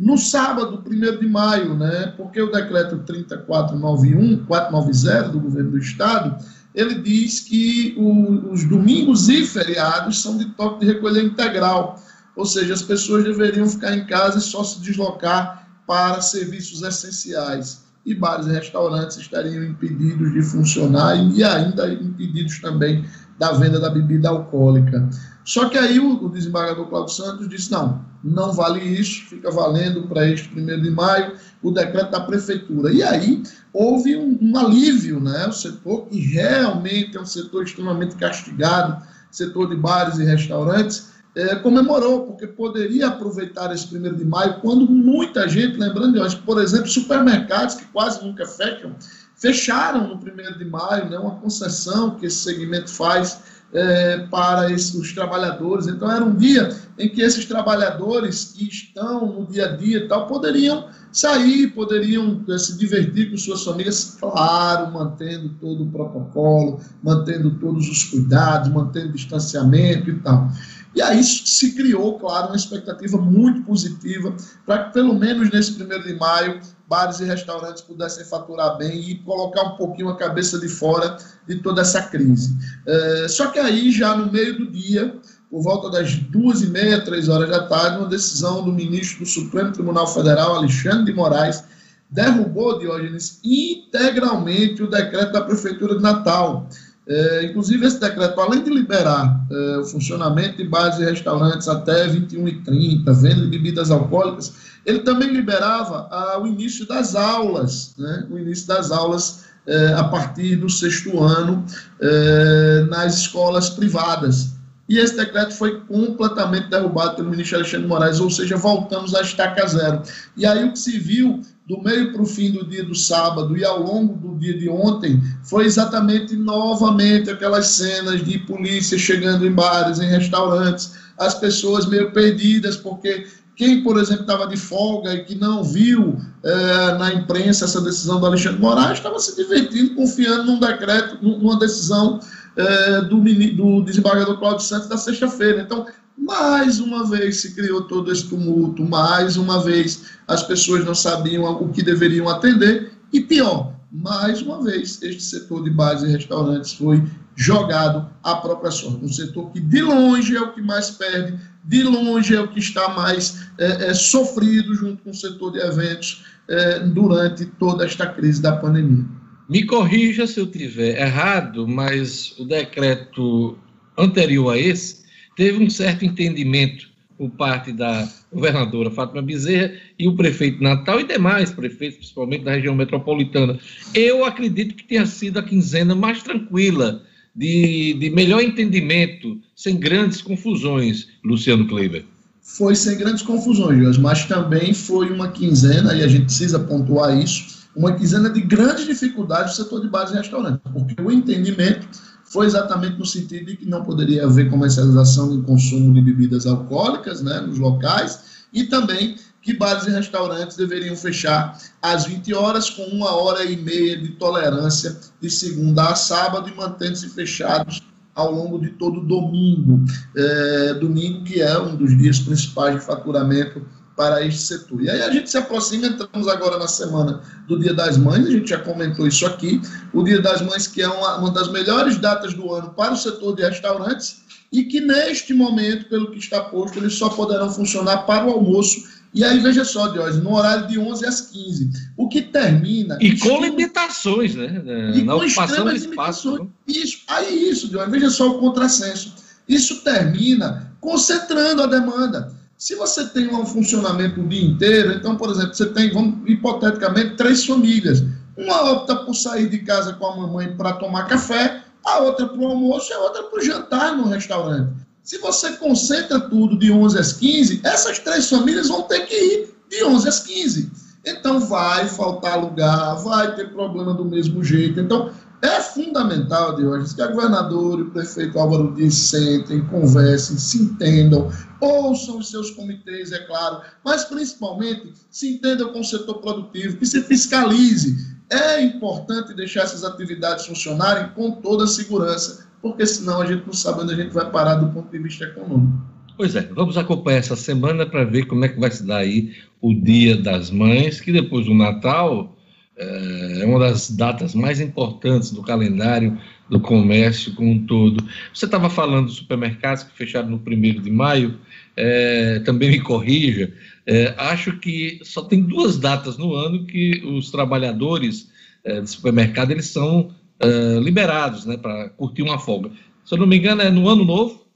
no 0.00 0.16
sábado, 0.16 0.82
1 0.86 1.20
de 1.20 1.28
maio, 1.28 1.74
né, 1.74 2.14
porque 2.16 2.40
o 2.40 2.50
decreto 2.50 3.00
3491, 3.00 4.46
490 4.46 5.28
do 5.28 5.40
governo 5.40 5.72
do 5.72 5.78
estado, 5.78 6.42
ele 6.74 6.94
diz 6.94 7.40
que 7.40 7.94
o, 7.98 8.50
os 8.50 8.64
domingos 8.64 9.28
e 9.28 9.44
feriados 9.44 10.22
são 10.22 10.38
de 10.38 10.46
toque 10.52 10.86
de 10.86 10.92
recolher 10.94 11.22
integral, 11.22 12.02
ou 12.34 12.46
seja, 12.46 12.72
as 12.72 12.80
pessoas 12.80 13.24
deveriam 13.24 13.68
ficar 13.68 13.94
em 13.94 14.06
casa 14.06 14.38
e 14.38 14.40
só 14.40 14.64
se 14.64 14.80
deslocar 14.80 15.68
para 15.86 16.22
serviços 16.22 16.80
essenciais. 16.80 17.84
E 18.06 18.14
bares 18.14 18.46
e 18.46 18.52
restaurantes 18.52 19.18
estariam 19.18 19.62
impedidos 19.62 20.32
de 20.32 20.40
funcionar 20.40 21.14
e 21.16 21.44
ainda 21.44 21.92
impedidos 21.92 22.58
também 22.60 23.04
da 23.38 23.52
venda 23.52 23.78
da 23.78 23.90
bebida 23.90 24.30
alcoólica. 24.30 25.10
Só 25.44 25.68
que 25.68 25.78
aí 25.78 25.98
o, 25.98 26.28
desembargador 26.28 26.86
Cláudio 26.86 27.14
Santos 27.14 27.48
disse: 27.48 27.70
não, 27.70 28.04
não 28.22 28.52
vale 28.52 28.80
isso, 28.80 29.24
fica 29.26 29.50
valendo 29.50 30.06
para 30.06 30.28
este 30.28 30.48
primeiro 30.48 30.82
de 30.82 30.90
maio 30.90 31.34
o 31.62 31.70
decreto 31.70 32.10
da 32.10 32.20
prefeitura. 32.20 32.92
E 32.92 33.02
aí 33.02 33.42
houve 33.72 34.16
um, 34.16 34.38
um, 34.40 34.56
alívio, 34.58 35.20
né? 35.20 35.46
O 35.46 35.52
setor 35.52 36.06
que 36.06 36.20
realmente 36.20 37.16
é 37.16 37.20
um 37.20 37.26
setor 37.26 37.64
extremamente 37.64 38.16
castigado, 38.16 39.02
setor 39.30 39.68
de 39.68 39.76
bares 39.76 40.18
e 40.18 40.24
restaurantes, 40.24 41.10
é, 41.34 41.54
comemorou, 41.56 42.26
porque 42.26 42.46
poderia 42.46 43.08
aproveitar 43.08 43.72
esse 43.72 43.86
primeiro 43.86 44.16
de 44.16 44.24
maio, 44.24 44.60
quando 44.60 44.90
muita 44.90 45.48
gente, 45.48 45.78
lembrando 45.78 46.14
de 46.14 46.20
hoje, 46.20 46.36
por 46.38 46.60
exemplo, 46.60 46.88
supermercados 46.88 47.76
que 47.76 47.84
quase 47.86 48.24
nunca 48.24 48.44
fecham, 48.44 48.94
fecharam 49.36 50.08
no 50.08 50.18
primeiro 50.18 50.58
de 50.58 50.64
maio, 50.64 51.08
né? 51.08 51.18
Uma 51.18 51.36
concessão 51.36 52.16
que 52.16 52.26
esse 52.26 52.38
segmento 52.38 52.90
faz 52.90 53.40
é, 53.72 54.26
para 54.30 54.70
esses, 54.70 54.94
os 54.94 55.12
trabalhadores. 55.12 55.86
Então, 55.86 56.10
era 56.10 56.24
um 56.24 56.34
dia 56.34 56.68
em 56.98 57.08
que 57.08 57.22
esses 57.22 57.44
trabalhadores 57.44 58.52
que 58.56 58.68
estão 58.68 59.26
no 59.26 59.46
dia 59.46 59.66
a 59.66 59.76
dia 59.76 59.98
e 59.98 60.08
tal 60.08 60.26
poderiam 60.26 60.88
sair, 61.12 61.68
poderiam 61.68 62.42
é, 62.48 62.58
se 62.58 62.78
divertir 62.78 63.30
com 63.30 63.36
suas 63.36 63.64
famílias, 63.64 64.16
claro, 64.20 64.92
mantendo 64.92 65.50
todo 65.60 65.84
o 65.84 65.90
protocolo, 65.90 66.80
mantendo 67.02 67.50
todos 67.58 67.88
os 67.88 68.04
cuidados, 68.04 68.70
mantendo 68.70 69.12
distanciamento 69.12 70.10
e 70.10 70.18
tal. 70.20 70.48
E 70.94 71.00
aí 71.00 71.22
se 71.22 71.72
criou, 71.74 72.18
claro, 72.18 72.48
uma 72.48 72.56
expectativa 72.56 73.16
muito 73.16 73.62
positiva 73.62 74.34
para 74.66 74.84
que, 74.84 74.92
pelo 74.92 75.14
menos 75.14 75.50
nesse 75.50 75.72
primeiro 75.72 76.02
de 76.02 76.14
maio, 76.14 76.60
bares 76.88 77.20
e 77.20 77.24
restaurantes 77.24 77.82
pudessem 77.82 78.24
faturar 78.24 78.76
bem 78.76 79.00
e 79.08 79.14
colocar 79.20 79.62
um 79.62 79.76
pouquinho 79.76 80.08
a 80.08 80.16
cabeça 80.16 80.58
de 80.58 80.68
fora 80.68 81.16
de 81.46 81.56
toda 81.56 81.82
essa 81.82 82.02
crise. 82.02 82.56
É, 82.86 83.28
só 83.28 83.46
que 83.46 83.60
aí, 83.60 83.92
já 83.92 84.16
no 84.16 84.32
meio 84.32 84.58
do 84.58 84.70
dia, 84.70 85.14
por 85.48 85.62
volta 85.62 85.90
das 85.90 86.14
duas 86.16 86.62
e 86.62 86.66
meia, 86.66 87.04
três 87.04 87.28
horas 87.28 87.48
da 87.48 87.66
tarde, 87.68 87.98
uma 87.98 88.08
decisão 88.08 88.64
do 88.64 88.72
ministro 88.72 89.20
do 89.20 89.26
Supremo 89.26 89.72
Tribunal 89.72 90.06
Federal, 90.06 90.56
Alexandre 90.56 91.04
de 91.04 91.12
Moraes, 91.12 91.62
derrubou, 92.10 92.78
Diógenes, 92.78 93.40
integralmente 93.44 94.82
o 94.82 94.90
decreto 94.90 95.32
da 95.32 95.42
Prefeitura 95.42 95.96
de 95.96 96.02
Natal. 96.02 96.68
É, 97.10 97.44
inclusive, 97.46 97.84
esse 97.84 97.98
decreto, 97.98 98.40
além 98.40 98.62
de 98.62 98.70
liberar 98.70 99.44
é, 99.50 99.78
o 99.78 99.84
funcionamento 99.84 100.58
de 100.58 100.64
bares 100.64 100.96
e 101.00 101.04
restaurantes 101.04 101.66
até 101.66 102.06
21h30, 102.06 103.12
venda 103.20 103.40
de 103.40 103.48
bebidas 103.48 103.90
alcoólicas, 103.90 104.52
ele 104.86 105.00
também 105.00 105.28
liberava 105.28 106.06
ah, 106.08 106.38
o 106.40 106.46
início 106.46 106.86
das 106.86 107.16
aulas, 107.16 107.94
né? 107.98 108.28
o 108.30 108.38
início 108.38 108.68
das 108.68 108.92
aulas 108.92 109.44
é, 109.66 109.94
a 109.94 110.04
partir 110.04 110.54
do 110.54 110.70
sexto 110.70 111.20
ano 111.20 111.64
é, 112.00 112.86
nas 112.88 113.18
escolas 113.18 113.70
privadas. 113.70 114.50
E 114.88 114.96
esse 114.96 115.16
decreto 115.16 115.52
foi 115.52 115.80
completamente 115.80 116.68
derrubado 116.68 117.16
pelo 117.16 117.30
ministro 117.30 117.56
Alexandre 117.56 117.88
Moraes, 117.88 118.20
ou 118.20 118.30
seja, 118.30 118.56
voltamos 118.56 119.16
a 119.16 119.20
estaca 119.20 119.66
zero. 119.66 120.00
E 120.36 120.46
aí 120.46 120.64
o 120.64 120.72
que 120.72 120.78
se 120.78 120.96
viu 120.96 121.40
do 121.70 121.80
meio 121.80 122.12
para 122.12 122.20
o 122.20 122.26
fim 122.26 122.50
do 122.50 122.66
dia 122.66 122.82
do 122.82 122.96
sábado 122.96 123.56
e 123.56 123.64
ao 123.64 123.80
longo 123.80 124.14
do 124.14 124.36
dia 124.36 124.58
de 124.58 124.68
ontem 124.68 125.22
foi 125.44 125.66
exatamente 125.66 126.34
novamente 126.34 127.30
aquelas 127.30 127.68
cenas 127.68 128.24
de 128.24 128.38
polícia 128.40 128.98
chegando 128.98 129.46
em 129.46 129.52
bares, 129.52 130.00
em 130.00 130.08
restaurantes, 130.08 130.94
as 131.16 131.34
pessoas 131.34 131.86
meio 131.86 132.10
perdidas, 132.10 132.76
porque 132.76 133.24
quem, 133.54 133.84
por 133.84 134.00
exemplo, 134.00 134.22
estava 134.22 134.48
de 134.48 134.56
folga 134.56 135.14
e 135.14 135.22
que 135.22 135.36
não 135.36 135.62
viu 135.62 136.18
é, 136.42 136.98
na 136.98 137.14
imprensa 137.14 137.66
essa 137.66 137.80
decisão 137.80 138.18
do 138.18 138.26
Alexandre 138.26 138.60
Moraes, 138.60 138.98
estava 138.98 139.20
se 139.20 139.36
divertindo, 139.36 139.94
confiando 139.94 140.46
num 140.46 140.58
decreto, 140.58 141.18
numa 141.22 141.56
decisão 141.56 142.18
é, 142.56 143.02
do, 143.02 143.20
do 143.20 143.82
desembargador 143.82 144.38
Cláudio 144.38 144.66
Santos 144.66 144.88
da 144.88 144.96
sexta-feira. 144.96 145.60
Então, 145.60 145.86
mais 146.16 146.80
uma 146.80 147.08
vez 147.08 147.40
se 147.40 147.54
criou 147.54 147.82
todo 147.82 148.12
esse 148.12 148.28
tumulto, 148.28 148.84
mais 148.84 149.36
uma 149.36 149.62
vez 149.62 150.04
as 150.28 150.42
pessoas 150.42 150.84
não 150.84 150.94
sabiam 150.94 151.44
o 151.44 151.68
que 151.70 151.82
deveriam 151.82 152.28
atender, 152.28 152.92
e 153.12 153.20
pior, 153.20 153.74
mais 153.90 154.40
uma 154.40 154.62
vez 154.62 155.02
este 155.02 155.22
setor 155.22 155.64
de 155.64 155.70
bares 155.70 156.02
e 156.02 156.08
restaurantes 156.08 156.74
foi 156.74 157.02
jogado 157.34 158.08
à 158.22 158.36
própria 158.36 158.70
sorte. 158.70 159.04
Um 159.04 159.08
setor 159.08 159.50
que 159.50 159.60
de 159.60 159.82
longe 159.82 160.36
é 160.36 160.40
o 160.40 160.52
que 160.52 160.60
mais 160.60 160.90
perde, 160.90 161.38
de 161.64 161.82
longe 161.82 162.34
é 162.34 162.40
o 162.40 162.48
que 162.48 162.58
está 162.58 162.90
mais 162.90 163.48
é, 163.58 163.88
é, 163.88 163.94
sofrido 163.94 164.74
junto 164.74 165.02
com 165.02 165.10
o 165.10 165.14
setor 165.14 165.52
de 165.52 165.58
eventos 165.58 166.24
é, 166.48 166.80
durante 166.80 167.46
toda 167.46 167.84
esta 167.84 168.06
crise 168.06 168.40
da 168.40 168.56
pandemia. 168.56 169.04
Me 169.48 169.64
corrija 169.66 170.26
se 170.26 170.38
eu 170.38 170.46
tiver 170.46 171.00
errado, 171.00 171.66
mas 171.66 172.34
o 172.38 172.44
decreto 172.44 173.58
anterior 173.98 174.52
a 174.52 174.58
esse 174.58 175.00
teve 175.40 175.64
um 175.64 175.70
certo 175.70 176.04
entendimento 176.04 176.90
por 177.16 177.30
parte 177.30 177.72
da 177.72 178.06
governadora 178.30 178.90
Fátima 178.90 179.22
Bezerra 179.22 179.72
e 179.98 180.06
o 180.06 180.14
prefeito 180.14 180.62
Natal 180.62 181.00
e 181.00 181.04
demais 181.04 181.50
prefeitos, 181.50 181.96
principalmente 181.96 182.44
da 182.44 182.52
região 182.52 182.74
metropolitana. 182.74 183.58
Eu 183.94 184.22
acredito 184.22 184.74
que 184.74 184.84
tenha 184.84 185.06
sido 185.06 185.38
a 185.38 185.42
quinzena 185.42 185.94
mais 185.94 186.22
tranquila, 186.22 187.02
de, 187.34 187.94
de 187.94 188.10
melhor 188.10 188.42
entendimento, 188.42 189.40
sem 189.56 189.78
grandes 189.78 190.20
confusões, 190.20 191.08
Luciano 191.24 191.66
Kleiber. 191.66 192.04
Foi 192.42 192.74
sem 192.74 192.98
grandes 192.98 193.22
confusões, 193.22 193.96
mas 193.96 194.26
também 194.26 194.74
foi 194.74 195.10
uma 195.10 195.28
quinzena, 195.28 195.94
e 195.94 196.02
a 196.02 196.08
gente 196.08 196.24
precisa 196.24 196.58
pontuar 196.58 197.18
isso, 197.18 197.66
uma 197.74 197.94
quinzena 197.94 198.28
de 198.28 198.42
grandes 198.42 198.84
dificuldades 198.84 199.56
no 199.56 199.64
setor 199.64 199.80
de 199.80 199.88
bares 199.88 200.12
e 200.12 200.16
restaurantes, 200.16 200.60
porque 200.70 201.00
o 201.00 201.10
entendimento 201.10 201.88
foi 202.30 202.46
exatamente 202.46 202.96
no 202.96 203.04
sentido 203.04 203.46
de 203.46 203.56
que 203.56 203.66
não 203.66 203.82
poderia 203.82 204.24
haver 204.24 204.48
comercialização 204.48 205.34
e 205.34 205.42
consumo 205.42 205.92
de 205.92 206.00
bebidas 206.00 206.46
alcoólicas 206.46 207.20
né, 207.20 207.40
nos 207.40 207.58
locais 207.58 208.46
e 208.52 208.64
também 208.64 209.16
que 209.42 209.52
bares 209.52 209.86
e 209.86 209.90
restaurantes 209.90 210.56
deveriam 210.56 210.94
fechar 210.94 211.58
às 211.82 212.06
20 212.06 212.32
horas, 212.34 212.70
com 212.70 212.82
uma 212.84 213.10
hora 213.16 213.44
e 213.44 213.56
meia 213.56 213.96
de 213.96 214.10
tolerância 214.10 214.96
de 215.20 215.28
segunda 215.28 215.88
a 215.88 215.94
sábado 215.96 216.48
e 216.48 216.54
mantendo-se 216.54 217.08
fechados 217.08 217.82
ao 218.14 218.32
longo 218.32 218.60
de 218.60 218.70
todo 218.70 219.00
domingo. 219.00 219.84
É, 220.16 220.74
domingo, 220.74 221.24
que 221.24 221.40
é 221.40 221.58
um 221.58 221.74
dos 221.74 221.96
dias 221.98 222.20
principais 222.20 222.76
de 222.76 222.80
faturamento 222.82 223.60
para 224.00 224.24
este 224.24 224.40
setor. 224.40 224.82
E 224.82 224.88
aí 224.88 225.02
a 225.02 225.10
gente 225.10 225.30
se 225.30 225.36
aproxima, 225.36 225.86
entramos 225.86 226.26
agora 226.26 226.56
na 226.56 226.66
semana 226.66 227.20
do 227.46 227.58
Dia 227.58 227.74
das 227.74 227.98
Mães, 227.98 228.26
a 228.26 228.30
gente 228.30 228.48
já 228.48 228.58
comentou 228.58 229.06
isso 229.06 229.26
aqui, 229.26 229.60
o 229.92 230.02
Dia 230.02 230.22
das 230.22 230.40
Mães 230.40 230.66
que 230.66 230.80
é 230.80 230.88
uma, 230.88 231.18
uma 231.18 231.30
das 231.30 231.52
melhores 231.52 231.98
datas 231.98 232.32
do 232.32 232.50
ano 232.50 232.70
para 232.70 232.94
o 232.94 232.96
setor 232.96 233.36
de 233.36 233.42
restaurantes 233.42 234.22
e 234.50 234.64
que 234.64 234.80
neste 234.80 235.34
momento, 235.34 235.86
pelo 235.90 236.10
que 236.10 236.18
está 236.18 236.40
posto, 236.40 236.78
eles 236.78 236.94
só 236.94 237.10
poderão 237.10 237.52
funcionar 237.52 238.06
para 238.06 238.26
o 238.26 238.30
almoço 238.30 238.88
e 239.12 239.22
aí, 239.22 239.38
veja 239.38 239.66
só, 239.66 239.88
Diógenes, 239.88 240.22
no 240.22 240.34
horário 240.34 240.66
de 240.68 240.78
11 240.78 241.04
às 241.04 241.20
15. 241.20 241.70
O 241.96 242.08
que 242.08 242.22
termina. 242.22 242.96
E 243.00 243.18
com 243.18 243.42
limitações, 243.42 244.36
né? 244.36 244.62
E 244.94 245.02
Na 245.02 245.14
com 245.14 245.26
ocupação 245.26 245.64
do 245.64 245.74
espaço. 245.76 246.38
Né? 246.38 246.46
Isso, 246.66 247.00
aí, 247.08 247.50
isso, 247.50 247.68
Diógenes, 247.68 247.92
veja 247.92 248.08
só 248.08 248.30
o 248.30 248.38
contrassenso. 248.38 249.12
Isso 249.48 249.82
termina 249.82 250.72
concentrando 250.80 251.62
a 251.62 251.66
demanda. 251.66 252.39
Se 252.60 252.74
você 252.74 253.06
tem 253.06 253.34
um 253.34 253.46
funcionamento 253.46 254.20
o 254.20 254.28
dia 254.28 254.44
inteiro, 254.44 254.92
então, 254.92 255.16
por 255.16 255.30
exemplo, 255.30 255.54
você 255.54 255.64
tem, 255.70 255.90
vamos, 255.90 256.28
hipoteticamente, 256.28 257.16
três 257.16 257.42
famílias. 257.46 258.04
Uma 258.36 258.72
opta 258.72 258.96
por 258.96 259.14
sair 259.14 259.48
de 259.48 259.60
casa 259.60 259.94
com 259.94 260.04
a 260.04 260.14
mamãe 260.14 260.54
para 260.54 260.74
tomar 260.74 261.04
café, 261.04 261.64
a 261.82 262.00
outra 262.00 262.28
para 262.28 262.38
o 262.38 262.46
almoço 262.48 262.92
e 262.92 262.92
a 262.92 262.98
outra 262.98 263.22
para 263.22 263.38
o 263.38 263.42
jantar 263.42 263.96
no 263.96 264.08
restaurante. 264.08 264.74
Se 265.02 265.16
você 265.16 265.52
concentra 265.52 266.20
tudo 266.20 266.58
de 266.58 266.70
11 266.70 266.98
às 266.98 267.14
15, 267.14 267.62
essas 267.64 267.98
três 267.98 268.28
famílias 268.28 268.68
vão 268.68 268.82
ter 268.82 269.06
que 269.06 269.14
ir 269.14 269.54
de 269.70 269.82
11 269.82 270.06
às 270.06 270.20
15. 270.20 270.70
Então 271.06 271.40
vai 271.40 271.88
faltar 271.88 272.38
lugar, 272.38 272.94
vai 272.96 273.34
ter 273.36 273.50
problema 273.54 273.94
do 273.94 274.04
mesmo 274.04 274.44
jeito. 274.44 274.80
Então 274.80 275.10
é 275.42 275.60
fundamental, 275.60 276.54
Diógenes, 276.54 276.92
que 276.92 277.00
a 277.00 277.06
governadora 277.06 277.80
e 277.80 277.84
o 277.84 277.90
prefeito 277.90 278.38
Álvaro 278.38 278.74
Dias 278.74 278.94
sentem, 278.94 279.64
conversem, 279.66 280.36
se 280.36 280.62
entendam, 280.62 281.30
ouçam 281.60 282.18
os 282.18 282.30
seus 282.30 282.50
comitês, 282.50 283.10
é 283.12 283.20
claro, 283.20 283.62
mas 283.84 284.04
principalmente 284.04 284.92
se 285.10 285.34
entendam 285.34 285.72
com 285.72 285.80
o 285.80 285.84
setor 285.84 286.18
produtivo, 286.20 286.76
que 286.76 286.84
se 286.84 287.02
fiscalize. 287.02 288.18
É 288.28 288.62
importante 288.62 289.34
deixar 289.34 289.62
essas 289.62 289.82
atividades 289.82 290.46
funcionarem 290.46 291.08
com 291.14 291.30
toda 291.30 291.64
a 291.64 291.68
segurança, 291.68 292.46
porque 292.60 292.84
senão 292.84 293.22
a 293.22 293.26
gente 293.26 293.46
não 293.46 293.54
sabe 293.54 293.82
onde 293.82 293.94
a 293.94 293.96
gente 293.96 294.12
vai 294.12 294.30
parar 294.30 294.56
do 294.56 294.68
ponto 294.68 294.90
de 294.90 294.98
vista 294.98 295.24
econômico. 295.24 295.72
Pois 296.18 296.36
é, 296.36 296.42
vamos 296.54 296.76
acompanhar 296.76 297.16
essa 297.16 297.34
semana 297.34 297.86
para 297.86 298.04
ver 298.04 298.26
como 298.26 298.44
é 298.44 298.48
que 298.48 298.60
vai 298.60 298.70
se 298.70 298.82
dar 298.82 298.98
aí 298.98 299.34
o 299.62 299.72
Dia 299.72 300.18
das 300.18 300.50
Mães, 300.50 301.00
que 301.00 301.10
depois 301.10 301.46
do 301.46 301.54
Natal 301.54 302.36
é 302.80 303.44
uma 303.44 303.58
das 303.58 303.90
datas 303.90 304.34
mais 304.34 304.60
importantes 304.60 305.30
do 305.30 305.42
calendário 305.42 306.18
do 306.48 306.58
comércio 306.58 307.34
como 307.34 307.50
um 307.50 307.66
todo. 307.66 308.02
Você 308.34 308.46
estava 308.46 308.70
falando 308.70 309.06
dos 309.06 309.16
supermercados 309.16 309.84
que 309.84 309.96
fecharam 309.96 310.30
no 310.30 310.38
primeiro 310.38 310.80
de 310.80 310.90
maio, 310.90 311.38
é, 311.76 312.40
também 312.40 312.70
me 312.70 312.80
corrija, 312.80 313.52
é, 313.86 314.14
acho 314.16 314.58
que 314.58 315.00
só 315.02 315.22
tem 315.22 315.42
duas 315.42 315.78
datas 315.78 316.16
no 316.16 316.34
ano 316.34 316.64
que 316.66 317.02
os 317.04 317.30
trabalhadores 317.30 318.30
é, 318.64 318.80
de 318.80 318.90
supermercado 318.90 319.50
eles 319.50 319.66
são 319.66 320.10
é, 320.38 320.78
liberados 320.80 321.44
né, 321.46 321.56
para 321.56 321.90
curtir 321.90 322.22
uma 322.22 322.38
folga. 322.38 322.70
Se 323.04 323.14
eu 323.14 323.18
não 323.18 323.26
me 323.26 323.36
engano, 323.36 323.62
é 323.62 323.70
no 323.70 323.88
ano 323.88 324.04
novo 324.04 324.46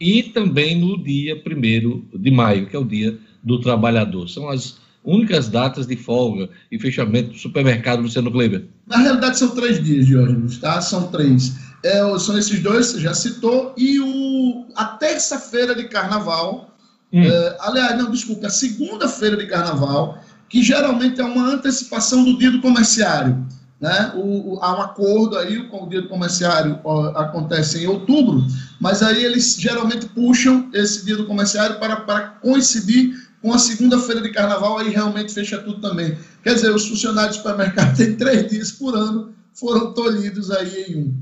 e 0.00 0.22
também 0.22 0.78
no 0.78 1.02
dia 1.02 1.40
1 1.46 2.18
de 2.18 2.30
maio, 2.30 2.66
que 2.66 2.74
é 2.74 2.78
o 2.78 2.84
dia 2.84 3.16
do 3.42 3.60
trabalhador. 3.60 4.28
São 4.28 4.48
as 4.48 4.80
únicas 5.04 5.48
datas 5.48 5.86
de 5.86 5.96
folga 5.96 6.48
e 6.70 6.78
fechamento 6.78 7.30
do 7.30 7.38
supermercado 7.38 8.02
Luciano 8.02 8.30
Kleber? 8.30 8.66
Na 8.86 8.98
realidade, 8.98 9.38
são 9.38 9.48
três 9.50 9.82
dias, 9.82 10.06
Diógenes, 10.06 10.58
tá? 10.58 10.80
São 10.80 11.08
três. 11.08 11.54
É, 11.84 11.98
são 12.18 12.38
esses 12.38 12.60
dois, 12.60 12.86
você 12.86 13.00
já 13.00 13.14
citou, 13.14 13.74
e 13.76 13.98
o, 13.98 14.66
a 14.76 14.84
terça-feira 14.84 15.74
de 15.74 15.84
carnaval. 15.84 16.76
Hum. 17.12 17.22
É, 17.22 17.56
aliás, 17.60 17.98
não, 17.98 18.10
desculpa, 18.10 18.46
a 18.46 18.50
segunda-feira 18.50 19.36
de 19.36 19.46
carnaval, 19.46 20.22
que 20.48 20.62
geralmente 20.62 21.20
é 21.20 21.24
uma 21.24 21.54
antecipação 21.54 22.24
do 22.24 22.38
dia 22.38 22.50
do 22.50 22.60
comerciário. 22.60 23.46
Né? 23.80 24.12
O, 24.14 24.54
o, 24.54 24.58
há 24.62 24.78
um 24.78 24.82
acordo 24.82 25.36
aí, 25.36 25.58
o, 25.58 25.74
o 25.74 25.88
dia 25.88 26.02
do 26.02 26.08
comerciário 26.08 26.78
ó, 26.84 27.08
acontece 27.16 27.82
em 27.82 27.88
outubro, 27.88 28.46
mas 28.80 29.02
aí 29.02 29.24
eles 29.24 29.56
geralmente 29.56 30.06
puxam 30.06 30.70
esse 30.72 31.04
dia 31.04 31.16
do 31.16 31.26
comerciário 31.26 31.80
para, 31.80 31.96
para 31.96 32.20
coincidir 32.40 33.31
com 33.42 33.52
a 33.52 33.58
segunda-feira 33.58 34.22
de 34.22 34.30
carnaval, 34.30 34.78
aí 34.78 34.90
realmente 34.90 35.34
fecha 35.34 35.58
tudo 35.58 35.80
também. 35.80 36.16
Quer 36.42 36.54
dizer, 36.54 36.70
os 36.70 36.86
funcionários 36.86 37.36
do 37.36 37.42
supermercado 37.42 37.96
têm 37.98 38.14
três 38.14 38.48
dias 38.48 38.72
por 38.72 38.94
ano, 38.94 39.34
foram 39.52 39.92
tolhidos 39.92 40.50
aí 40.50 40.84
em 40.88 40.96
um. 40.96 41.14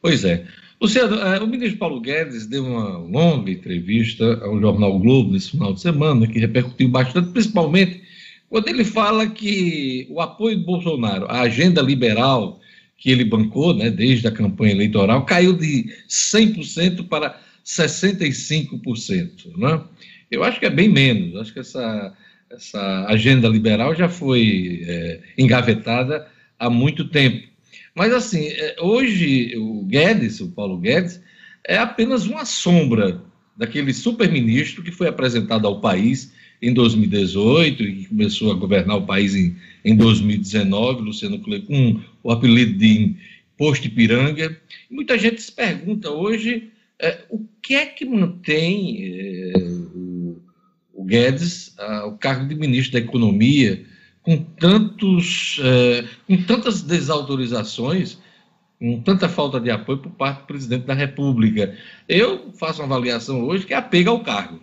Pois 0.00 0.24
é. 0.24 0.44
Luciano, 0.80 1.16
eh, 1.16 1.38
o 1.40 1.46
ministro 1.46 1.78
Paulo 1.78 2.00
Guedes 2.00 2.46
deu 2.46 2.64
uma 2.64 2.98
longa 2.98 3.50
entrevista 3.50 4.24
ao 4.42 4.60
jornal 4.60 4.98
Globo 4.98 5.32
nesse 5.32 5.52
final 5.52 5.72
de 5.72 5.80
semana, 5.80 6.26
que 6.26 6.38
repercutiu 6.38 6.88
bastante, 6.88 7.30
principalmente 7.30 8.02
quando 8.48 8.68
ele 8.68 8.84
fala 8.84 9.26
que 9.26 10.06
o 10.10 10.20
apoio 10.20 10.58
do 10.58 10.64
Bolsonaro 10.64 11.26
à 11.26 11.40
agenda 11.42 11.82
liberal 11.82 12.60
que 12.98 13.10
ele 13.10 13.24
bancou, 13.24 13.74
né, 13.74 13.90
desde 13.90 14.26
a 14.26 14.32
campanha 14.32 14.72
eleitoral, 14.72 15.24
caiu 15.24 15.52
de 15.52 15.92
100% 16.08 17.08
para 17.08 17.38
65%. 17.64 19.56
Né? 19.56 19.80
Eu 20.30 20.42
acho 20.44 20.58
que 20.58 20.66
é 20.66 20.70
bem 20.70 20.88
menos. 20.88 21.40
Acho 21.40 21.52
que 21.52 21.60
essa, 21.60 22.16
essa 22.50 23.06
agenda 23.08 23.48
liberal 23.48 23.94
já 23.94 24.08
foi 24.08 24.84
é, 24.86 25.20
engavetada 25.38 26.26
há 26.58 26.68
muito 26.70 27.08
tempo. 27.08 27.46
Mas, 27.94 28.12
assim, 28.12 28.48
é, 28.48 28.76
hoje 28.80 29.56
o 29.56 29.84
Guedes, 29.84 30.40
o 30.40 30.48
Paulo 30.48 30.78
Guedes, 30.78 31.20
é 31.66 31.78
apenas 31.78 32.26
uma 32.26 32.44
sombra 32.44 33.22
daquele 33.56 33.92
super-ministro 33.92 34.82
que 34.82 34.92
foi 34.92 35.08
apresentado 35.08 35.66
ao 35.66 35.80
país 35.80 36.32
em 36.60 36.72
2018 36.72 37.82
e 37.82 37.94
que 37.94 38.08
começou 38.08 38.50
a 38.50 38.54
governar 38.54 38.96
o 38.96 39.06
país 39.06 39.34
em, 39.34 39.56
em 39.84 39.96
2019, 39.96 41.02
Luciano 41.02 41.38
Cleber, 41.38 41.66
com 41.66 42.00
o 42.22 42.30
apelido 42.30 42.78
de 42.78 43.14
Posto 43.56 43.86
Ipiranga. 43.86 44.56
Muita 44.90 45.18
gente 45.18 45.40
se 45.40 45.52
pergunta 45.52 46.10
hoje 46.10 46.70
é, 46.98 47.24
o 47.28 47.44
que 47.62 47.74
é 47.74 47.86
que 47.86 48.04
mantém 48.04 49.04
é, 49.04 49.52
Guedes 51.06 51.74
a, 51.78 52.06
o 52.06 52.18
cargo 52.18 52.46
de 52.46 52.54
ministro 52.54 52.92
da 52.92 52.98
Economia 52.98 53.84
com, 54.26 54.36
tantos, 54.58 55.60
é, 55.62 56.04
com 56.26 56.42
tantas 56.42 56.82
desautorizações, 56.82 58.18
com 58.78 59.00
tanta 59.00 59.28
falta 59.28 59.60
de 59.60 59.70
apoio 59.70 59.98
por 59.98 60.10
parte 60.10 60.40
do 60.40 60.46
presidente 60.46 60.84
da 60.84 60.94
República. 60.94 61.72
Eu 62.08 62.50
faço 62.58 62.82
uma 62.82 62.96
avaliação 62.96 63.44
hoje 63.44 63.64
que 63.64 63.72
é 63.72 63.76
apega 63.76 64.10
ao 64.10 64.24
cargo. 64.24 64.60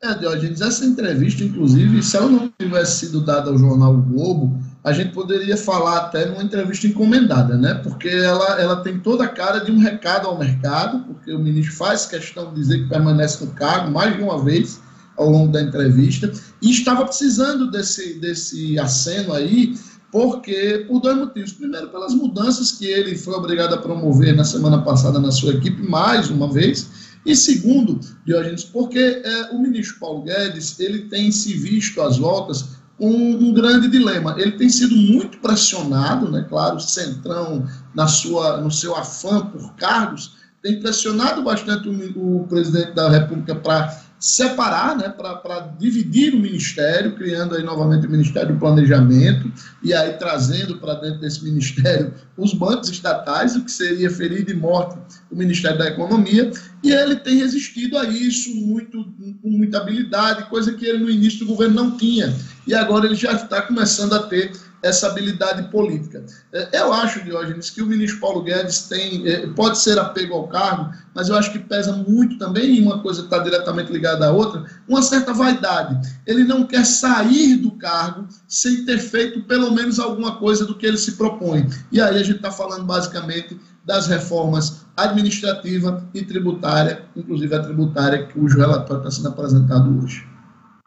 É, 0.00 0.14
Diogenes, 0.14 0.60
essa 0.60 0.86
entrevista, 0.86 1.42
inclusive, 1.42 2.00
se 2.04 2.16
ela 2.16 2.28
não 2.28 2.52
tivesse 2.56 3.06
sido 3.06 3.20
dada 3.20 3.50
ao 3.50 3.58
jornal 3.58 3.94
o 3.94 4.02
Globo, 4.02 4.56
a 4.84 4.92
gente 4.92 5.12
poderia 5.12 5.56
falar 5.56 5.96
até 5.96 6.24
numa 6.24 6.44
entrevista 6.44 6.86
encomendada, 6.86 7.56
né? 7.56 7.74
Porque 7.82 8.08
ela, 8.08 8.60
ela 8.60 8.76
tem 8.76 9.00
toda 9.00 9.24
a 9.24 9.28
cara 9.28 9.58
de 9.58 9.72
um 9.72 9.78
recado 9.78 10.28
ao 10.28 10.38
mercado, 10.38 11.00
porque 11.00 11.32
o 11.32 11.38
ministro 11.40 11.74
faz 11.74 12.06
questão 12.06 12.50
de 12.50 12.60
dizer 12.60 12.84
que 12.84 12.88
permanece 12.88 13.44
no 13.44 13.50
cargo 13.50 13.90
mais 13.90 14.16
de 14.16 14.22
uma 14.22 14.40
vez 14.40 14.80
ao 15.18 15.28
longo 15.28 15.52
da 15.52 15.60
entrevista, 15.60 16.32
e 16.62 16.70
estava 16.70 17.04
precisando 17.04 17.70
desse, 17.70 18.14
desse 18.14 18.78
aceno 18.78 19.32
aí, 19.32 19.74
porque 20.10 20.86
por 20.88 21.00
dois 21.00 21.18
motivos. 21.18 21.52
Primeiro, 21.52 21.88
pelas 21.88 22.14
mudanças 22.14 22.72
que 22.72 22.86
ele 22.86 23.16
foi 23.16 23.34
obrigado 23.34 23.74
a 23.74 23.78
promover 23.78 24.34
na 24.34 24.44
semana 24.44 24.82
passada 24.82 25.20
na 25.20 25.30
sua 25.30 25.52
equipe, 25.54 25.82
mais 25.82 26.30
uma 26.30 26.50
vez, 26.50 26.88
e 27.26 27.36
segundo, 27.36 28.00
Diógenes, 28.24 28.64
porque 28.64 28.98
é, 28.98 29.50
o 29.52 29.60
ministro 29.60 29.98
Paulo 29.98 30.22
Guedes 30.22 30.78
ele 30.80 31.00
tem 31.10 31.30
se 31.30 31.52
visto 31.54 32.00
às 32.00 32.16
voltas 32.16 32.78
com 32.96 33.10
um, 33.10 33.52
grande 33.52 33.88
dilema. 33.88 34.34
Ele 34.38 34.52
tem 34.52 34.68
sido 34.68 34.96
muito 34.96 35.38
pressionado, 35.38 36.30
né? 36.30 36.44
Claro, 36.48 36.80
centrão 36.80 37.66
na 37.94 38.08
sua, 38.08 38.60
no 38.60 38.70
seu 38.70 38.96
afã 38.96 39.46
por 39.46 39.74
cargos, 39.74 40.36
tem 40.62 40.80
pressionado 40.80 41.42
bastante 41.42 41.88
o, 41.88 42.40
o 42.40 42.46
presidente 42.48 42.92
da 42.92 43.08
República 43.08 43.54
para 43.54 44.07
separar, 44.18 44.96
né, 44.96 45.08
para 45.08 45.60
dividir 45.78 46.34
o 46.34 46.40
ministério, 46.40 47.14
criando 47.14 47.54
aí 47.54 47.62
novamente 47.62 48.06
o 48.06 48.10
Ministério 48.10 48.54
do 48.54 48.58
Planejamento 48.58 49.50
e 49.82 49.94
aí 49.94 50.14
trazendo 50.14 50.78
para 50.78 50.94
dentro 50.94 51.20
desse 51.20 51.44
ministério 51.44 52.12
os 52.36 52.52
bancos 52.52 52.88
estatais, 52.88 53.54
o 53.54 53.64
que 53.64 53.70
seria 53.70 54.10
ferir 54.10 54.44
de 54.44 54.54
morte 54.54 54.98
o 55.30 55.36
Ministério 55.36 55.78
da 55.78 55.88
Economia, 55.88 56.50
e 56.82 56.90
ele 56.90 57.16
tem 57.16 57.36
resistido 57.36 57.98
a 57.98 58.04
isso 58.04 58.54
muito, 58.54 59.04
com 59.42 59.50
muita 59.50 59.78
habilidade, 59.78 60.48
coisa 60.48 60.72
que 60.72 60.86
ele 60.86 60.98
no 60.98 61.10
início 61.10 61.40
do 61.40 61.46
governo 61.46 61.74
não 61.74 61.96
tinha, 61.96 62.34
e 62.66 62.74
agora 62.74 63.06
ele 63.06 63.14
já 63.14 63.32
está 63.32 63.62
começando 63.62 64.14
a 64.14 64.22
ter 64.22 64.52
essa 64.82 65.08
habilidade 65.08 65.70
política. 65.70 66.24
É, 66.52 66.80
eu 66.80 66.92
acho, 66.92 67.22
Diógenes, 67.24 67.70
que 67.70 67.82
o 67.82 67.86
ministro 67.86 68.20
Paulo 68.20 68.42
Guedes 68.42 68.88
tem, 68.88 69.26
é, 69.26 69.46
pode 69.48 69.78
ser 69.78 69.98
apego 69.98 70.34
ao 70.34 70.48
cargo, 70.48 70.92
mas 71.14 71.28
eu 71.28 71.36
acho 71.36 71.52
que 71.52 71.58
pesa 71.58 71.92
muito 71.92 72.38
também, 72.38 72.76
e 72.76 72.82
uma 72.82 73.00
coisa 73.00 73.22
está 73.22 73.38
diretamente 73.38 73.92
ligada 73.92 74.26
à 74.26 74.30
outra, 74.30 74.64
uma 74.86 75.02
certa 75.02 75.32
vaidade. 75.32 76.08
Ele 76.26 76.44
não 76.44 76.64
quer 76.64 76.84
sair 76.84 77.56
do 77.56 77.72
cargo 77.72 78.26
sem 78.46 78.84
ter 78.84 78.98
feito 78.98 79.42
pelo 79.44 79.72
menos 79.72 79.98
alguma 79.98 80.36
coisa 80.36 80.64
do 80.64 80.74
que 80.74 80.86
ele 80.86 80.98
se 80.98 81.12
propõe. 81.12 81.68
E 81.90 82.00
aí 82.00 82.16
a 82.16 82.22
gente 82.22 82.36
está 82.36 82.50
falando 82.50 82.84
basicamente 82.84 83.58
das 83.84 84.06
reformas 84.06 84.86
administrativa 84.96 86.06
e 86.12 86.22
tributária, 86.22 87.04
inclusive 87.16 87.54
a 87.54 87.62
tributária, 87.62 88.28
cujo 88.32 88.58
relatório 88.58 88.98
está 88.98 89.10
sendo 89.10 89.28
apresentado 89.28 90.02
hoje. 90.02 90.26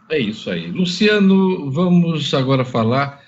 É 0.10 0.20
isso 0.20 0.50
aí. 0.50 0.70
Luciano, 0.70 1.72
vamos 1.72 2.34
agora 2.34 2.66
falar 2.66 3.21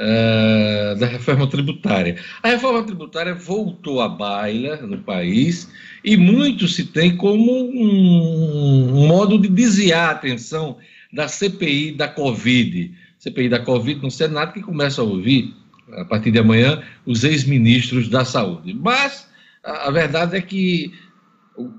uh, 0.00 0.98
da 0.98 1.06
reforma 1.06 1.46
tributária. 1.46 2.16
A 2.42 2.48
reforma 2.48 2.82
tributária 2.82 3.34
voltou 3.34 4.00
à 4.00 4.08
baila 4.08 4.76
no 4.78 4.98
país 4.98 5.70
e 6.02 6.16
muito 6.16 6.66
se 6.66 6.86
tem 6.86 7.16
como 7.16 7.52
um, 7.52 9.02
um 9.02 9.06
modo 9.06 9.38
de 9.38 9.48
desviar 9.48 10.08
a 10.08 10.12
atenção 10.12 10.78
da 11.12 11.28
CPI 11.28 11.92
da 11.92 12.08
Covid. 12.08 12.92
CPI 13.18 13.48
da 13.50 13.60
Covid 13.60 14.02
no 14.02 14.10
Senado, 14.10 14.52
que 14.52 14.62
começa 14.62 15.02
a 15.02 15.04
ouvir, 15.04 15.54
a 15.92 16.04
partir 16.04 16.30
de 16.30 16.38
amanhã, 16.38 16.82
os 17.04 17.22
ex-ministros 17.24 18.08
da 18.08 18.24
Saúde. 18.24 18.72
Mas 18.72 19.28
a, 19.62 19.88
a 19.88 19.90
verdade 19.90 20.36
é 20.36 20.40
que, 20.40 20.94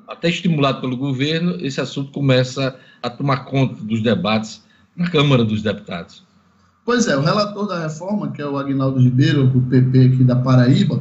até 0.08 0.30
estimulado 0.30 0.82
pelo 0.82 0.96
governo, 0.96 1.58
esse 1.66 1.82
assunto 1.82 2.12
começa 2.12 2.80
a 3.02 3.10
tomar 3.10 3.46
conta 3.46 3.84
dos 3.84 4.04
debates 4.04 4.64
na 4.96 5.10
Câmara 5.10 5.44
dos 5.44 5.64
Deputados. 5.64 6.24
Pois 6.84 7.08
é, 7.08 7.15
o 7.15 7.22
relator 7.22 7.67
da 7.67 7.84
reforma, 7.84 8.32
que 8.32 8.41
é 8.41 8.48
o 8.48 8.58
Agnaldo 8.58 9.00
Ribeiro, 9.00 9.48
do 9.48 9.62
PP 9.62 10.00
aqui 10.00 10.24
da 10.24 10.36
Paraíba, 10.36 11.00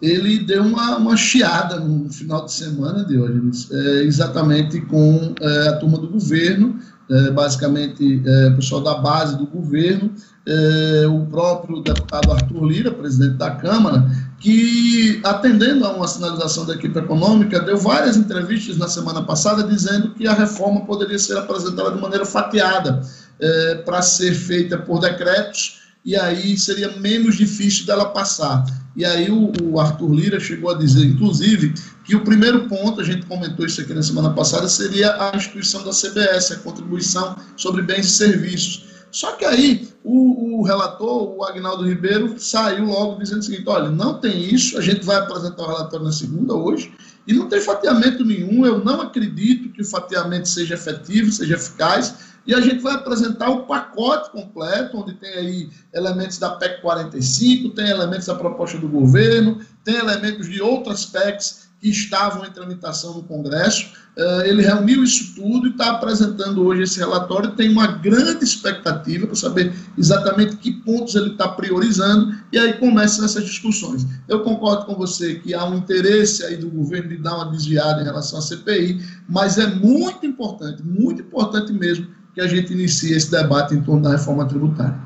ele 0.00 0.40
deu 0.40 0.62
uma, 0.62 0.96
uma 0.96 1.16
chiada 1.16 1.78
no 1.78 2.12
final 2.12 2.44
de 2.44 2.52
semana 2.52 3.04
de 3.04 3.16
hoje, 3.16 3.68
é, 3.72 4.02
exatamente 4.02 4.80
com 4.82 5.32
é, 5.40 5.68
a 5.68 5.76
turma 5.76 5.96
do 5.96 6.08
governo, 6.08 6.76
é, 7.08 7.30
basicamente 7.30 8.22
é, 8.26 8.48
o 8.48 8.56
pessoal 8.56 8.82
da 8.82 8.94
base 8.94 9.38
do 9.38 9.46
governo, 9.46 10.10
é, 10.46 11.06
o 11.06 11.24
próprio 11.26 11.82
deputado 11.82 12.32
Arthur 12.32 12.64
Lira, 12.64 12.90
presidente 12.90 13.36
da 13.36 13.52
Câmara, 13.52 14.04
que, 14.42 15.20
atendendo 15.22 15.86
a 15.86 15.92
uma 15.92 16.08
sinalização 16.08 16.66
da 16.66 16.74
equipe 16.74 16.98
econômica, 16.98 17.60
deu 17.60 17.78
várias 17.78 18.16
entrevistas 18.16 18.76
na 18.76 18.88
semana 18.88 19.22
passada 19.22 19.62
dizendo 19.62 20.10
que 20.14 20.26
a 20.26 20.34
reforma 20.34 20.84
poderia 20.84 21.18
ser 21.18 21.38
apresentada 21.38 21.92
de 21.92 22.00
maneira 22.00 22.26
fatiada 22.26 23.00
é, 23.38 23.76
para 23.76 24.02
ser 24.02 24.34
feita 24.34 24.76
por 24.76 24.98
decretos 24.98 25.80
e 26.04 26.16
aí 26.16 26.58
seria 26.58 26.96
menos 26.98 27.36
difícil 27.36 27.86
dela 27.86 28.06
passar. 28.06 28.64
E 28.96 29.04
aí 29.04 29.30
o, 29.30 29.52
o, 29.62 29.78
Arthur 29.78 30.12
Lira 30.12 30.40
chegou 30.40 30.70
a 30.70 30.74
dizer, 30.74 31.04
inclusive, 31.04 31.72
que 32.04 32.16
o 32.16 32.24
primeiro 32.24 32.68
ponto, 32.68 33.00
a 33.00 33.04
gente 33.04 33.24
comentou 33.26 33.64
isso 33.64 33.80
aqui 33.80 33.94
na 33.94 34.02
semana 34.02 34.30
passada, 34.30 34.68
seria 34.68 35.14
a 35.22 35.36
instituição 35.36 35.84
da 35.84 35.92
CBS, 35.92 36.50
a 36.50 36.56
contribuição 36.56 37.36
sobre 37.56 37.82
bens 37.82 38.06
e 38.06 38.10
serviços. 38.10 38.91
Só 39.12 39.32
que 39.32 39.44
aí 39.44 39.88
o, 40.02 40.58
o 40.58 40.62
relator, 40.62 41.36
o 41.36 41.44
Agnaldo 41.44 41.86
Ribeiro, 41.86 42.40
saiu 42.40 42.86
logo 42.86 43.20
dizendo 43.20 43.40
o 43.40 43.42
seguinte: 43.42 43.68
olha, 43.68 43.90
não 43.90 44.18
tem 44.18 44.42
isso, 44.42 44.76
a 44.78 44.80
gente 44.80 45.04
vai 45.04 45.16
apresentar 45.16 45.62
o 45.62 45.66
relatório 45.66 46.06
na 46.06 46.12
segunda 46.12 46.54
hoje, 46.54 46.92
e 47.26 47.34
não 47.34 47.48
tem 47.48 47.60
fatiamento 47.60 48.24
nenhum, 48.24 48.66
eu 48.66 48.82
não 48.82 49.02
acredito 49.02 49.70
que 49.70 49.82
o 49.82 49.84
fatiamento 49.84 50.48
seja 50.48 50.74
efetivo, 50.74 51.30
seja 51.30 51.54
eficaz 51.54 52.32
e 52.46 52.54
a 52.54 52.60
gente 52.60 52.80
vai 52.80 52.94
apresentar 52.94 53.50
o 53.50 53.66
pacote 53.66 54.30
completo, 54.30 54.98
onde 54.98 55.14
tem 55.14 55.32
aí 55.32 55.70
elementos 55.94 56.38
da 56.38 56.50
PEC 56.50 56.80
45, 56.82 57.70
tem 57.70 57.88
elementos 57.88 58.26
da 58.26 58.34
proposta 58.34 58.78
do 58.78 58.88
governo, 58.88 59.60
tem 59.84 59.94
elementos 59.96 60.48
de 60.48 60.60
outras 60.60 61.04
PECs 61.04 61.61
que 61.82 61.88
estavam 61.88 62.46
em 62.46 62.50
tramitação 62.50 63.14
no 63.14 63.24
Congresso. 63.24 63.90
Uh, 64.16 64.42
ele 64.44 64.62
reuniu 64.62 65.02
isso 65.02 65.34
tudo 65.34 65.66
e 65.66 65.70
está 65.70 65.90
apresentando 65.90 66.64
hoje 66.64 66.82
esse 66.82 67.00
relatório. 67.00 67.50
Tem 67.56 67.68
uma 67.70 67.88
grande 67.88 68.44
expectativa 68.44 69.26
para 69.26 69.34
saber 69.34 69.74
exatamente 69.98 70.56
que 70.58 70.70
pontos 70.70 71.16
ele 71.16 71.30
está 71.30 71.48
priorizando 71.48 72.32
e 72.52 72.58
aí 72.58 72.74
começam 72.74 73.24
essas 73.24 73.44
discussões. 73.44 74.06
Eu 74.28 74.40
concordo 74.40 74.86
com 74.86 74.94
você 74.94 75.34
que 75.40 75.52
há 75.54 75.64
um 75.64 75.76
interesse 75.76 76.44
aí 76.44 76.56
do 76.56 76.70
governo 76.70 77.08
de 77.08 77.16
dar 77.16 77.34
uma 77.34 77.50
desviada 77.50 78.00
em 78.00 78.04
relação 78.04 78.38
à 78.38 78.42
CPI, 78.42 79.04
mas 79.28 79.58
é 79.58 79.66
muito 79.66 80.24
importante, 80.24 80.84
muito 80.84 81.22
importante 81.22 81.72
mesmo 81.72 82.06
que 82.32 82.40
a 82.40 82.46
gente 82.46 82.72
inicie 82.72 83.12
esse 83.12 83.28
debate 83.28 83.74
em 83.74 83.82
torno 83.82 84.02
da 84.02 84.12
reforma 84.12 84.46
tributária. 84.46 84.96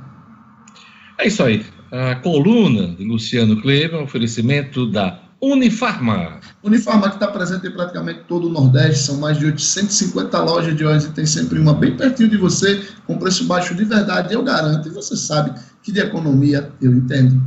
É 1.19 1.27
isso 1.27 1.43
aí. 1.43 1.65
A 1.91 2.17
coluna 2.17 2.95
de 2.95 3.05
Luciano 3.05 3.63
Kleber, 3.63 4.03
oferecimento 4.03 4.91
da 4.91 5.26
Unifarma. 5.41 6.41
Unifarma 6.63 7.09
que 7.09 7.17
está 7.17 7.29
presente 7.29 7.67
em 7.67 7.71
praticamente 7.71 8.21
todo 8.27 8.49
o 8.49 8.51
Nordeste, 8.51 9.05
são 9.05 9.19
mais 9.19 9.39
de 9.39 9.47
850 9.47 10.39
lojas 10.43 10.77
de 10.77 10.85
óleo 10.85 11.01
e 11.01 11.13
tem 11.13 11.27
sempre 11.27 11.59
uma 11.59 11.75
bem 11.75 11.97
pertinho 11.97 12.29
de 12.29 12.37
você, 12.37 12.83
com 13.07 13.19
preço 13.19 13.45
baixo 13.45 13.75
de 13.75 13.85
verdade, 13.85 14.35
eu 14.35 14.43
garanto. 14.43 14.89
E 14.89 14.91
você 14.91 15.17
sabe 15.17 15.53
que 15.83 15.93
de 15.93 16.01
economia 16.01 16.71
eu 16.81 16.93
entendo. 16.93 17.41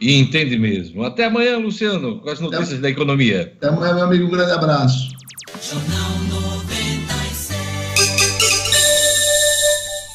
E 0.00 0.18
entende 0.18 0.58
mesmo. 0.58 1.04
Até 1.04 1.26
amanhã, 1.26 1.58
Luciano, 1.58 2.20
com 2.20 2.28
as 2.28 2.40
notícias 2.40 2.72
Até... 2.72 2.82
da 2.82 2.90
economia. 2.90 3.52
Até 3.56 3.68
amanhã, 3.68 3.94
meu 3.94 4.04
amigo. 4.04 4.26
Um 4.26 4.30
grande 4.30 4.52
abraço. 4.52 5.08
Jornal 5.60 6.12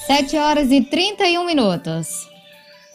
7 0.07 0.37
horas 0.37 0.71
e 0.71 0.81
31 0.81 1.45
minutos. 1.45 2.29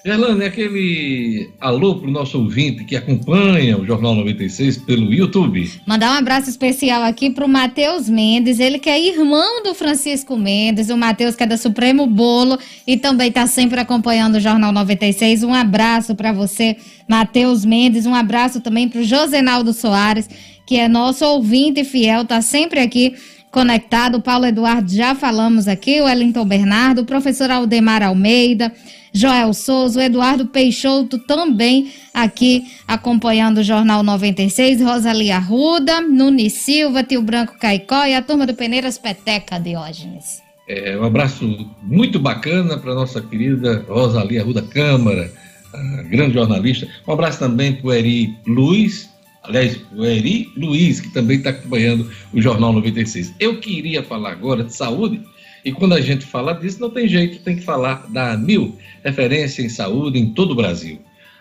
Gerlane, 0.04 0.44
aquele 0.44 1.50
alô 1.60 1.94
para 1.94 2.08
o 2.08 2.10
nosso 2.10 2.36
ouvinte 2.36 2.82
que 2.82 2.96
acompanha 2.96 3.78
o 3.78 3.86
Jornal 3.86 4.16
96 4.16 4.78
pelo 4.78 5.14
YouTube. 5.14 5.70
Mandar 5.86 6.10
um 6.10 6.18
abraço 6.18 6.50
especial 6.50 7.04
aqui 7.04 7.30
para 7.30 7.44
o 7.44 7.48
Matheus 7.48 8.08
Mendes, 8.08 8.58
ele 8.58 8.80
que 8.80 8.90
é 8.90 9.00
irmão 9.00 9.62
do 9.62 9.72
Francisco 9.74 10.36
Mendes, 10.36 10.90
o 10.90 10.96
Matheus 10.96 11.36
que 11.36 11.44
é 11.44 11.46
da 11.46 11.56
Supremo 11.56 12.04
Bolo 12.08 12.58
e 12.84 12.96
também 12.96 13.28
está 13.28 13.46
sempre 13.46 13.78
acompanhando 13.78 14.34
o 14.34 14.40
Jornal 14.40 14.72
96. 14.72 15.44
Um 15.44 15.54
abraço 15.54 16.16
para 16.16 16.32
você, 16.32 16.76
Matheus 17.06 17.64
Mendes, 17.64 18.04
um 18.04 18.14
abraço 18.14 18.60
também 18.60 18.88
para 18.88 19.02
o 19.02 19.04
Josenaldo 19.04 19.72
Soares, 19.72 20.28
que 20.66 20.78
é 20.78 20.88
nosso 20.88 21.24
ouvinte 21.24 21.84
fiel, 21.84 22.22
está 22.22 22.42
sempre 22.42 22.80
aqui 22.80 23.14
conectado. 23.52 24.20
Paulo 24.20 24.46
Eduardo 24.46 24.92
já 24.92 25.14
falamos 25.14 25.68
aqui, 25.68 26.00
o 26.00 26.06
Wellington 26.06 26.44
Bernardo, 26.44 27.02
o 27.02 27.04
professor 27.04 27.52
Aldemar 27.52 28.02
Almeida, 28.02 28.72
Joel 29.12 29.52
Souza, 29.52 30.00
o 30.00 30.02
Eduardo 30.02 30.46
Peixoto 30.46 31.18
também 31.18 31.92
aqui 32.14 32.64
acompanhando 32.88 33.58
o 33.58 33.62
Jornal 33.62 34.02
96, 34.02 34.80
Rosalia 34.80 35.36
Arruda, 35.36 36.00
Nunes 36.00 36.54
Silva, 36.54 37.02
Tio 37.02 37.20
Branco 37.20 37.58
Caicó 37.58 38.04
e 38.06 38.14
a 38.14 38.22
turma 38.22 38.46
do 38.46 38.54
Peneiras 38.54 38.96
Peteca, 38.96 39.60
Diógenes. 39.60 40.42
É, 40.68 40.96
um 40.96 41.04
abraço 41.04 41.70
muito 41.82 42.18
bacana 42.18 42.78
para 42.78 42.94
nossa 42.94 43.20
querida 43.20 43.84
Rosalia 43.88 44.40
Arruda 44.40 44.62
Câmara, 44.62 45.30
grande 46.08 46.34
jornalista. 46.34 46.88
Um 47.06 47.12
abraço 47.12 47.38
também 47.38 47.74
para 47.74 47.86
o 47.88 47.92
Eri 47.92 48.34
Luiz, 48.46 49.10
aliás, 49.42 49.78
o 49.94 50.04
Eri 50.04 50.48
Luiz, 50.56 51.00
que 51.00 51.10
também 51.10 51.38
está 51.38 51.50
acompanhando 51.50 52.10
o 52.32 52.40
Jornal 52.40 52.72
96. 52.72 53.34
Eu 53.38 53.60
queria 53.60 54.02
falar 54.02 54.32
agora 54.32 54.64
de 54.64 54.74
saúde, 54.74 55.20
e 55.64 55.72
quando 55.72 55.94
a 55.94 56.00
gente 56.00 56.26
fala 56.26 56.52
disso, 56.54 56.80
não 56.80 56.90
tem 56.90 57.06
jeito, 57.06 57.42
tem 57.42 57.56
que 57.56 57.62
falar 57.62 58.10
da 58.10 58.32
AMIL, 58.32 58.76
referência 59.04 59.62
em 59.62 59.68
saúde 59.68 60.18
em 60.18 60.30
todo 60.30 60.52
o 60.52 60.56
Brasil. 60.56 60.98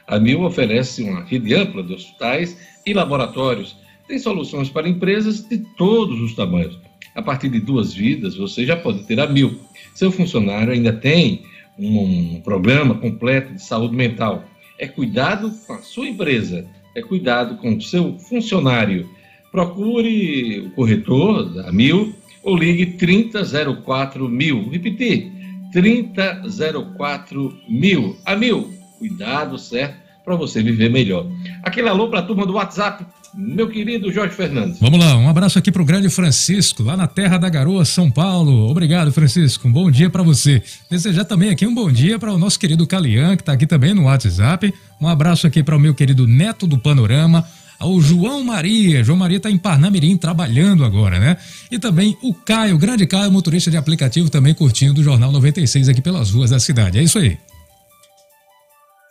A 0.07 0.15
AMIL 0.17 0.43
oferece 0.43 1.01
uma 1.01 1.23
rede 1.23 1.55
ampla 1.55 1.81
de 1.81 1.93
hospitais 1.93 2.55
e 2.85 2.93
laboratórios. 2.93 3.75
Tem 4.07 4.19
soluções 4.19 4.69
para 4.69 4.87
empresas 4.87 5.47
de 5.47 5.57
todos 5.75 6.19
os 6.21 6.35
tamanhos. 6.35 6.77
A 7.15 7.21
partir 7.21 7.49
de 7.49 7.59
duas 7.59 7.93
vidas, 7.93 8.35
você 8.35 8.65
já 8.65 8.75
pode 8.75 9.03
ter 9.03 9.19
a 9.19 9.23
AMIL. 9.23 9.59
Seu 9.95 10.11
funcionário 10.11 10.71
ainda 10.71 10.93
tem 10.93 11.43
um 11.77 12.39
programa 12.41 12.95
completo 12.95 13.53
de 13.53 13.63
saúde 13.63 13.95
mental. 13.95 14.43
É 14.77 14.87
cuidado 14.87 15.51
com 15.65 15.73
a 15.73 15.81
sua 15.81 16.07
empresa, 16.07 16.65
é 16.95 17.01
cuidado 17.01 17.57
com 17.57 17.75
o 17.75 17.81
seu 17.81 18.19
funcionário. 18.19 19.09
Procure 19.51 20.59
o 20.59 20.71
corretor 20.71 21.53
da 21.53 21.69
AMIL 21.69 22.15
ou 22.43 22.55
ligue 22.55 22.97
3004 22.97 24.27
mil. 24.27 24.69
Repetir, 24.69 25.31
3004 25.71 27.57
mil. 27.69 28.17
A 28.25 28.35
mil, 28.35 28.73
cuidado, 28.97 29.57
certo? 29.57 30.01
Para 30.23 30.35
você 30.35 30.61
viver 30.61 30.89
melhor. 30.89 31.25
Aquele 31.63 31.89
alô 31.89 32.07
para 32.09 32.19
a 32.19 32.23
turma 32.23 32.45
do 32.45 32.53
WhatsApp, 32.53 33.05
meu 33.33 33.67
querido 33.69 34.11
Jorge 34.11 34.35
Fernandes. 34.35 34.79
Vamos 34.79 34.99
lá, 34.99 35.17
um 35.17 35.27
abraço 35.27 35.57
aqui 35.57 35.71
para 35.71 35.81
o 35.81 35.85
grande 35.85 36.09
Francisco, 36.09 36.83
lá 36.83 36.95
na 36.95 37.07
Terra 37.07 37.37
da 37.37 37.49
Garoa, 37.49 37.85
São 37.85 38.11
Paulo. 38.11 38.69
Obrigado, 38.69 39.11
Francisco. 39.11 39.67
Um 39.67 39.71
bom 39.71 39.89
dia 39.89 40.09
para 40.09 40.21
você. 40.21 40.61
Desejar 40.89 41.25
também 41.25 41.49
aqui 41.49 41.65
um 41.65 41.73
bom 41.73 41.91
dia 41.91 42.19
para 42.19 42.31
o 42.31 42.37
nosso 42.37 42.59
querido 42.59 42.85
Calian, 42.85 43.35
que 43.35 43.41
está 43.41 43.53
aqui 43.53 43.65
também 43.65 43.93
no 43.93 44.03
WhatsApp. 44.03 44.71
Um 44.99 45.07
abraço 45.07 45.47
aqui 45.47 45.63
para 45.63 45.75
o 45.75 45.79
meu 45.79 45.95
querido 45.95 46.27
Neto 46.27 46.67
do 46.67 46.77
Panorama 46.77 47.45
ao 47.81 47.99
João 47.99 48.43
Maria. 48.43 49.03
João 49.03 49.17
Maria 49.17 49.37
está 49.37 49.49
em 49.49 49.57
Parnamirim 49.57 50.15
trabalhando 50.15 50.85
agora, 50.85 51.19
né? 51.19 51.35
E 51.71 51.79
também 51.79 52.15
o 52.21 52.31
Caio, 52.31 52.75
o 52.75 52.77
grande 52.77 53.07
Caio, 53.07 53.31
motorista 53.31 53.71
de 53.71 53.77
aplicativo, 53.77 54.29
também 54.29 54.53
curtindo 54.53 55.01
o 55.01 55.03
Jornal 55.03 55.31
96 55.31 55.89
aqui 55.89 56.01
pelas 56.01 56.29
ruas 56.29 56.51
da 56.51 56.59
cidade. 56.59 56.99
É 56.99 57.03
isso 57.03 57.17
aí. 57.17 57.37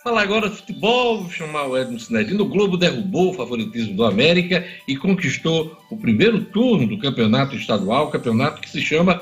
Falar 0.03 0.23
agora 0.23 0.49
de 0.49 0.55
futebol, 0.55 1.21
vou 1.21 1.29
chamar 1.29 1.67
o 1.67 1.77
Edmo 1.77 1.99
Sinedino. 1.99 2.43
O 2.43 2.47
Globo 2.47 2.77
derrubou 2.77 3.31
o 3.31 3.33
favoritismo 3.33 3.93
do 3.93 4.05
América 4.05 4.65
e 4.87 4.95
conquistou 4.95 5.77
o 5.91 5.97
primeiro 5.97 6.45
turno 6.45 6.87
do 6.87 6.97
campeonato 6.97 7.55
estadual, 7.55 8.09
campeonato 8.09 8.61
que 8.61 8.69
se 8.69 8.81
chama 8.81 9.21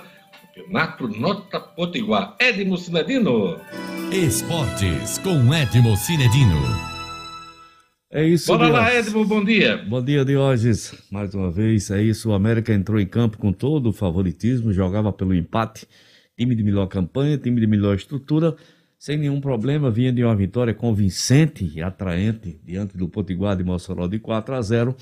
Campeonato 0.56 1.08
Nota 1.08 1.60
Potiguar. 1.60 2.36
Edmo 2.40 2.78
Sinedino. 2.78 3.58
Esportes 4.12 5.18
com 5.18 5.54
Edmo 5.54 5.98
Sinedino. 5.98 6.89
É 8.12 8.26
isso, 8.26 8.48
Bora 8.48 8.68
lá, 8.70 8.92
Edmo, 8.92 9.24
bom 9.24 9.44
dia. 9.44 9.78
Bom 9.78 10.04
dia, 10.04 10.26
Diógenes. 10.26 10.96
Mais 11.12 11.36
uma 11.36 11.52
vez, 11.52 11.92
é 11.92 12.02
isso. 12.02 12.32
O 12.32 12.34
América 12.34 12.74
entrou 12.74 13.00
em 13.00 13.06
campo 13.06 13.38
com 13.38 13.54
todo 13.54 13.90
o 13.90 13.94
favoritismo, 13.94 14.74
jogava 14.74 15.14
pelo 15.14 15.32
empate. 15.32 15.88
Time 16.36 16.56
de 16.56 16.64
melhor 16.64 16.88
campanha, 16.88 17.38
time 17.38 17.62
de 17.62 17.68
melhor 17.68 17.96
estrutura, 17.96 18.56
sem 18.98 19.16
nenhum 19.16 19.40
problema. 19.40 19.92
Vinha 19.92 20.12
de 20.12 20.24
uma 20.24 20.36
vitória 20.36 20.74
convincente 20.74 21.72
e 21.76 21.84
atraente 21.84 22.60
diante 22.66 22.98
do 22.98 23.08
Potiguar 23.08 23.56
de 23.56 23.64
Mossoró 23.64 24.08
de 24.08 24.18
4 24.18 24.56
a 24.56 24.62
0 24.64 24.96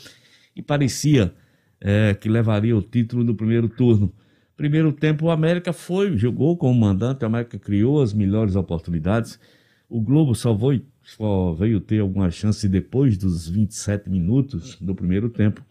e 0.54 0.62
parecia 0.62 1.34
é, 1.80 2.13
que 2.13 2.28
levaria 2.28 2.76
o 2.76 2.82
título 2.82 3.24
no 3.24 3.36
primeiro 3.36 3.70
turno. 3.70 4.13
Primeiro 4.58 4.91
tempo, 4.91 5.28
o 5.28 5.32
América 5.32 5.72
foi, 5.72 6.17
jogou 6.17 6.58
como 6.58 6.78
mandante, 6.78 7.24
o 7.24 7.28
América 7.28 7.58
criou 7.58 8.02
as 8.02 8.12
melhores 8.12 8.58
oportunidades. 8.58 9.39
O 9.88 10.02
Globo 10.02 10.36
salvou 10.36 10.74
só 11.08 11.54
veio 11.54 11.80
ter 11.80 12.02
alguma 12.02 12.30
chance 12.30 12.67
depois 12.67 13.17
dos 13.17 13.48
27 13.48 14.10
minutos 14.10 14.78
do 14.82 14.93
primeiro 14.93 15.30
tempo. 15.30 15.63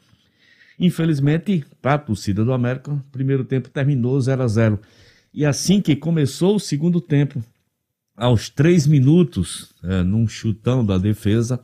Infelizmente, 0.79 1.63
para 1.83 1.95
a 1.95 1.99
torcida 1.99 2.43
do 2.43 2.55
América, 2.55 2.91
o 2.91 3.03
primeiro 3.13 3.45
tempo 3.45 3.69
terminou 3.69 4.19
0 4.19 4.43
a 4.43 4.49
0 4.49 4.81
E 5.35 5.45
assim 5.45 5.81
que 5.81 5.95
começou 5.95 6.57
o 6.57 6.61
segundo 6.61 7.03
tempo, 7.03 7.45
aos 8.17 8.49
três 8.49 8.87
minutos, 8.87 9.75
é, 9.85 10.03
num 10.03 10.27
chutão 10.27 10.85
da 10.85 10.97
defesa, 10.97 11.61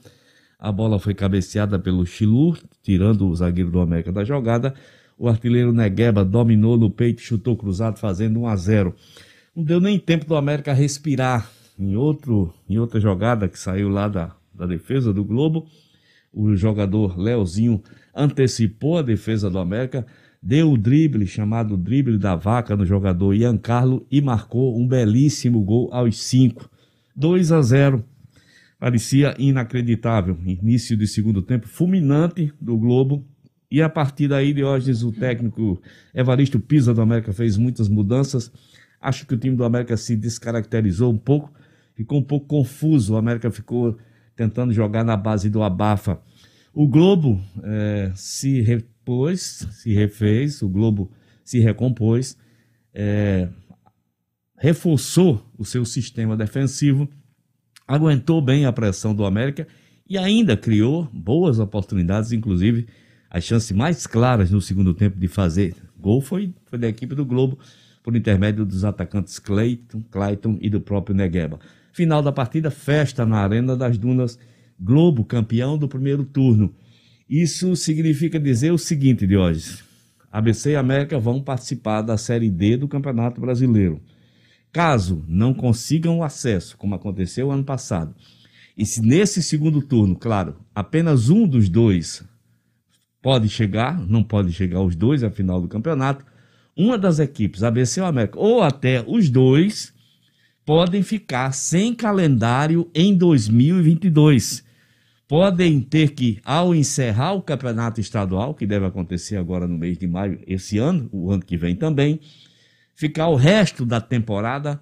a 0.58 0.70
bola 0.70 0.98
foi 0.98 1.14
cabeceada 1.14 1.78
pelo 1.78 2.04
Chilu, 2.04 2.56
tirando 2.82 3.26
o 3.26 3.34
zagueiro 3.34 3.70
do 3.70 3.80
América 3.80 4.12
da 4.12 4.22
jogada. 4.22 4.74
O 5.18 5.28
artilheiro 5.28 5.72
Negueba 5.72 6.24
dominou 6.26 6.76
no 6.76 6.90
peito, 6.90 7.22
chutou 7.22 7.56
cruzado, 7.56 7.98
fazendo 7.98 8.40
1 8.40 8.46
a 8.46 8.56
0 8.56 8.94
Não 9.56 9.64
deu 9.64 9.80
nem 9.80 9.98
tempo 9.98 10.26
do 10.26 10.36
América 10.36 10.74
respirar 10.74 11.50
em, 11.82 11.96
outro, 11.96 12.54
em 12.68 12.78
outra 12.78 13.00
jogada 13.00 13.48
que 13.48 13.58
saiu 13.58 13.88
lá 13.88 14.08
da, 14.08 14.34
da 14.54 14.66
defesa 14.66 15.12
do 15.12 15.24
Globo, 15.24 15.66
o 16.32 16.54
jogador 16.54 17.18
Leozinho 17.18 17.82
antecipou 18.14 18.98
a 18.98 19.02
defesa 19.02 19.50
do 19.50 19.58
América, 19.58 20.06
deu 20.42 20.72
o 20.72 20.78
drible, 20.78 21.26
chamado 21.26 21.76
drible 21.76 22.18
da 22.18 22.36
vaca 22.36 22.76
no 22.76 22.86
jogador 22.86 23.34
Ian 23.34 23.56
Carlo 23.58 24.06
e 24.10 24.20
marcou 24.20 24.78
um 24.78 24.86
belíssimo 24.86 25.62
gol 25.62 25.92
aos 25.92 26.18
5. 26.22 26.70
2 27.14 27.52
a 27.52 27.60
0. 27.60 28.04
Parecia 28.78 29.34
inacreditável. 29.38 30.38
Início 30.44 30.96
de 30.96 31.06
segundo 31.06 31.42
tempo 31.42 31.68
fulminante 31.68 32.52
do 32.60 32.76
Globo. 32.76 33.24
E 33.70 33.80
a 33.80 33.88
partir 33.88 34.28
daí, 34.28 34.52
Diógenes, 34.52 35.02
o 35.02 35.12
técnico 35.12 35.80
Evaristo 36.14 36.58
Pisa 36.58 36.92
do 36.92 37.00
América 37.00 37.32
fez 37.32 37.56
muitas 37.56 37.88
mudanças. 37.88 38.50
Acho 39.00 39.26
que 39.26 39.34
o 39.34 39.38
time 39.38 39.56
do 39.56 39.64
América 39.64 39.96
se 39.96 40.16
descaracterizou 40.16 41.12
um 41.12 41.18
pouco 41.18 41.52
ficou 41.94 42.18
um 42.18 42.22
pouco 42.22 42.46
confuso. 42.46 43.14
O 43.14 43.16
América 43.16 43.50
ficou 43.50 43.96
tentando 44.34 44.72
jogar 44.72 45.04
na 45.04 45.16
base 45.16 45.50
do 45.50 45.62
abafa. 45.62 46.20
O 46.72 46.86
Globo 46.86 47.40
é, 47.62 48.12
se 48.14 48.60
repôs, 48.62 49.66
se 49.72 49.92
refez, 49.92 50.62
o 50.62 50.68
Globo 50.68 51.10
se 51.44 51.58
recompôs, 51.58 52.36
é, 52.94 53.48
reforçou 54.56 55.46
o 55.58 55.64
seu 55.64 55.84
sistema 55.84 56.36
defensivo, 56.36 57.08
aguentou 57.86 58.40
bem 58.40 58.64
a 58.64 58.72
pressão 58.72 59.14
do 59.14 59.24
América 59.24 59.66
e 60.08 60.16
ainda 60.16 60.56
criou 60.56 61.08
boas 61.12 61.58
oportunidades, 61.58 62.32
inclusive 62.32 62.86
as 63.28 63.44
chances 63.44 63.72
mais 63.72 64.06
claras 64.06 64.50
no 64.50 64.60
segundo 64.60 64.94
tempo 64.94 65.18
de 65.18 65.28
fazer 65.28 65.74
gol 66.02 66.20
foi, 66.20 66.52
foi 66.66 66.78
da 66.78 66.88
equipe 66.88 67.14
do 67.14 67.24
Globo, 67.24 67.58
por 68.02 68.16
intermédio 68.16 68.66
dos 68.66 68.84
atacantes 68.84 69.38
Clayton, 69.38 70.02
Clayton 70.10 70.58
e 70.60 70.68
do 70.68 70.80
próprio 70.80 71.14
Negueba. 71.14 71.60
Final 71.92 72.22
da 72.22 72.32
partida, 72.32 72.70
festa 72.70 73.24
na 73.26 73.38
Arena 73.38 73.76
das 73.76 73.98
Dunas, 73.98 74.38
Globo 74.80 75.24
campeão 75.24 75.78
do 75.78 75.86
primeiro 75.86 76.24
turno. 76.24 76.74
Isso 77.28 77.76
significa 77.76 78.40
dizer 78.40 78.72
o 78.72 78.78
seguinte, 78.78 79.26
Diógenes. 79.26 79.84
ABC 80.30 80.70
e 80.70 80.76
América 80.76 81.18
vão 81.18 81.42
participar 81.42 82.02
da 82.02 82.16
Série 82.16 82.50
D 82.50 82.78
do 82.78 82.88
Campeonato 82.88 83.40
Brasileiro. 83.40 84.00
Caso 84.72 85.22
não 85.28 85.52
consigam 85.52 86.18
o 86.18 86.24
acesso, 86.24 86.76
como 86.78 86.94
aconteceu 86.94 87.52
ano 87.52 87.62
passado, 87.62 88.14
e 88.76 88.86
se 88.86 89.02
nesse 89.02 89.42
segundo 89.42 89.82
turno, 89.82 90.16
claro, 90.16 90.56
apenas 90.74 91.28
um 91.28 91.46
dos 91.46 91.68
dois 91.68 92.24
pode 93.20 93.48
chegar, 93.48 94.00
não 94.00 94.24
pode 94.24 94.52
chegar 94.52 94.80
os 94.80 94.96
dois 94.96 95.22
à 95.22 95.30
final 95.30 95.60
do 95.60 95.68
campeonato, 95.68 96.24
uma 96.74 96.96
das 96.96 97.18
equipes, 97.18 97.62
ABC 97.62 98.00
ou 98.00 98.06
América, 98.06 98.38
ou 98.38 98.62
até 98.62 99.04
os 99.06 99.28
dois, 99.28 99.91
podem 100.64 101.02
ficar 101.02 101.52
sem 101.52 101.94
calendário 101.94 102.90
em 102.94 103.16
2022. 103.16 104.64
Podem 105.26 105.80
ter 105.80 106.10
que, 106.10 106.40
ao 106.44 106.74
encerrar 106.74 107.32
o 107.32 107.42
campeonato 107.42 108.00
estadual, 108.00 108.54
que 108.54 108.66
deve 108.66 108.86
acontecer 108.86 109.36
agora 109.36 109.66
no 109.66 109.78
mês 109.78 109.96
de 109.96 110.06
maio, 110.06 110.40
esse 110.46 110.78
ano, 110.78 111.08
o 111.10 111.30
ano 111.30 111.44
que 111.44 111.56
vem 111.56 111.74
também, 111.74 112.20
ficar 112.94 113.28
o 113.28 113.34
resto 113.34 113.86
da 113.86 114.00
temporada 114.00 114.80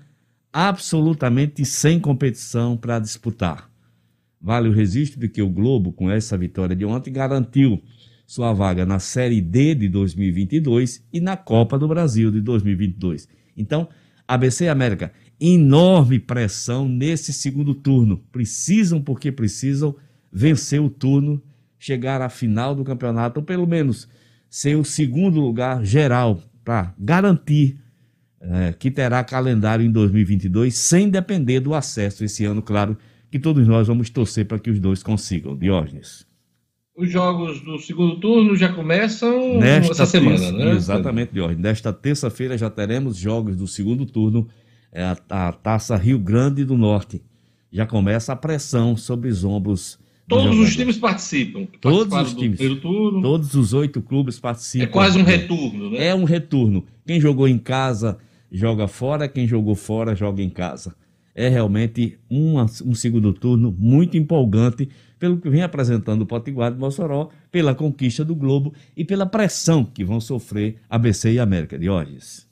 absolutamente 0.53 1.65
sem 1.65 2.01
competição 2.01 2.77
para 2.77 2.99
disputar. 2.99 3.71
Vale 4.41 4.69
o 4.69 4.73
registro 4.73 5.21
de 5.21 5.29
que 5.29 5.43
o 5.43 5.49
Globo, 5.49 5.93
com 5.93 6.11
essa 6.11 6.37
vitória 6.37 6.75
de 6.75 6.85
ontem, 6.85 7.13
garantiu 7.13 7.81
sua 8.27 8.53
vaga 8.53 8.85
na 8.87 8.99
Série 8.99 9.41
D 9.41 9.75
de 9.75 9.89
2022 9.89 11.05
e 11.13 11.21
na 11.21 11.37
Copa 11.37 11.79
do 11.79 11.87
Brasil 11.87 12.31
de 12.31 12.41
2022. 12.41 13.29
Então, 13.57 13.89
ABC 14.27 14.69
América 14.69 15.13
enorme 15.41 16.19
pressão 16.19 16.87
nesse 16.87 17.33
segundo 17.33 17.75
turno. 17.75 18.19
Precisam, 18.31 19.01
porque 19.01 19.33
precisam, 19.33 19.97
vencer 20.31 20.81
o 20.81 20.91
turno, 20.91 21.43
chegar 21.79 22.21
à 22.21 22.29
final 22.29 22.75
do 22.75 22.85
campeonato, 22.85 23.41
ou 23.41 23.47
pelo 23.47 23.67
menos 23.67 24.09
ser 24.49 24.77
o 24.77 24.85
segundo 24.85 25.41
lugar 25.41 25.85
geral, 25.85 26.43
para 26.65 26.95
garantir 26.99 27.79
é, 28.41 28.73
que 28.73 28.91
terá 28.91 29.23
calendário 29.23 29.85
em 29.85 29.91
2022 29.91 30.75
sem 30.75 31.09
depender 31.09 31.61
do 31.61 31.75
acesso 31.75 32.25
esse 32.25 32.45
ano, 32.45 32.63
claro, 32.63 32.97
que 33.31 33.39
todos 33.39 33.67
nós 33.67 33.87
vamos 33.87 34.11
torcer 34.11 34.47
para 34.47 34.59
que 34.59 34.71
os 34.71 34.79
dois 34.79 35.03
consigam. 35.03 35.57
Diógenes. 35.57 36.27
Os 36.97 37.11
jogos 37.11 37.63
do 37.63 37.79
segundo 37.79 38.19
turno 38.21 38.57
já 38.57 38.73
começam 38.73 39.59
Nesta 39.59 39.93
essa 39.93 40.07
semana, 40.07 40.53
né? 40.53 40.73
Exatamente, 40.73 41.33
Diógenes. 41.33 41.63
Nesta 41.63 41.93
terça-feira 41.93 42.59
já 42.59 42.69
teremos 42.69 43.17
jogos 43.17 43.57
do 43.57 43.67
segundo 43.67 44.05
turno, 44.05 44.49
é 44.93 45.03
a, 45.03 45.17
a 45.29 45.53
Taça 45.53 45.97
Rio 45.97 46.19
Grande 46.19 46.65
do 46.65 46.77
Norte. 46.77 47.23
Já 47.73 47.87
começa 47.87 48.33
a 48.33 48.37
pressão 48.37 48.97
sobre 48.97 49.29
os 49.29 49.45
ombros 49.45 49.99
Todos 50.31 50.59
os 50.61 50.77
times 50.77 50.97
participam. 50.97 51.67
Todos 51.81 52.15
os 52.15 52.35
times. 52.35 52.61
Todos 52.81 53.55
os 53.55 53.73
oito 53.73 54.01
clubes 54.01 54.39
participam. 54.39 54.85
É 54.85 54.87
quase 54.87 55.19
um 55.19 55.25
retorno, 55.25 55.91
né? 55.91 56.07
É 56.07 56.15
um 56.15 56.23
retorno. 56.23 56.87
Quem 57.05 57.21
jogou 57.21 57.49
em 57.49 57.59
casa 57.59 58.17
joga 58.51 58.87
fora, 58.87 59.29
quem 59.29 59.47
jogou 59.47 59.75
fora 59.75 60.15
joga 60.15 60.41
em 60.41 60.49
casa. 60.49 60.95
É 61.35 61.49
realmente 61.49 62.17
um, 62.31 62.61
um 62.61 62.95
segundo 62.95 63.33
turno 63.33 63.75
muito 63.77 64.17
empolgante 64.17 64.89
pelo 65.19 65.39
que 65.39 65.51
vem 65.51 65.63
apresentando 65.63 66.23
o 66.23 66.27
Potiguar 66.27 66.73
de 66.73 66.79
Mossoró, 66.79 67.29
pela 67.51 67.75
conquista 67.75 68.25
do 68.25 68.35
Globo 68.35 68.73
e 68.97 69.05
pela 69.05 69.27
pressão 69.27 69.85
que 69.85 70.05
vão 70.05 70.21
sofrer 70.21 70.77
ABC 70.89 71.33
e 71.33 71.39
América 71.41 71.79
de 71.79 71.89
Orges. 71.89 72.49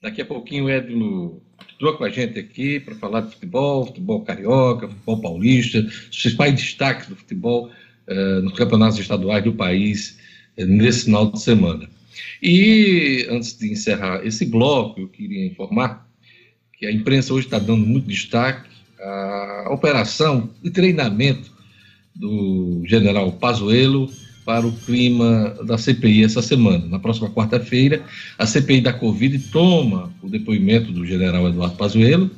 Daqui 0.00 0.22
a 0.22 0.24
pouquinho 0.24 0.66
o 0.66 0.70
Edno 0.70 1.42
atua 1.78 1.96
com 1.96 2.04
a 2.04 2.10
gente 2.10 2.36
aqui 2.40 2.80
para 2.80 2.96
falar 2.96 3.20
de 3.20 3.30
futebol, 3.34 3.86
futebol 3.86 4.22
carioca, 4.22 4.88
futebol 4.88 5.20
paulista, 5.20 5.78
os 5.78 6.20
principais 6.20 6.54
destaques 6.54 7.06
do 7.06 7.14
futebol 7.14 7.70
uh, 8.08 8.42
nos 8.42 8.52
campeonatos 8.54 8.98
estaduais 8.98 9.44
do 9.44 9.52
país 9.52 10.18
uh, 10.58 10.66
nesse 10.66 11.04
final 11.04 11.30
de 11.30 11.40
semana. 11.40 11.88
E 12.42 13.28
antes 13.30 13.56
de 13.56 13.70
encerrar 13.70 14.26
esse 14.26 14.44
bloco, 14.44 15.00
eu 15.00 15.08
queria 15.08 15.46
informar 15.46 16.04
que 16.76 16.84
a 16.84 16.92
imprensa 16.92 17.32
hoje 17.32 17.46
está 17.46 17.60
dando 17.60 17.86
muito 17.86 18.08
destaque 18.08 18.68
à 19.00 19.68
operação 19.70 20.50
de 20.60 20.70
treinamento 20.70 21.52
do 22.12 22.82
general 22.86 23.30
Pazuello 23.32 24.10
para 24.48 24.66
o 24.66 24.72
clima 24.72 25.54
da 25.62 25.76
CPI 25.76 26.24
essa 26.24 26.40
semana. 26.40 26.86
Na 26.86 26.98
próxima 26.98 27.28
quarta-feira, 27.28 28.02
a 28.38 28.46
CPI 28.46 28.80
da 28.80 28.94
Covid 28.94 29.38
toma 29.50 30.10
o 30.22 30.28
depoimento 30.30 30.90
do 30.90 31.04
general 31.04 31.46
Eduardo 31.46 31.76
Pazuello, 31.76 32.30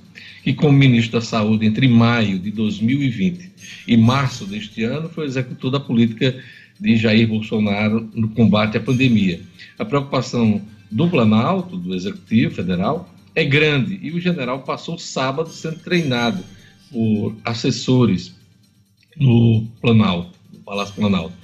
que 0.42 0.52
como 0.52 0.76
ministro 0.76 1.20
da 1.20 1.24
Saúde 1.24 1.66
entre 1.66 1.86
maio 1.86 2.40
de 2.40 2.50
2020 2.50 3.52
e 3.86 3.96
março 3.96 4.44
deste 4.44 4.82
ano 4.82 5.08
foi 5.08 5.24
executor 5.24 5.70
da 5.70 5.78
política 5.78 6.36
de 6.80 6.96
Jair 6.96 7.28
Bolsonaro 7.28 8.10
no 8.12 8.30
combate 8.30 8.76
à 8.76 8.80
pandemia. 8.80 9.40
A 9.78 9.84
preocupação 9.84 10.60
do 10.90 11.08
Planalto, 11.08 11.76
do 11.76 11.94
Executivo 11.94 12.56
Federal, 12.56 13.08
é 13.36 13.44
grande 13.44 14.00
e 14.02 14.10
o 14.10 14.18
general 14.18 14.62
passou 14.62 14.98
sábado 14.98 15.50
sendo 15.50 15.78
treinado 15.78 16.42
por 16.90 17.36
assessores 17.44 18.34
no 19.16 19.64
Planalto, 19.80 20.36
no 20.52 20.58
Palácio 20.58 20.96
Planalto. 20.96 21.39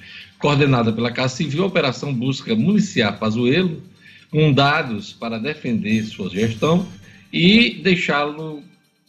Coordenada 0.47 0.93
pela 0.93 1.11
Casa 1.11 1.35
Civil, 1.35 1.65
a 1.65 1.67
operação 1.67 2.15
busca 2.15 2.55
municiar 2.55 3.19
Pazuello 3.19 3.83
com 4.31 4.53
dados 4.53 5.13
para 5.13 5.41
defender 5.41 6.05
sua 6.05 6.31
gestão 6.31 6.87
e 7.33 7.81
deixá-lo 7.83 8.63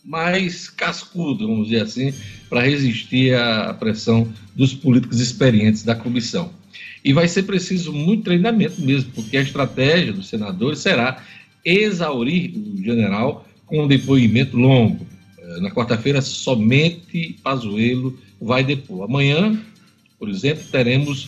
mais 0.03 0.67
cascudo, 0.67 1.47
vamos 1.47 1.67
dizer 1.67 1.83
assim, 1.83 2.11
para 2.49 2.61
resistir 2.61 3.35
à 3.35 3.71
pressão 3.71 4.33
dos 4.55 4.73
políticos 4.73 5.19
experientes 5.19 5.83
da 5.83 5.93
comissão. 5.93 6.51
E 7.05 7.13
vai 7.13 7.27
ser 7.27 7.43
preciso 7.43 7.93
muito 7.93 8.23
treinamento 8.23 8.81
mesmo, 8.81 9.11
porque 9.11 9.37
a 9.37 9.41
estratégia 9.43 10.13
dos 10.13 10.27
senadores 10.29 10.79
será 10.79 11.23
exaurir 11.63 12.51
o 12.57 12.83
general 12.83 13.47
com 13.67 13.83
um 13.83 13.87
depoimento 13.87 14.57
longo. 14.57 15.05
Eh, 15.37 15.59
na 15.59 15.69
quarta-feira, 15.69 16.19
somente 16.19 17.37
Pazuello 17.43 18.17
vai 18.41 18.63
depor. 18.63 19.03
Amanhã, 19.03 19.55
por 20.19 20.29
exemplo, 20.29 20.63
teremos 20.71 21.27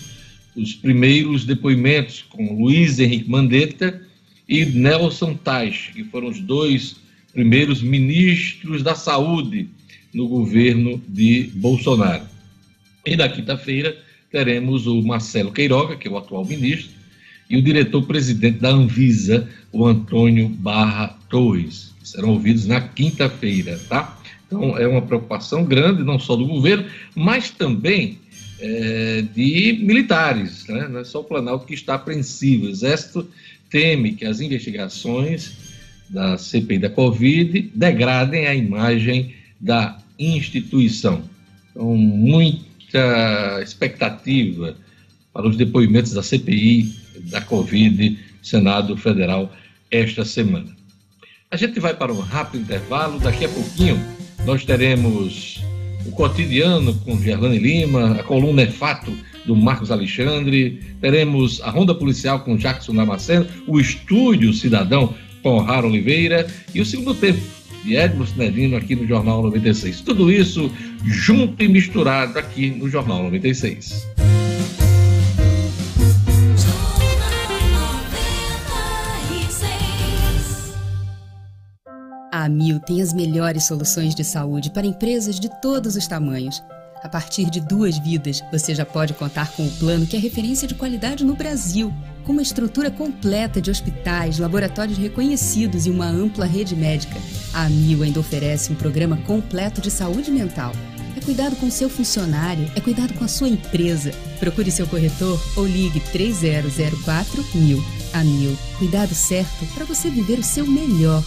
os 0.56 0.74
primeiros 0.74 1.46
depoimentos 1.46 2.24
com 2.30 2.62
Luiz 2.62 3.00
Henrique 3.00 3.30
Mandetta 3.30 4.02
e 4.48 4.66
Nelson 4.66 5.36
Tais, 5.36 5.90
que 5.94 6.04
foram 6.06 6.30
os 6.30 6.40
dois 6.40 6.96
primeiros 7.32 7.82
ministros 7.82 8.82
da 8.82 8.96
saúde 8.96 9.70
no 10.14 10.28
governo 10.28 11.02
de 11.08 11.52
Bolsonaro. 11.54 12.24
E 13.06 13.16
na 13.16 13.30
quinta-feira 13.30 13.96
teremos 14.32 14.88
o 14.88 15.02
Marcelo 15.02 15.52
Queiroga, 15.52 15.96
que 15.96 16.08
é 16.08 16.12
o 16.12 16.18
atual 16.18 16.46
ministro, 16.46 16.92
e 17.50 17.58
o 17.58 17.62
diretor-presidente 17.62 18.60
da 18.60 18.70
Anvisa, 18.70 19.48
o 19.72 19.86
Antônio 19.86 20.50
Barra 20.50 21.18
Torres. 21.30 21.94
Serão 22.04 22.30
ouvidos 22.30 22.66
na 22.66 22.82
quinta-feira, 22.82 23.80
tá? 23.88 24.20
Então 24.46 24.78
é 24.78 24.88
uma 24.88 25.02
preocupação 25.02 25.64
grande, 25.64 26.04
não 26.04 26.20
só 26.20 26.36
do 26.36 26.46
governo, 26.46 26.86
mas 27.16 27.52
também 27.52 28.18
é, 28.60 29.24
de 29.34 29.80
militares. 29.82 30.68
Né? 30.68 30.88
Não 30.88 31.00
é 31.00 31.04
só 31.04 31.22
o 31.22 31.24
Planalto 31.24 31.66
que 31.66 31.74
está 31.74 31.96
apreensivo. 31.96 32.66
O 32.66 32.70
Exército 32.70 33.28
teme 33.70 34.14
que 34.14 34.26
as 34.26 34.40
investigações 34.42 35.54
da 36.10 36.38
CPI 36.38 36.80
da 36.80 36.90
Covid 36.90 37.72
degradem 37.76 38.48
a 38.48 38.56
imagem 38.56 39.36
da 39.60 40.00
instituição. 40.18 41.24
Então, 41.72 41.96
muita 41.96 43.60
expectativa 43.62 44.76
para 45.32 45.48
os 45.48 45.56
depoimentos 45.56 46.14
da 46.14 46.24
CPI 46.24 46.94
da 47.30 47.42
Covid, 47.42 48.18
Senado 48.42 48.98
Federal, 48.98 49.54
esta 49.92 50.26
semana. 50.26 50.76
A 51.52 51.58
gente 51.58 51.80
vai 51.80 51.94
para 51.94 52.14
um 52.14 52.20
rápido 52.20 52.62
intervalo, 52.62 53.20
daqui 53.20 53.46
a 53.46 53.50
pouquinho 53.50 54.00
nós 54.46 54.66
teremos 54.66 55.62
o 56.06 56.12
cotidiano 56.12 56.94
com 57.06 57.20
Gerlane 57.20 57.60
Lima, 57.60 58.12
a 58.12 58.24
coluna 58.24 58.64
é 58.64 58.68
fato 58.68 59.12
do 59.46 59.56
Marcos 59.56 59.92
Alexandre, 59.92 60.80
teremos 61.02 61.62
a 61.62 61.70
Ronda 61.70 61.96
Policial 61.96 62.40
com 62.42 62.56
Jackson 62.56 62.94
Damasceno, 62.94 63.48
o 63.68 63.80
Estúdio 63.80 64.54
Cidadão 64.54 65.14
com 65.42 65.60
Raro 65.60 65.88
Oliveira 65.88 66.48
e 66.74 66.82
o 66.82 66.86
segundo 66.86 67.14
tempo 67.16 67.40
de 67.84 67.96
Edmo 67.96 68.26
Sinedino 68.26 68.76
aqui 68.76 68.96
no 68.96 69.08
Jornal 69.08 69.42
96. 69.44 70.02
Tudo 70.02 70.32
isso 70.32 70.72
junto 71.06 71.64
e 71.64 71.68
misturado 71.68 72.38
aqui 72.38 72.70
no 72.70 72.90
Jornal 72.90 73.24
96. 73.24 74.08
A 82.40 82.46
Amil 82.46 82.80
tem 82.80 83.02
as 83.02 83.12
melhores 83.12 83.66
soluções 83.66 84.16
de 84.16 84.24
saúde 84.24 84.70
para 84.70 84.88
empresas 84.88 85.38
de 85.38 85.50
todos 85.62 85.98
os 85.98 86.08
tamanhos. 86.08 86.64
A 87.04 87.10
partir 87.10 87.50
de 87.50 87.60
duas 87.60 87.98
vidas, 87.98 88.42
você 88.50 88.74
já 88.74 88.86
pode 88.86 89.14
contar 89.14 89.52
com 89.52 89.68
o 89.68 89.72
plano 89.72 90.06
que 90.06 90.16
é 90.16 90.20
referência 90.20 90.66
de 90.66 90.74
qualidade 90.74 91.26
no 91.26 91.36
Brasil, 91.36 91.94
com 92.24 92.32
uma 92.32 92.42
estrutura 92.42 92.90
completa 92.90 93.60
de 93.60 93.70
hospitais, 93.70 94.40
laboratórios 94.40 94.98
reconhecidos 94.98 95.86
e 95.86 95.90
uma 95.90 96.06
ampla 96.06 96.46
rede 96.46 96.78
médica. 96.78 97.20
A 97.54 97.66
Amil 97.66 98.04
ainda 98.04 98.22
oferece 98.22 98.72
um 98.72 98.76
programa 98.76 99.18
completo 99.28 99.82
de 99.82 99.92
saúde 99.92 100.32
mental. 100.32 100.72
É 101.18 101.20
cuidado 101.20 101.58
com 101.58 101.70
seu 101.70 101.90
funcionário, 101.90 102.72
é 102.74 102.80
cuidado 102.80 103.14
com 103.16 103.26
a 103.26 103.28
sua 103.28 103.50
empresa. 103.50 104.14
Procure 104.40 104.72
seu 104.72 104.88
corretor 104.88 105.38
ou 105.58 105.68
ligue 105.68 106.00
3004 106.14 107.46
mil. 107.56 107.84
A 108.14 108.78
cuidado 108.78 109.14
certo 109.14 109.66
para 109.76 109.84
você 109.84 110.10
viver 110.10 110.40
o 110.40 110.44
seu 110.44 110.66
melhor. 110.66 111.22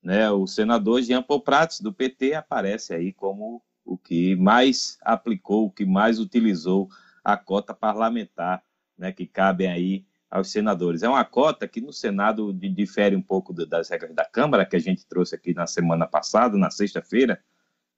né, 0.00 0.30
o 0.30 0.46
senador 0.46 1.02
Jean 1.02 1.24
Paul 1.24 1.40
Prats, 1.40 1.80
do 1.80 1.92
PT, 1.92 2.34
aparece 2.34 2.94
aí 2.94 3.12
como 3.12 3.60
o 3.84 3.98
que 3.98 4.36
mais 4.36 4.96
aplicou, 5.02 5.66
o 5.66 5.70
que 5.72 5.84
mais 5.84 6.20
utilizou 6.20 6.88
a 7.24 7.36
cota 7.36 7.74
parlamentar, 7.74 8.62
né, 8.96 9.10
que 9.10 9.26
cabe 9.26 9.66
aí 9.66 10.04
aos 10.34 10.50
senadores. 10.50 11.04
É 11.04 11.08
uma 11.08 11.24
cota 11.24 11.68
que 11.68 11.80
no 11.80 11.92
Senado 11.92 12.52
difere 12.52 13.14
um 13.14 13.22
pouco 13.22 13.52
das 13.52 13.88
regras 13.88 14.12
da 14.12 14.24
Câmara, 14.24 14.66
que 14.66 14.74
a 14.74 14.80
gente 14.80 15.06
trouxe 15.06 15.36
aqui 15.36 15.54
na 15.54 15.64
semana 15.64 16.08
passada, 16.08 16.58
na 16.58 16.70
sexta-feira, 16.70 17.40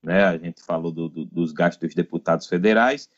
né? 0.02 0.22
A 0.24 0.36
gente 0.36 0.62
falou 0.62 0.92
do, 0.92 1.08
do, 1.08 1.24
dos 1.24 1.50
gastos 1.50 1.88
dos 1.88 1.94
deputados 1.94 2.46
federais, 2.46 3.08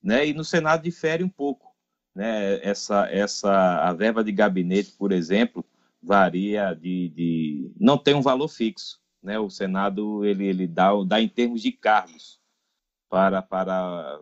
né? 0.00 0.28
E 0.28 0.32
no 0.32 0.44
Senado 0.44 0.84
difere 0.84 1.24
um 1.24 1.28
pouco, 1.28 1.74
né? 2.14 2.64
Essa, 2.64 3.08
essa, 3.10 3.80
a 3.80 3.92
verba 3.92 4.22
de 4.22 4.30
gabinete, 4.30 4.92
por 4.92 5.10
exemplo, 5.10 5.64
varia 6.00 6.72
de, 6.72 7.08
de 7.08 7.72
não 7.80 7.98
tem 7.98 8.14
um 8.14 8.22
valor 8.22 8.46
fixo, 8.46 9.00
né? 9.20 9.40
O 9.40 9.50
Senado 9.50 10.24
ele, 10.24 10.46
ele 10.46 10.68
dá, 10.68 10.90
dá 11.04 11.20
em 11.20 11.28
termos 11.28 11.62
de 11.62 11.72
cargos 11.72 12.40
para, 13.10 13.42
para 13.42 14.20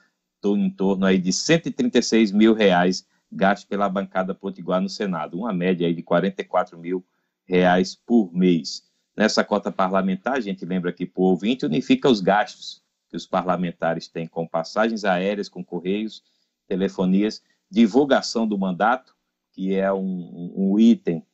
em 0.44 0.68
torno 0.70 1.06
aí 1.06 1.18
de 1.18 1.32
136 1.32 2.32
mil 2.32 2.52
reais 2.52 3.06
gastos 3.32 3.64
pela 3.64 3.88
bancada 3.88 4.34
potiguar 4.34 4.80
no 4.80 4.88
Senado, 4.88 5.38
uma 5.38 5.52
média 5.52 5.86
aí 5.86 5.94
de 5.94 6.02
44 6.02 6.76
mil 6.78 7.06
reais 7.46 7.94
por 7.94 8.32
mês. 8.34 8.84
Nessa 9.16 9.42
cota 9.42 9.72
parlamentar, 9.72 10.34
a 10.34 10.40
gente 10.40 10.64
lembra 10.66 10.92
que 10.92 11.10
o 11.14 11.22
ouvinte 11.22 11.64
unifica 11.64 12.08
os 12.08 12.20
gastos 12.20 12.82
que 13.08 13.16
os 13.16 13.26
parlamentares 13.26 14.08
têm 14.08 14.26
com 14.26 14.46
passagens 14.46 15.04
aéreas, 15.04 15.48
com 15.48 15.64
correios, 15.64 16.22
telefonias, 16.66 17.42
divulgação 17.70 18.46
do 18.46 18.58
mandato, 18.58 19.14
que 19.52 19.74
é 19.74 19.90
um, 19.92 20.52
um 20.54 20.78
item 20.78 21.24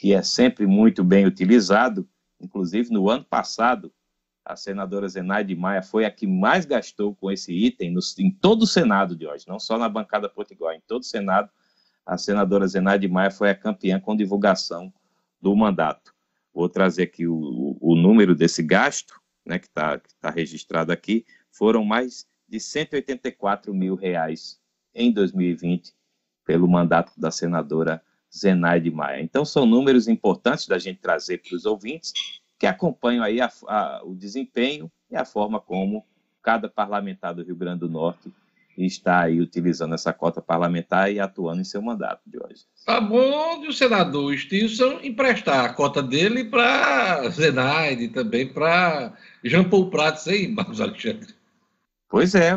que 0.00 0.12
é 0.12 0.22
sempre 0.22 0.66
muito 0.66 1.02
bem 1.02 1.24
utilizado. 1.24 2.08
Inclusive, 2.40 2.92
no 2.92 3.08
ano 3.08 3.24
passado, 3.24 3.92
a 4.44 4.56
senadora 4.56 5.08
Zenaide 5.08 5.54
Maia 5.54 5.82
foi 5.82 6.04
a 6.04 6.10
que 6.10 6.26
mais 6.26 6.64
gastou 6.64 7.14
com 7.14 7.30
esse 7.30 7.52
item 7.52 7.92
no, 7.92 8.00
em 8.18 8.30
todo 8.30 8.62
o 8.62 8.66
Senado 8.66 9.16
de 9.16 9.26
hoje, 9.26 9.46
não 9.48 9.58
só 9.58 9.78
na 9.78 9.88
bancada 9.88 10.28
potiguar, 10.28 10.74
em 10.74 10.82
todo 10.86 11.02
o 11.02 11.06
Senado, 11.06 11.48
a 12.04 12.18
senadora 12.18 12.66
Zenaide 12.66 13.06
Maia 13.06 13.30
foi 13.30 13.50
a 13.50 13.54
campeã 13.54 14.00
com 14.00 14.16
divulgação 14.16 14.92
do 15.42 15.54
mandato. 15.56 16.14
Vou 16.54 16.68
trazer 16.68 17.02
aqui 17.02 17.26
o, 17.26 17.76
o 17.80 17.96
número 17.96 18.34
desse 18.34 18.62
gasto, 18.62 19.20
né, 19.44 19.58
que 19.58 19.66
está 19.66 20.00
tá 20.20 20.30
registrado 20.30 20.92
aqui, 20.92 21.26
foram 21.50 21.84
mais 21.84 22.26
de 22.48 22.60
184 22.60 23.74
mil 23.74 23.96
reais 23.96 24.60
em 24.94 25.10
2020 25.10 25.92
pelo 26.44 26.68
mandato 26.68 27.12
da 27.18 27.30
senadora 27.30 28.02
Zenaide 28.34 28.90
Maia. 28.90 29.20
Então, 29.20 29.44
são 29.44 29.66
números 29.66 30.06
importantes 30.06 30.66
da 30.66 30.78
gente 30.78 31.00
trazer 31.00 31.38
para 31.38 31.56
os 31.56 31.66
ouvintes 31.66 32.12
que 32.58 32.66
acompanham 32.66 33.24
aí 33.24 33.40
a, 33.40 33.50
a, 33.66 34.02
o 34.04 34.14
desempenho 34.14 34.90
e 35.10 35.16
a 35.16 35.24
forma 35.24 35.60
como 35.60 36.06
cada 36.42 36.68
parlamentar 36.68 37.34
do 37.34 37.42
Rio 37.42 37.56
Grande 37.56 37.80
do 37.80 37.88
Norte 37.88 38.32
e 38.76 38.86
está 38.86 39.20
aí 39.22 39.40
utilizando 39.40 39.94
essa 39.94 40.12
cota 40.12 40.40
parlamentar 40.40 41.12
e 41.12 41.20
atuando 41.20 41.60
em 41.60 41.64
seu 41.64 41.82
mandato 41.82 42.22
de 42.26 42.38
hoje. 42.38 42.64
Tá 42.84 43.00
bom 43.00 43.60
de 43.60 43.68
o 43.68 43.72
senador 43.72 44.36
Stilson 44.36 45.00
emprestar 45.02 45.64
a 45.64 45.72
cota 45.72 46.02
dele 46.02 46.44
para 46.44 47.28
Zenaide, 47.30 48.08
também 48.08 48.52
para 48.52 49.12
Jean 49.44 49.68
Paul 49.68 49.90
Prats, 49.90 50.26
hein, 50.26 50.52
Marcos 50.52 50.80
Alexandre? 50.80 51.34
Pois 52.08 52.34
é, 52.34 52.52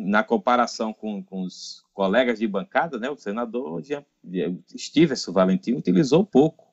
na 0.00 0.24
comparação 0.24 0.92
com, 0.92 1.22
com 1.22 1.42
os 1.42 1.84
colegas 1.92 2.38
de 2.38 2.48
bancada, 2.48 2.98
né, 2.98 3.08
o 3.10 3.16
senador 3.16 3.82
Jean, 3.82 4.04
Stevenson 4.76 5.32
Valentim 5.32 5.74
utilizou 5.74 6.24
pouco, 6.24 6.66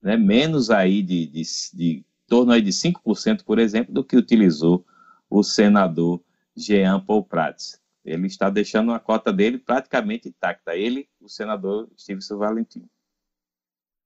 né, 0.00 0.16
menos 0.16 0.70
aí 0.70 1.02
de, 1.02 1.26
de, 1.26 1.42
de 1.74 2.04
torno 2.26 2.52
aí 2.52 2.62
de 2.62 2.70
5%, 2.70 3.44
por 3.44 3.58
exemplo, 3.58 3.92
do 3.92 4.04
que 4.04 4.16
utilizou 4.16 4.86
o 5.28 5.42
senador 5.42 6.22
Jean 6.56 7.00
Paul 7.00 7.24
Prats 7.24 7.79
ele 8.04 8.26
está 8.26 8.48
deixando 8.50 8.92
a 8.92 8.98
cota 8.98 9.32
dele 9.32 9.58
praticamente 9.58 10.28
intacta. 10.28 10.76
Ele, 10.76 11.08
o 11.20 11.28
senador 11.28 11.88
Stevenson 11.98 12.38
Valentim. 12.38 12.84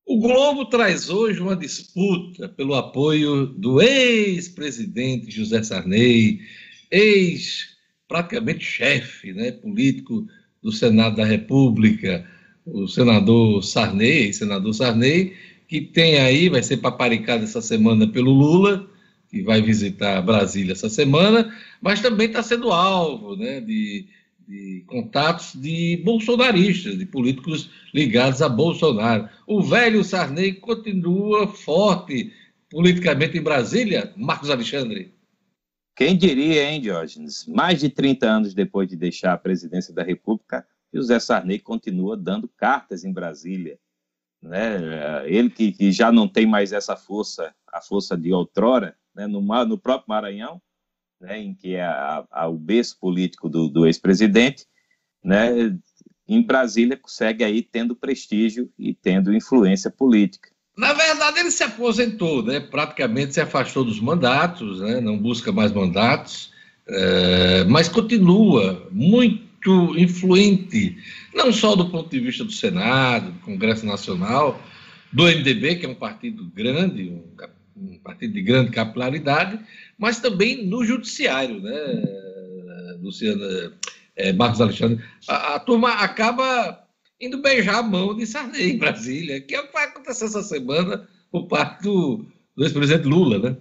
O 0.06 0.18
Globo 0.18 0.66
traz 0.66 1.08
hoje 1.08 1.40
uma 1.40 1.56
disputa 1.56 2.48
pelo 2.48 2.74
apoio 2.74 3.46
do 3.46 3.80
ex-presidente 3.80 5.30
José 5.30 5.62
Sarney, 5.62 6.40
ex 6.90 7.74
praticamente 8.06 8.62
chefe 8.62 9.32
né, 9.32 9.50
político 9.52 10.26
do 10.62 10.70
Senado 10.70 11.16
da 11.16 11.24
República, 11.24 12.28
o 12.66 12.86
senador 12.86 13.62
Sarney, 13.62 14.32
senador 14.32 14.74
Sarney, 14.74 15.34
que 15.66 15.80
tem 15.80 16.18
aí, 16.18 16.48
vai 16.48 16.62
ser 16.62 16.78
paparicado 16.78 17.44
essa 17.44 17.60
semana 17.60 18.06
pelo 18.06 18.30
Lula, 18.30 18.88
que 19.34 19.42
vai 19.42 19.60
visitar 19.60 20.22
Brasília 20.22 20.72
essa 20.72 20.88
semana, 20.88 21.52
mas 21.82 22.00
também 22.00 22.28
está 22.28 22.40
sendo 22.40 22.70
alvo 22.70 23.34
né, 23.34 23.60
de, 23.60 24.06
de 24.46 24.84
contatos 24.86 25.54
de 25.60 26.00
bolsonaristas, 26.04 26.96
de 26.96 27.04
políticos 27.04 27.68
ligados 27.92 28.40
a 28.40 28.48
Bolsonaro. 28.48 29.28
O 29.44 29.60
velho 29.60 30.04
Sarney 30.04 30.52
continua 30.52 31.48
forte 31.48 32.32
politicamente 32.70 33.36
em 33.36 33.42
Brasília, 33.42 34.12
Marcos 34.16 34.50
Alexandre. 34.50 35.12
Quem 35.96 36.16
diria, 36.16 36.70
hein, 36.70 36.80
Diógenes? 36.80 37.44
Mais 37.48 37.80
de 37.80 37.88
30 37.88 38.26
anos 38.26 38.54
depois 38.54 38.88
de 38.88 38.94
deixar 38.94 39.32
a 39.32 39.38
presidência 39.38 39.92
da 39.92 40.04
República, 40.04 40.64
José 40.92 41.18
Sarney 41.18 41.58
continua 41.58 42.16
dando 42.16 42.48
cartas 42.56 43.02
em 43.02 43.12
Brasília. 43.12 43.80
Né? 44.40 45.26
Ele 45.26 45.50
que, 45.50 45.72
que 45.72 45.90
já 45.90 46.12
não 46.12 46.28
tem 46.28 46.46
mais 46.46 46.72
essa 46.72 46.94
força, 46.94 47.52
a 47.72 47.80
força 47.80 48.16
de 48.16 48.32
outrora, 48.32 48.96
né, 49.14 49.26
no, 49.26 49.40
no, 49.40 49.78
próprio 49.78 50.08
Maranhão, 50.08 50.60
né, 51.20 51.40
em 51.40 51.54
que 51.54 51.74
é 51.74 51.84
a, 51.84 52.24
a, 52.30 52.48
o 52.48 52.58
berço 52.58 52.98
político 52.98 53.48
do, 53.48 53.68
do 53.68 53.86
ex-presidente, 53.86 54.66
né, 55.22 55.76
em 56.28 56.42
Brasília 56.42 56.98
segue 57.06 57.44
aí 57.44 57.62
tendo 57.62 57.94
prestígio 57.94 58.70
e 58.78 58.94
tendo 58.94 59.34
influência 59.34 59.90
política. 59.90 60.48
Na 60.76 60.92
verdade, 60.92 61.38
ele 61.38 61.50
se 61.50 61.62
aposentou, 61.62 62.42
né? 62.42 62.58
praticamente 62.58 63.34
se 63.34 63.40
afastou 63.40 63.84
dos 63.84 64.00
mandatos, 64.00 64.80
né? 64.80 65.00
não 65.00 65.16
busca 65.16 65.52
mais 65.52 65.70
mandatos, 65.70 66.52
é, 66.88 67.64
mas 67.64 67.88
continua 67.88 68.88
muito 68.90 69.96
influente, 69.96 70.98
não 71.32 71.52
só 71.52 71.76
do 71.76 71.88
ponto 71.90 72.10
de 72.10 72.18
vista 72.18 72.44
do 72.44 72.50
Senado, 72.50 73.30
do 73.30 73.38
Congresso 73.40 73.86
Nacional, 73.86 74.60
do 75.12 75.24
MDB, 75.24 75.76
que 75.76 75.86
é 75.86 75.88
um 75.88 75.94
partido 75.94 76.44
grande, 76.52 77.08
um, 77.08 77.22
um 77.76 77.98
partido 77.98 78.34
de 78.34 78.42
grande 78.42 78.70
capilaridade, 78.70 79.58
mas 79.98 80.20
também 80.20 80.66
no 80.66 80.84
judiciário, 80.84 81.60
né, 81.60 82.02
Luciana 83.00 83.72
é, 84.16 84.32
Marcos 84.32 84.60
Alexandre. 84.60 85.04
A, 85.28 85.54
a, 85.54 85.60
turma 85.60 85.92
acaba 85.94 86.86
indo 87.20 87.42
beijar 87.42 87.76
a 87.76 87.82
mão 87.82 88.16
de 88.16 88.26
Sarney 88.26 88.72
em 88.72 88.78
Brasília, 88.78 89.40
que 89.40 89.54
é 89.54 89.60
o 89.60 89.66
que 89.66 89.72
vai 89.72 89.84
acontecer 89.84 90.26
essa 90.26 90.42
semana 90.42 91.08
por 91.30 91.46
parte 91.46 91.82
do, 91.82 92.24
do 92.56 92.64
ex-presidente 92.64 93.06
Lula, 93.06 93.38
né? 93.38 93.56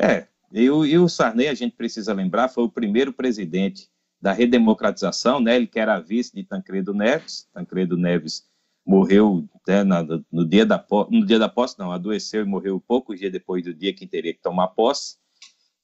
É, 0.00 0.26
e 0.52 0.70
o, 0.70 0.84
e 0.84 0.98
o 0.98 1.08
Sarney, 1.08 1.48
a 1.48 1.54
gente 1.54 1.76
precisa 1.76 2.12
lembrar, 2.12 2.48
foi 2.48 2.64
o 2.64 2.70
primeiro 2.70 3.12
presidente 3.12 3.88
da 4.20 4.32
redemocratização, 4.32 5.40
né? 5.40 5.56
Ele 5.56 5.66
que 5.66 5.80
era 5.80 5.98
vice 5.98 6.34
de 6.34 6.44
Tancredo 6.44 6.94
Neves. 6.94 7.48
Tancredo 7.52 7.96
Neves 7.96 8.44
morreu 8.84 9.48
né, 9.66 9.84
na, 9.84 10.02
no, 10.30 10.44
dia 10.44 10.66
da, 10.66 10.84
no 11.10 11.24
dia 11.24 11.38
da 11.38 11.48
posse, 11.48 11.78
não, 11.78 11.92
adoeceu 11.92 12.42
e 12.42 12.46
morreu 12.46 12.80
poucos 12.80 13.18
dias 13.18 13.32
depois 13.32 13.62
do 13.62 13.72
dia 13.72 13.94
que 13.94 14.06
teria 14.06 14.34
que 14.34 14.42
tomar 14.42 14.68
posse, 14.68 15.16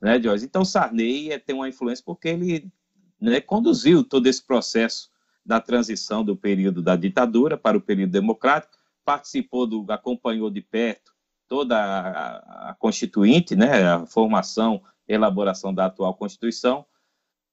né, 0.00 0.20
Joyce? 0.20 0.44
Então, 0.44 0.64
Sarney 0.64 1.32
é, 1.32 1.38
tem 1.38 1.54
uma 1.54 1.68
influência 1.68 2.04
porque 2.04 2.28
ele 2.28 2.70
né, 3.20 3.40
conduziu 3.40 4.04
todo 4.04 4.26
esse 4.26 4.44
processo 4.44 5.10
da 5.44 5.60
transição 5.60 6.24
do 6.24 6.36
período 6.36 6.82
da 6.82 6.94
ditadura 6.94 7.56
para 7.56 7.76
o 7.76 7.80
período 7.80 8.10
democrático, 8.10 8.76
participou 9.04 9.66
do, 9.66 9.86
acompanhou 9.90 10.50
de 10.50 10.60
perto 10.60 11.12
toda 11.48 11.78
a, 11.78 12.70
a 12.70 12.74
constituinte, 12.74 13.56
né, 13.56 13.82
a 13.82 14.06
formação, 14.06 14.82
elaboração 15.06 15.72
da 15.72 15.86
atual 15.86 16.14
Constituição, 16.14 16.84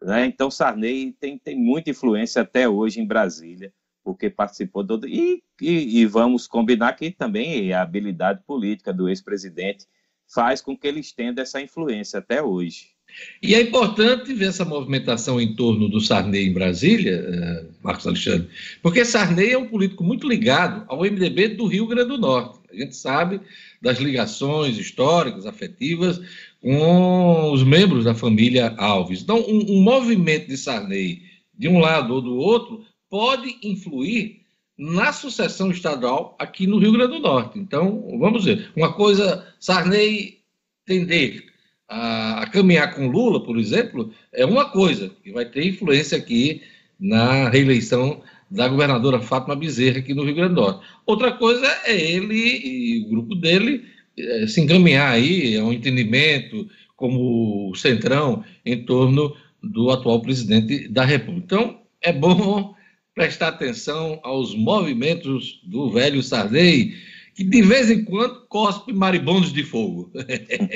né, 0.02 0.26
então 0.26 0.52
Sarney 0.52 1.14
tem, 1.14 1.40
tem 1.40 1.58
muita 1.58 1.92
influência 1.92 2.42
até 2.42 2.68
hoje 2.68 3.00
em 3.00 3.08
Brasília, 3.08 3.74
porque 4.06 4.30
participou 4.30 4.84
do. 4.84 5.08
E, 5.08 5.42
e, 5.60 6.00
e 6.00 6.06
vamos 6.06 6.46
combinar 6.46 6.94
que 6.94 7.10
também 7.10 7.74
a 7.74 7.82
habilidade 7.82 8.42
política 8.46 8.94
do 8.94 9.10
ex-presidente 9.10 9.88
faz 10.32 10.62
com 10.62 10.78
que 10.78 10.88
ele 10.88 11.00
estenda 11.00 11.42
essa 11.42 11.60
influência 11.60 12.20
até 12.20 12.42
hoje. 12.42 12.94
E 13.42 13.56
é 13.56 13.62
importante 13.62 14.34
ver 14.34 14.48
essa 14.48 14.66
movimentação 14.66 15.40
em 15.40 15.56
torno 15.56 15.88
do 15.88 16.02
Sarney 16.02 16.48
em 16.48 16.54
Brasília, 16.54 17.26
eh, 17.28 17.66
Marcos 17.82 18.06
Alexandre, 18.06 18.50
porque 18.82 19.06
Sarney 19.06 19.52
é 19.52 19.58
um 19.58 19.68
político 19.68 20.04
muito 20.04 20.28
ligado 20.28 20.84
ao 20.88 21.06
MDB 21.06 21.50
do 21.50 21.66
Rio 21.66 21.88
Grande 21.88 22.10
do 22.10 22.18
Norte. 22.18 22.60
A 22.70 22.76
gente 22.76 22.96
sabe 22.96 23.40
das 23.82 24.00
ligações 24.00 24.78
históricas, 24.78 25.46
afetivas 25.46 26.20
com 26.62 27.52
os 27.54 27.64
membros 27.64 28.04
da 28.04 28.14
família 28.14 28.76
Alves. 28.78 29.22
Então, 29.22 29.40
um, 29.40 29.78
um 29.78 29.82
movimento 29.82 30.48
de 30.48 30.58
Sarney 30.58 31.22
de 31.58 31.70
um 31.70 31.80
lado 31.80 32.14
ou 32.14 32.22
do 32.22 32.36
outro 32.36 32.84
pode 33.16 33.56
influir 33.64 34.42
na 34.78 35.14
sucessão 35.14 35.72
estadual 35.72 36.36
aqui 36.38 36.68
no 36.68 36.80
Rio 36.80 36.92
Grande 36.92 37.14
do 37.14 37.22
Norte. 37.22 37.58
Então, 37.58 38.06
vamos 38.20 38.44
ver. 38.44 38.70
Uma 38.76 38.92
coisa, 38.92 39.48
Sarney 39.58 40.40
tender 40.86 41.46
a, 41.88 42.42
a, 42.42 42.50
caminhar 42.50 42.94
com 42.94 43.08
Lula, 43.08 43.42
por 43.42 43.58
exemplo, 43.58 44.12
é 44.34 44.46
uma 44.46 44.70
coisa 44.70 45.10
que 45.24 45.32
vai 45.32 45.46
ter 45.46 45.66
influência 45.66 46.18
aqui 46.18 46.62
na 47.00 47.48
reeleição 47.48 48.22
da 48.52 48.68
governadora 48.68 49.22
Fátima 49.22 49.56
Bezerra 49.56 50.00
aqui 50.00 50.14
no 50.14 50.26
Rio 50.26 50.36
Grande 50.36 50.56
do 50.56 50.62
Norte. 50.62 50.86
Outra 51.06 51.32
coisa 51.32 51.66
é 51.86 51.96
ele 51.96 52.36
e 52.36 53.06
o 53.06 53.10
grupo 53.12 53.34
dele 53.34 53.86
é, 54.20 54.46
se 54.46 54.60
encaminhar 54.60 55.14
aí 55.14 55.56
a 55.58 55.64
um 55.64 55.72
entendimento 55.72 56.68
como 56.98 57.74
centrão 57.76 58.44
em 58.66 58.84
torno 58.84 59.34
do 59.64 59.90
atual 59.90 60.22
presidente 60.22 60.90
da 60.90 61.06
República. 61.06 61.46
Então, 61.46 61.80
é 62.02 62.12
bom 62.12 62.75
prestar 63.16 63.48
atenção 63.48 64.20
aos 64.24 64.54
movimentos 64.54 65.62
do 65.64 65.90
velho 65.90 66.22
Sarney, 66.22 66.94
que 67.34 67.46
de 67.46 67.62
vez 67.62 67.90
em 67.90 68.04
quando 68.04 68.46
cospe 68.48 68.92
maribondos 68.92 69.54
de 69.54 69.64
fogo. 69.64 70.12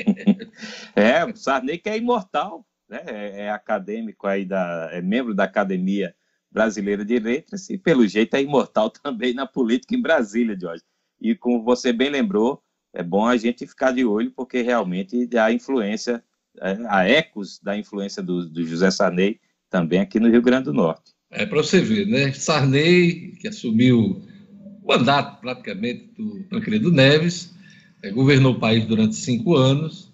é, 0.96 1.22
o 1.24 1.36
Sarney 1.36 1.76
que 1.76 1.90
é 1.90 1.98
imortal, 1.98 2.66
né? 2.88 3.02
É, 3.06 3.42
é, 3.42 3.50
acadêmico 3.50 4.26
aí 4.26 4.46
da, 4.46 4.88
é 4.90 5.02
membro 5.02 5.34
da 5.34 5.44
Academia 5.44 6.14
Brasileira 6.50 7.04
de 7.04 7.18
Letras 7.18 7.68
e 7.68 7.78
pelo 7.78 8.08
jeito 8.08 8.34
é 8.34 8.42
imortal 8.42 8.88
também 8.90 9.34
na 9.34 9.46
política 9.46 9.94
em 9.94 10.02
Brasília, 10.02 10.58
Jorge. 10.58 10.82
E 11.20 11.34
como 11.34 11.62
você 11.62 11.92
bem 11.92 12.08
lembrou, 12.08 12.62
é 12.94 13.02
bom 13.02 13.26
a 13.26 13.36
gente 13.36 13.66
ficar 13.66 13.92
de 13.92 14.04
olho 14.04 14.32
porque 14.32 14.62
realmente 14.62 15.28
há 15.36 15.52
influência, 15.52 16.24
é, 16.58 16.78
há 16.88 17.06
ecos 17.06 17.60
da 17.60 17.76
influência 17.76 18.22
do, 18.22 18.48
do 18.48 18.64
José 18.64 18.90
Sarney 18.90 19.38
também 19.68 20.00
aqui 20.00 20.18
no 20.18 20.30
Rio 20.30 20.42
Grande 20.42 20.64
do 20.64 20.72
Norte. 20.72 21.12
É 21.30 21.46
para 21.46 21.58
você 21.58 21.80
ver, 21.80 22.06
né? 22.06 22.32
Sarney, 22.32 23.36
que 23.40 23.46
assumiu 23.46 24.20
mandato 24.84 25.40
praticamente 25.40 26.10
do 26.18 26.42
Tancredo 26.44 26.90
Neves, 26.90 27.54
é, 28.02 28.10
governou 28.10 28.54
o 28.54 28.58
país 28.58 28.84
durante 28.84 29.14
cinco 29.14 29.54
anos, 29.54 30.12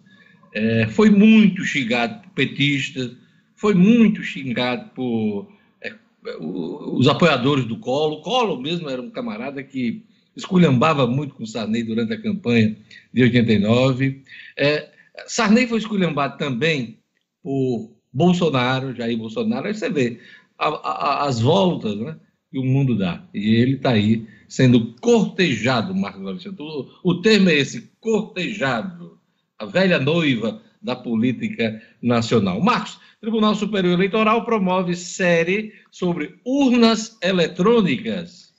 é, 0.52 0.86
foi 0.88 1.08
muito 1.08 1.64
xingado 1.64 2.22
por 2.22 2.30
petistas, 2.30 3.12
foi 3.54 3.74
muito 3.74 4.22
xingado 4.22 4.90
por 4.90 5.50
é, 5.82 5.94
os 6.40 7.08
apoiadores 7.08 7.64
do 7.64 7.78
Colo. 7.78 8.16
O 8.16 8.22
Colo 8.22 8.60
mesmo 8.60 8.88
era 8.90 9.00
um 9.00 9.10
camarada 9.10 9.62
que 9.62 10.04
esculhambava 10.36 11.06
muito 11.06 11.34
com 11.34 11.46
Sarney 11.46 11.82
durante 11.82 12.12
a 12.12 12.20
campanha 12.20 12.76
de 13.12 13.22
89. 13.22 14.22
É, 14.58 14.90
Sarney 15.26 15.66
foi 15.66 15.78
esculhambado 15.78 16.36
também 16.36 16.98
por 17.42 17.90
Bolsonaro, 18.12 18.94
Jair 18.94 19.16
Bolsonaro. 19.16 19.66
Aí 19.66 19.74
você 19.74 19.88
vê 19.88 20.20
a, 20.58 20.68
a, 20.68 21.24
as 21.26 21.40
voltas 21.40 21.96
né, 21.96 22.16
que 22.50 22.58
o 22.58 22.64
mundo 22.64 22.96
dá. 22.96 23.24
E 23.34 23.54
ele 23.56 23.76
está 23.76 23.90
aí 23.90 24.26
sendo 24.48 24.94
cortejado, 25.00 25.94
Marcos 25.94 26.26
Alexandre. 26.26 26.62
O, 26.62 26.88
o 27.02 27.20
termo 27.20 27.50
é 27.50 27.54
esse, 27.54 27.90
cortejado, 28.00 29.18
a 29.58 29.64
velha 29.64 29.98
noiva 29.98 30.62
da 30.80 30.94
política 30.94 31.82
nacional. 32.00 32.60
Marcos, 32.60 32.98
Tribunal 33.20 33.54
Superior 33.54 33.94
Eleitoral 33.94 34.44
promove 34.44 34.94
série 34.94 35.72
sobre 35.90 36.38
urnas 36.44 37.16
eletrônicas. 37.22 38.54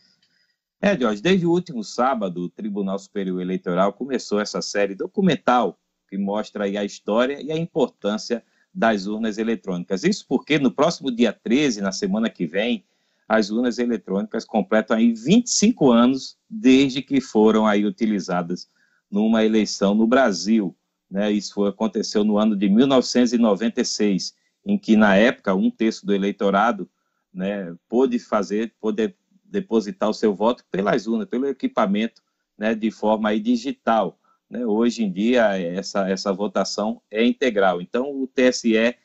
É, 0.82 1.00
Jorge, 1.00 1.22
desde 1.22 1.46
o 1.46 1.52
último 1.52 1.84
sábado, 1.84 2.44
o 2.44 2.50
Tribunal 2.50 3.00
Superior 3.00 3.42
Eleitoral 3.42 3.94
começou 3.94 4.40
essa 4.40 4.62
série 4.62 4.94
documental 4.94 5.80
que 6.10 6.18
mostra 6.18 6.66
aí 6.66 6.78
a 6.78 6.84
história 6.84 7.42
e 7.42 7.52
a 7.52 7.58
importância 7.58 8.44
das 8.78 9.08
urnas 9.08 9.40
eletrônicas. 9.40 10.04
Isso 10.04 10.24
porque 10.30 10.60
no 10.60 10.70
próximo 10.70 11.10
dia 11.10 11.34
13, 11.34 11.82
na 11.82 11.92
semana 11.92 12.30
que 12.30 12.46
vem, 12.46 12.86
as 13.28 13.50
urnas 13.50 13.80
eletrônicas 13.80 14.46
completam 14.46 14.96
aí 14.96 15.12
25 15.12 15.92
anos 15.92 16.38
desde 16.48 17.02
que 17.02 17.20
foram 17.20 17.66
aí 17.66 17.84
utilizadas 17.84 18.70
numa 19.10 19.44
eleição 19.44 19.96
no 19.96 20.06
Brasil. 20.06 20.78
Né? 21.10 21.32
Isso 21.32 21.56
foi, 21.56 21.70
aconteceu 21.70 22.24
no 22.24 22.38
ano 22.38 22.56
de 22.56 22.70
1996, 22.70 24.36
em 24.64 24.78
que, 24.78 24.96
na 24.96 25.16
época, 25.16 25.56
um 25.56 25.72
terço 25.72 26.06
do 26.06 26.14
eleitorado 26.14 26.88
né, 27.34 27.76
pôde 27.90 28.20
fazer, 28.20 28.76
poder 28.80 29.16
depositar 29.44 30.08
o 30.08 30.14
seu 30.14 30.36
voto 30.36 30.64
pelas 30.70 31.08
urnas, 31.08 31.28
pelo 31.28 31.48
equipamento 31.48 32.22
né, 32.56 32.76
de 32.76 32.92
forma 32.92 33.30
aí 33.30 33.40
digital. 33.40 34.20
Né? 34.50 34.66
Hoje 34.66 35.04
em 35.04 35.12
dia, 35.12 35.58
essa, 35.60 36.10
essa 36.10 36.34
votação 36.34 37.02
é 37.12 37.24
integral. 37.26 37.82
Então, 37.82 38.10
o 38.12 38.28
TSE 38.28 38.96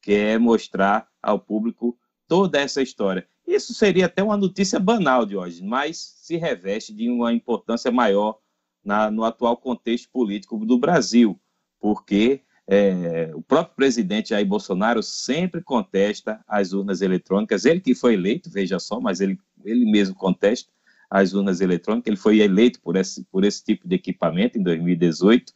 quer 0.00 0.38
mostrar 0.38 1.08
ao 1.22 1.38
público 1.38 1.98
toda 2.26 2.60
essa 2.60 2.80
história. 2.82 3.26
Isso 3.46 3.74
seria 3.74 4.06
até 4.06 4.22
uma 4.22 4.36
notícia 4.36 4.78
banal 4.78 5.26
de 5.26 5.36
hoje, 5.36 5.62
mas 5.64 5.98
se 6.20 6.36
reveste 6.36 6.94
de 6.94 7.08
uma 7.08 7.32
importância 7.32 7.90
maior 7.90 8.38
na, 8.84 9.10
no 9.10 9.24
atual 9.24 9.56
contexto 9.56 10.08
político 10.10 10.64
do 10.64 10.78
Brasil, 10.78 11.38
porque 11.80 12.42
é, 12.66 13.32
o 13.34 13.42
próprio 13.42 13.74
presidente 13.74 14.28
Jair 14.28 14.46
Bolsonaro 14.46 15.02
sempre 15.02 15.60
contesta 15.60 16.40
as 16.46 16.72
urnas 16.72 17.02
eletrônicas, 17.02 17.64
ele 17.64 17.80
que 17.80 17.94
foi 17.94 18.14
eleito, 18.14 18.48
veja 18.48 18.78
só, 18.78 19.00
mas 19.00 19.20
ele, 19.20 19.36
ele 19.64 19.90
mesmo 19.90 20.14
contesta 20.14 20.70
as 21.10 21.34
urnas 21.34 21.60
eletrônicas, 21.60 22.06
ele 22.06 22.16
foi 22.16 22.38
eleito 22.38 22.80
por 22.80 22.96
esse, 22.96 23.24
por 23.24 23.44
esse 23.44 23.64
tipo 23.64 23.88
de 23.88 23.96
equipamento 23.96 24.56
em 24.56 24.62
2018, 24.62 25.52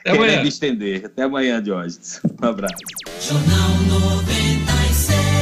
Até 0.00 0.12
Querendo 0.16 0.24
amanhã. 0.24 0.42
estender. 0.42 1.06
Até 1.06 1.22
amanhã, 1.22 1.62
Diógenes. 1.62 2.20
Um 2.24 2.46
abraço. 2.46 2.74
Jornal 3.20 3.70
96. 4.00 5.38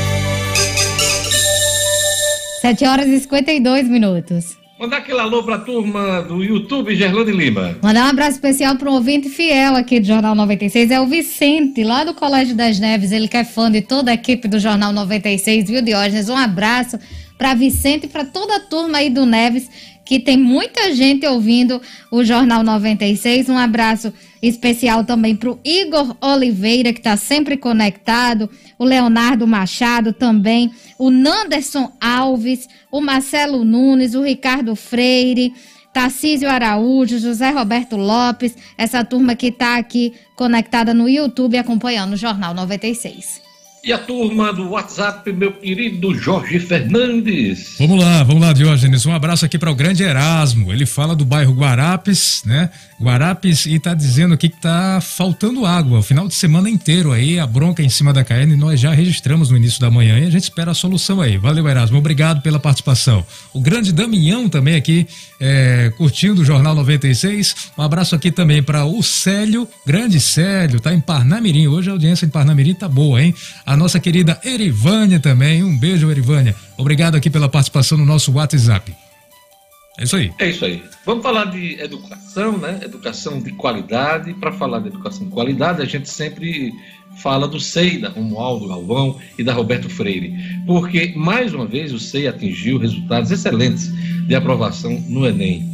7 2.60 2.84
horas 2.86 3.06
e 3.06 3.20
52 3.20 3.88
minutos. 3.88 4.58
Mandar 4.78 4.98
aquele 4.98 5.18
alô 5.20 5.42
para 5.42 5.54
a 5.54 5.58
turma 5.58 6.20
do 6.20 6.44
YouTube, 6.44 6.94
Gerlane 6.94 7.32
Lima. 7.32 7.78
Mandar 7.82 8.04
um 8.04 8.10
abraço 8.10 8.32
especial 8.32 8.76
para 8.76 8.90
um 8.90 8.92
ouvinte 8.92 9.26
fiel 9.30 9.74
aqui 9.74 9.98
do 9.98 10.06
Jornal 10.06 10.34
96, 10.34 10.90
é 10.90 11.00
o 11.00 11.06
Vicente, 11.06 11.82
lá 11.82 12.04
do 12.04 12.12
Colégio 12.12 12.54
das 12.54 12.78
Neves. 12.78 13.10
Ele 13.10 13.26
que 13.26 13.38
é 13.38 13.44
fã 13.44 13.70
de 13.70 13.80
toda 13.80 14.10
a 14.10 14.14
equipe 14.14 14.46
do 14.46 14.60
Jornal 14.60 14.92
96, 14.92 15.70
viu, 15.70 15.80
Diógenes? 15.80 16.28
Um 16.28 16.36
abraço 16.36 16.98
para 17.38 17.54
Vicente 17.54 18.04
e 18.04 18.08
para 18.10 18.26
toda 18.26 18.56
a 18.56 18.60
turma 18.60 18.98
aí 18.98 19.08
do 19.08 19.24
Neves 19.24 19.70
que 20.06 20.20
tem 20.20 20.36
muita 20.36 20.94
gente 20.94 21.26
ouvindo 21.26 21.82
o 22.10 22.24
Jornal 22.24 22.62
96. 22.62 23.48
Um 23.48 23.58
abraço 23.58 24.12
especial 24.40 25.04
também 25.04 25.34
para 25.34 25.50
o 25.50 25.58
Igor 25.64 26.16
Oliveira, 26.20 26.92
que 26.92 27.00
está 27.00 27.16
sempre 27.16 27.56
conectado, 27.56 28.48
o 28.78 28.84
Leonardo 28.84 29.46
Machado 29.46 30.12
também, 30.12 30.70
o 30.96 31.10
Nanderson 31.10 31.92
Alves, 32.00 32.68
o 32.90 33.00
Marcelo 33.00 33.64
Nunes, 33.64 34.14
o 34.14 34.22
Ricardo 34.22 34.74
Freire. 34.76 35.52
Tarcísio 35.92 36.50
Araújo, 36.50 37.18
José 37.18 37.48
Roberto 37.48 37.96
Lopes, 37.96 38.54
essa 38.76 39.02
turma 39.02 39.34
que 39.34 39.46
está 39.46 39.78
aqui 39.78 40.12
conectada 40.36 40.92
no 40.92 41.08
YouTube 41.08 41.56
acompanhando 41.56 42.12
o 42.12 42.16
Jornal 42.18 42.52
96. 42.52 43.45
E 43.86 43.92
a 43.92 43.98
turma 43.98 44.52
do 44.52 44.70
WhatsApp, 44.70 45.32
meu 45.32 45.52
querido 45.52 46.12
Jorge 46.12 46.58
Fernandes. 46.58 47.76
Vamos 47.78 48.02
lá, 48.02 48.24
vamos 48.24 48.42
lá, 48.42 48.52
Diógenes. 48.52 49.06
Um 49.06 49.12
abraço 49.12 49.44
aqui 49.44 49.56
para 49.60 49.70
o 49.70 49.76
grande 49.76 50.02
Erasmo. 50.02 50.72
Ele 50.72 50.84
fala 50.84 51.14
do 51.14 51.24
bairro 51.24 51.54
Guarapes, 51.54 52.42
né? 52.44 52.68
Guarapes 53.00 53.64
e 53.64 53.78
tá 53.78 53.94
dizendo 53.94 54.34
aqui 54.34 54.48
que 54.48 54.60
tá 54.60 55.00
faltando 55.00 55.64
água. 55.64 56.00
O 56.00 56.02
final 56.02 56.26
de 56.26 56.34
semana 56.34 56.68
inteiro 56.68 57.12
aí, 57.12 57.38
a 57.38 57.46
bronca 57.46 57.80
em 57.80 57.88
cima 57.88 58.12
da 58.12 58.24
KN, 58.24 58.56
nós 58.56 58.80
já 58.80 58.90
registramos 58.90 59.50
no 59.50 59.56
início 59.56 59.80
da 59.80 59.88
manhã 59.88 60.18
e 60.18 60.26
a 60.26 60.30
gente 60.30 60.42
espera 60.42 60.72
a 60.72 60.74
solução 60.74 61.20
aí. 61.20 61.38
Valeu, 61.38 61.68
Erasmo. 61.68 61.98
Obrigado 61.98 62.42
pela 62.42 62.58
participação. 62.58 63.24
O 63.54 63.60
grande 63.60 63.92
Damião 63.92 64.48
também 64.48 64.74
aqui, 64.74 65.06
é, 65.38 65.92
curtindo 65.96 66.42
o 66.42 66.44
Jornal 66.44 66.74
96. 66.74 67.54
Um 67.78 67.82
abraço 67.82 68.16
aqui 68.16 68.32
também 68.32 68.64
para 68.64 68.84
o 68.84 69.00
Célio, 69.00 69.68
grande 69.86 70.18
Célio, 70.18 70.80
tá 70.80 70.92
em 70.92 71.00
Parnamirim. 71.00 71.68
Hoje 71.68 71.88
a 71.88 71.92
audiência 71.92 72.26
em 72.26 72.30
Parnamirim 72.30 72.74
tá 72.74 72.88
boa, 72.88 73.22
hein? 73.22 73.32
A 73.64 73.75
nossa 73.76 74.00
querida 74.00 74.40
Erivânia 74.44 75.20
também. 75.20 75.62
Um 75.62 75.76
beijo, 75.76 76.10
Erivânia. 76.10 76.54
Obrigado 76.76 77.16
aqui 77.16 77.30
pela 77.30 77.48
participação 77.48 77.98
no 77.98 78.04
nosso 78.04 78.32
WhatsApp. 78.32 78.94
É 79.98 80.04
isso 80.04 80.16
aí. 80.16 80.32
É 80.38 80.50
isso 80.50 80.64
aí. 80.64 80.82
Vamos 81.06 81.22
falar 81.22 81.46
de 81.46 81.80
educação, 81.80 82.58
né? 82.58 82.80
Educação 82.82 83.40
de 83.40 83.52
qualidade. 83.52 84.34
Para 84.34 84.52
falar 84.52 84.80
de 84.80 84.88
educação 84.88 85.26
de 85.26 85.32
qualidade, 85.32 85.80
a 85.80 85.86
gente 85.86 86.08
sempre 86.08 86.72
fala 87.22 87.48
do 87.48 87.58
SEI, 87.58 87.98
da 87.98 88.10
Romualdo 88.10 88.68
Galvão 88.68 89.18
e 89.38 89.42
da 89.42 89.52
Roberto 89.52 89.88
Freire, 89.88 90.34
porque, 90.66 91.14
mais 91.16 91.54
uma 91.54 91.66
vez, 91.66 91.92
o 91.92 91.98
SEI 91.98 92.28
atingiu 92.28 92.78
resultados 92.78 93.30
excelentes 93.30 93.90
de 94.26 94.34
aprovação 94.34 95.02
no 95.08 95.26
Enem. 95.26 95.66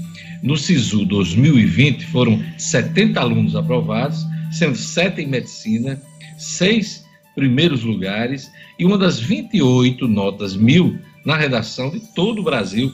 No 0.43 0.57
SISU 0.57 1.05
2020, 1.05 2.07
foram 2.07 2.43
70 2.59 3.21
alunos 3.21 3.57
aprovados, 3.57 4.25
sendo 4.51 4.77
7 4.77 5.23
em 5.23 5.27
medicina, 5.27 6.01
6 6.37 7.02
primeiros 7.35 7.83
lugares 7.83 8.51
e 8.79 8.85
uma 8.85 8.99
das 8.99 9.19
28 9.19 10.07
notas 10.07 10.55
mil 10.55 10.99
na 11.25 11.37
redação 11.37 11.91
de 11.91 12.01
todo 12.15 12.41
o 12.41 12.45
Brasil 12.45 12.93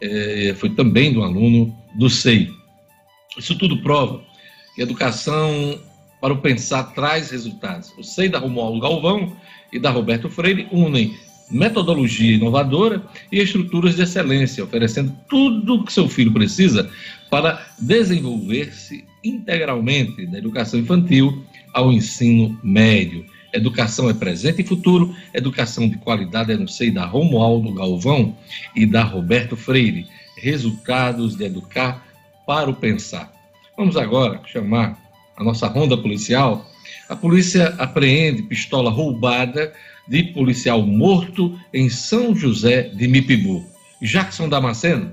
é, 0.00 0.54
foi 0.56 0.70
também 0.70 1.12
do 1.12 1.22
aluno 1.22 1.74
do 1.94 2.08
SEI. 2.08 2.50
Isso 3.36 3.56
tudo 3.56 3.82
prova 3.82 4.22
que 4.74 4.82
educação 4.82 5.78
para 6.20 6.32
o 6.32 6.38
pensar 6.38 6.84
traz 6.94 7.30
resultados. 7.30 7.92
O 7.98 8.02
SEI 8.02 8.28
da 8.28 8.38
Romualdo 8.38 8.80
Galvão 8.80 9.36
e 9.72 9.78
da 9.78 9.90
Roberto 9.90 10.28
Freire 10.28 10.68
unem 10.70 11.16
metodologia 11.50 12.34
inovadora 12.34 13.04
e 13.30 13.38
estruturas 13.38 13.96
de 13.96 14.02
excelência, 14.02 14.64
oferecendo 14.64 15.14
tudo 15.28 15.74
o 15.74 15.84
que 15.84 15.92
seu 15.92 16.08
filho 16.08 16.32
precisa 16.32 16.90
para 17.30 17.64
desenvolver-se 17.78 19.04
integralmente 19.22 20.26
da 20.26 20.38
educação 20.38 20.80
infantil 20.80 21.44
ao 21.72 21.92
ensino 21.92 22.58
médio. 22.62 23.24
Educação 23.56 24.10
é 24.10 24.14
presente 24.14 24.60
e 24.60 24.64
futuro, 24.64 25.14
educação 25.32 25.88
de 25.88 25.96
qualidade 25.96 26.52
é 26.52 26.56
no 26.56 26.68
seio 26.68 26.92
da 26.92 27.06
Romualdo 27.06 27.72
Galvão 27.72 28.36
e 28.74 28.84
da 28.84 29.02
Roberto 29.02 29.56
Freire. 29.56 30.06
Resultados 30.36 31.36
de 31.36 31.44
educar 31.44 32.06
para 32.46 32.68
o 32.68 32.74
pensar. 32.74 33.32
Vamos 33.76 33.96
agora 33.96 34.40
chamar 34.46 34.98
a 35.36 35.42
nossa 35.42 35.66
ronda 35.66 35.96
policial. 35.96 36.70
A 37.08 37.16
polícia 37.16 37.68
apreende 37.78 38.42
pistola 38.42 38.90
roubada 38.90 39.72
de 40.06 40.22
policial 40.24 40.82
morto 40.82 41.58
em 41.72 41.88
São 41.88 42.34
José 42.36 42.82
de 42.82 43.08
Mipibu. 43.08 43.64
Jackson 44.02 44.48
Damasceno. 44.48 45.12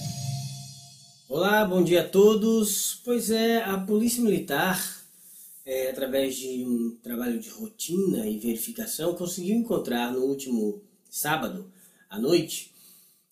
Olá, 1.33 1.63
bom 1.63 1.81
dia 1.81 2.01
a 2.01 2.09
todos. 2.09 2.99
Pois 3.05 3.31
é, 3.31 3.63
a 3.63 3.77
Polícia 3.77 4.21
Militar, 4.21 4.77
é, 5.65 5.89
através 5.89 6.35
de 6.35 6.65
um 6.65 6.97
trabalho 7.01 7.39
de 7.39 7.47
rotina 7.47 8.27
e 8.27 8.37
verificação, 8.37 9.15
conseguiu 9.15 9.55
encontrar 9.55 10.11
no 10.11 10.25
último 10.25 10.83
sábado 11.09 11.71
à 12.09 12.19
noite, 12.19 12.73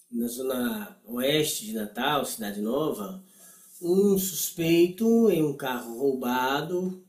na 0.09 0.29
zona 0.29 0.97
oeste 1.07 1.65
de 1.65 1.73
Natal, 1.73 2.23
Cidade 2.23 2.61
Nova, 2.61 3.21
um 3.81 4.17
suspeito 4.17 5.29
em 5.29 5.43
um 5.43 5.51
carro 5.51 5.99
roubado 5.99 7.03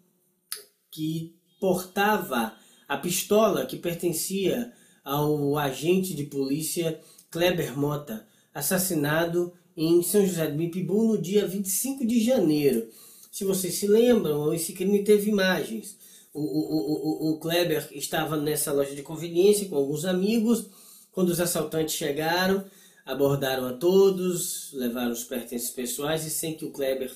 que 0.90 1.36
portava 1.60 2.56
a 2.88 2.96
pistola 2.96 3.64
que 3.64 3.76
pertencia 3.76 4.72
ao 5.04 5.56
agente 5.56 6.14
de 6.14 6.24
polícia 6.24 7.00
Kleber 7.30 7.78
Mota, 7.78 8.26
assassinado 8.52 9.52
em 9.82 10.02
São 10.02 10.26
José 10.26 10.46
do 10.46 10.58
Mipibu 10.58 11.04
no 11.04 11.18
dia 11.18 11.46
25 11.46 12.06
de 12.06 12.22
janeiro. 12.22 12.86
Se 13.32 13.44
vocês 13.44 13.76
se 13.76 13.86
lembram, 13.86 14.52
esse 14.52 14.74
crime 14.74 15.02
teve 15.02 15.30
imagens. 15.30 15.96
O, 16.34 16.40
o, 16.42 17.30
o, 17.30 17.30
o 17.30 17.38
Kleber 17.38 17.88
estava 17.92 18.36
nessa 18.36 18.72
loja 18.72 18.94
de 18.94 19.02
conveniência 19.02 19.66
com 19.70 19.76
alguns 19.76 20.04
amigos. 20.04 20.66
Quando 21.10 21.30
os 21.30 21.40
assaltantes 21.40 21.94
chegaram, 21.94 22.62
abordaram 23.06 23.66
a 23.66 23.72
todos, 23.72 24.70
levaram 24.74 25.12
os 25.12 25.24
pertences 25.24 25.70
pessoais 25.70 26.26
e 26.26 26.30
sem 26.30 26.54
que 26.54 26.66
o 26.66 26.70
Kleber, 26.70 27.10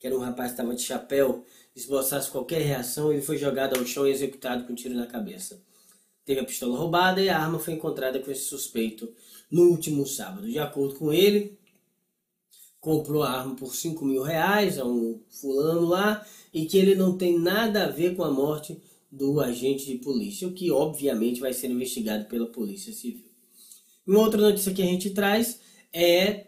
que 0.00 0.06
era 0.08 0.16
um 0.16 0.20
rapaz 0.20 0.48
que 0.50 0.54
estava 0.54 0.74
de 0.74 0.82
chapéu, 0.82 1.44
esboçasse 1.76 2.28
qualquer 2.28 2.62
reação, 2.62 3.12
ele 3.12 3.22
foi 3.22 3.38
jogado 3.38 3.78
ao 3.78 3.86
chão 3.86 4.04
e 4.04 4.10
executado 4.10 4.64
com 4.64 4.72
um 4.72 4.76
tiro 4.76 4.96
na 4.96 5.06
cabeça. 5.06 5.62
teve 6.24 6.40
a 6.40 6.44
pistola 6.44 6.76
roubada 6.76 7.22
e 7.22 7.28
a 7.28 7.38
arma 7.38 7.60
foi 7.60 7.74
encontrada 7.74 8.18
com 8.18 8.32
esse 8.32 8.46
suspeito 8.46 9.08
no 9.48 9.70
último 9.70 10.04
sábado. 10.04 10.50
De 10.50 10.58
acordo 10.58 10.96
com 10.96 11.12
ele, 11.12 11.59
comprou 12.80 13.22
a 13.22 13.30
arma 13.30 13.54
por 13.54 13.74
5 13.74 14.04
mil 14.04 14.22
reais 14.22 14.78
a 14.78 14.84
um 14.84 15.20
fulano 15.28 15.86
lá 15.86 16.24
e 16.52 16.66
que 16.66 16.78
ele 16.78 16.94
não 16.94 17.16
tem 17.16 17.38
nada 17.38 17.84
a 17.84 17.90
ver 17.90 18.16
com 18.16 18.24
a 18.24 18.30
morte 18.30 18.80
do 19.10 19.40
agente 19.40 19.86
de 19.86 19.98
polícia, 19.98 20.46
o 20.46 20.52
que 20.52 20.70
obviamente 20.70 21.40
vai 21.40 21.52
ser 21.52 21.68
investigado 21.68 22.26
pela 22.26 22.46
Polícia 22.46 22.92
Civil. 22.92 23.28
Uma 24.06 24.20
outra 24.20 24.40
notícia 24.40 24.72
que 24.72 24.82
a 24.82 24.86
gente 24.86 25.10
traz 25.10 25.60
é 25.92 26.46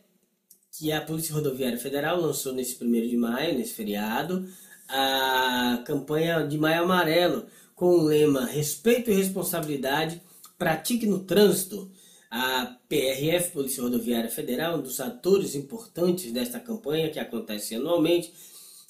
que 0.70 0.90
a 0.90 1.00
Polícia 1.00 1.34
Rodoviária 1.34 1.78
Federal 1.78 2.20
lançou 2.20 2.52
nesse 2.52 2.82
1 2.82 2.90
de 3.08 3.16
maio, 3.16 3.58
nesse 3.58 3.74
feriado, 3.74 4.48
a 4.88 5.82
campanha 5.86 6.46
de 6.46 6.56
Maio 6.56 6.84
Amarelo, 6.84 7.46
com 7.74 7.86
o 7.86 8.02
lema 8.02 8.46
Respeito 8.46 9.10
e 9.10 9.14
Responsabilidade, 9.14 10.22
Pratique 10.56 11.06
no 11.06 11.20
Trânsito. 11.20 11.90
A 12.34 12.78
PRF, 12.88 13.50
Polícia 13.50 13.82
Rodoviária 13.82 14.30
Federal, 14.30 14.78
um 14.78 14.82
dos 14.82 15.00
atores 15.00 15.54
importantes 15.54 16.32
desta 16.32 16.58
campanha 16.58 17.10
que 17.10 17.18
acontece 17.18 17.74
anualmente, 17.74 18.32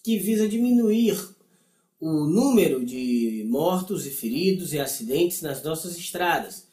que 0.01 0.17
visa 0.17 0.49
diminuir 0.49 1.19
o 1.99 2.25
número 2.25 2.85
de 2.85 3.45
mortos 3.49 4.07
e 4.07 4.11
feridos 4.11 4.73
e 4.73 4.79
acidentes 4.79 5.43
nas 5.43 5.61
nossas 5.61 5.99
estradas. 5.99 6.69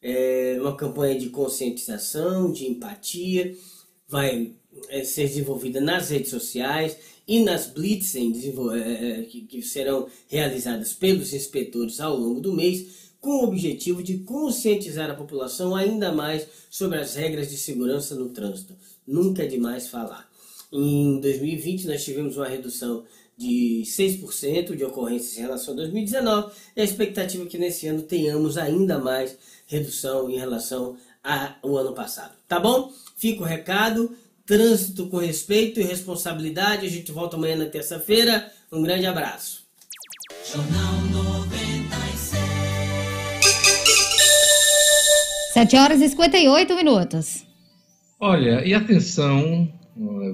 É 0.00 0.56
uma 0.58 0.74
campanha 0.74 1.18
de 1.18 1.28
conscientização, 1.28 2.50
de 2.50 2.68
empatia, 2.68 3.54
vai 4.08 4.54
é, 4.88 5.04
ser 5.04 5.28
desenvolvida 5.28 5.78
nas 5.78 6.08
redes 6.08 6.30
sociais 6.30 6.96
e 7.28 7.40
nas 7.40 7.66
blitzen 7.66 8.32
é, 8.72 9.24
que 9.24 9.60
serão 9.60 10.08
realizadas 10.26 10.94
pelos 10.94 11.34
inspetores 11.34 12.00
ao 12.00 12.16
longo 12.16 12.40
do 12.40 12.54
mês 12.54 13.03
com 13.24 13.38
o 13.38 13.44
objetivo 13.44 14.02
de 14.02 14.18
conscientizar 14.18 15.10
a 15.10 15.14
população 15.14 15.74
ainda 15.74 16.12
mais 16.12 16.46
sobre 16.68 16.98
as 16.98 17.14
regras 17.14 17.48
de 17.48 17.56
segurança 17.56 18.14
no 18.14 18.28
trânsito. 18.28 18.76
Nunca 19.06 19.44
é 19.44 19.46
demais 19.46 19.88
falar. 19.88 20.28
Em 20.70 21.18
2020, 21.20 21.86
nós 21.86 22.04
tivemos 22.04 22.36
uma 22.36 22.46
redução 22.46 23.02
de 23.34 23.82
6% 23.86 24.76
de 24.76 24.84
ocorrências 24.84 25.38
em 25.38 25.40
relação 25.40 25.72
a 25.72 25.78
2019 25.78 26.52
e 26.76 26.82
a 26.82 26.84
expectativa 26.84 27.44
é 27.44 27.46
que 27.46 27.56
nesse 27.56 27.86
ano 27.86 28.02
tenhamos 28.02 28.58
ainda 28.58 28.98
mais 28.98 29.38
redução 29.66 30.28
em 30.28 30.36
relação 30.36 30.98
ao 31.22 31.78
ano 31.78 31.94
passado. 31.94 32.34
Tá 32.46 32.60
bom? 32.60 32.92
Fica 33.16 33.42
o 33.42 33.46
recado. 33.46 34.14
Trânsito 34.44 35.06
com 35.06 35.16
respeito 35.16 35.80
e 35.80 35.82
responsabilidade. 35.82 36.84
A 36.84 36.90
gente 36.90 37.10
volta 37.10 37.36
amanhã 37.36 37.56
na 37.56 37.66
terça-feira. 37.66 38.52
Um 38.70 38.82
grande 38.82 39.06
abraço. 39.06 39.64
7 45.54 45.76
horas 45.76 46.00
e 46.00 46.08
58 46.08 46.74
minutos. 46.74 47.46
Olha, 48.18 48.66
e 48.66 48.74
atenção, 48.74 49.72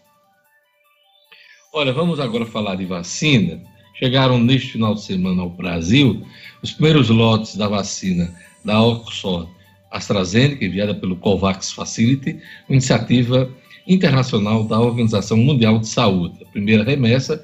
Olha, 1.74 1.92
vamos 1.92 2.20
agora 2.20 2.46
falar 2.46 2.76
de 2.76 2.86
vacina. 2.86 3.60
Chegaram 3.98 4.38
neste 4.38 4.74
final 4.74 4.94
de 4.96 5.02
semana 5.02 5.42
ao 5.42 5.50
Brasil 5.50 6.24
os 6.62 6.72
primeiros 6.72 7.10
lotes 7.10 7.56
da 7.56 7.68
vacina 7.68 8.34
da 8.64 8.82
Oxford 8.82 9.50
AstraZeneca, 9.90 10.64
enviada 10.64 10.96
pelo 10.96 11.18
COVAX 11.18 11.74
Facility, 11.74 12.40
uma 12.70 12.76
iniciativa 12.76 13.50
internacional 13.86 14.64
da 14.64 14.80
Organização 14.80 15.38
Mundial 15.38 15.80
de 15.80 15.88
Saúde. 15.88 16.44
A 16.44 16.52
primeira 16.52 16.84
remessa, 16.84 17.44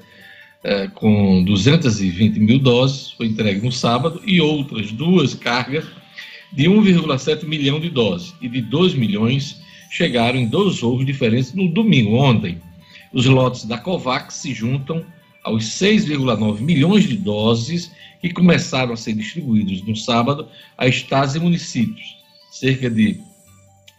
eh, 0.64 0.88
com 0.94 1.44
220 1.44 2.38
mil 2.40 2.58
doses, 2.58 3.12
foi 3.12 3.26
entregue 3.26 3.60
no 3.60 3.72
sábado 3.72 4.22
e 4.24 4.40
outras 4.40 4.90
duas 4.92 5.34
cargas 5.34 5.84
de 6.52 6.68
1,7 6.68 7.44
milhão 7.44 7.78
de 7.78 7.90
doses 7.90 8.34
e 8.40 8.48
de 8.48 8.62
2 8.62 8.94
milhões 8.94 9.60
chegaram 9.90 10.38
em 10.38 10.46
dois 10.46 10.80
voos 10.80 11.04
diferentes 11.04 11.52
no 11.52 11.68
domingo, 11.68 12.16
ontem. 12.16 12.58
Os 13.12 13.26
lotes 13.26 13.64
da 13.64 13.78
COVAX 13.78 14.34
se 14.34 14.54
juntam 14.54 15.04
aos 15.48 15.64
6,9 15.64 16.60
milhões 16.60 17.04
de 17.04 17.16
doses 17.16 17.90
que 18.20 18.30
começaram 18.30 18.92
a 18.92 18.96
ser 18.96 19.14
distribuídos 19.14 19.82
no 19.82 19.96
sábado 19.96 20.48
a 20.76 20.86
estados 20.86 21.34
e 21.34 21.40
municípios. 21.40 22.18
Cerca 22.50 22.90
de 22.90 23.20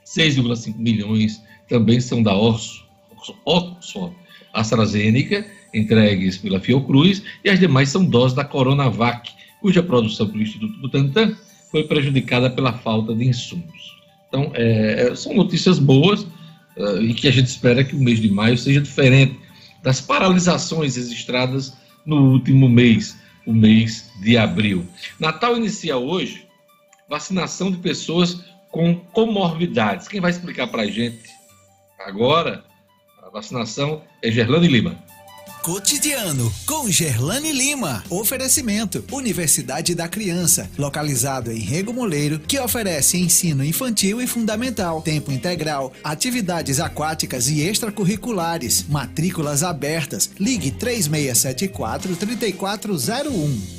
6,5 0.05 0.77
milhões 0.77 1.41
também 1.67 1.99
são 1.99 2.21
da 2.21 2.35
Oxford 2.35 4.15
AstraZeneca, 4.53 5.45
entregues 5.73 6.37
pela 6.37 6.59
Fiocruz, 6.59 7.23
e 7.43 7.49
as 7.49 7.59
demais 7.59 7.89
são 7.89 8.05
doses 8.05 8.35
da 8.35 8.43
Coronavac, 8.43 9.31
cuja 9.61 9.83
produção 9.83 10.27
pelo 10.27 10.41
Instituto 10.41 10.79
Butantan 10.79 11.35
foi 11.71 11.83
prejudicada 11.83 12.49
pela 12.49 12.73
falta 12.73 13.13
de 13.13 13.25
insumos. 13.25 13.97
Então, 14.27 14.51
é, 14.55 15.13
são 15.15 15.33
notícias 15.33 15.79
boas 15.79 16.21
uh, 16.21 17.01
e 17.01 17.13
que 17.13 17.27
a 17.27 17.31
gente 17.31 17.47
espera 17.47 17.83
que 17.83 17.95
o 17.95 17.99
mês 17.99 18.19
de 18.19 18.29
maio 18.29 18.57
seja 18.57 18.81
diferente 18.81 19.39
das 19.81 20.01
paralisações 20.01 20.95
registradas 20.95 21.73
no 22.05 22.31
último 22.31 22.67
mês, 22.67 23.17
o 23.45 23.53
mês 23.53 24.09
de 24.21 24.37
abril. 24.37 24.85
Natal 25.19 25.57
inicia 25.57 25.97
hoje 25.97 26.47
vacinação 27.09 27.71
de 27.71 27.77
pessoas 27.77 28.43
com 28.71 28.95
comorbidades. 28.95 30.07
Quem 30.07 30.21
vai 30.21 30.31
explicar 30.31 30.67
para 30.67 30.83
a 30.83 30.87
gente 30.87 31.29
agora 31.99 32.63
a 33.21 33.29
vacinação 33.29 34.03
é 34.21 34.31
Gerlane 34.31 34.67
Lima. 34.67 35.08
Cotidiano 35.63 36.51
com 36.65 36.89
Gerlane 36.89 37.51
Lima. 37.51 38.03
Oferecimento: 38.09 39.03
Universidade 39.11 39.93
da 39.93 40.07
Criança, 40.07 40.69
localizado 40.77 41.51
em 41.51 41.59
Rego 41.59 41.93
Moleiro, 41.93 42.39
que 42.39 42.59
oferece 42.59 43.17
ensino 43.17 43.63
infantil 43.63 44.21
e 44.21 44.27
fundamental, 44.27 45.01
tempo 45.01 45.31
integral, 45.31 45.91
atividades 46.03 46.79
aquáticas 46.79 47.49
e 47.49 47.61
extracurriculares. 47.61 48.85
Matrículas 48.87 49.63
abertas. 49.63 50.29
Ligue 50.39 50.71
3674 50.71 52.15
3401. 52.15 53.78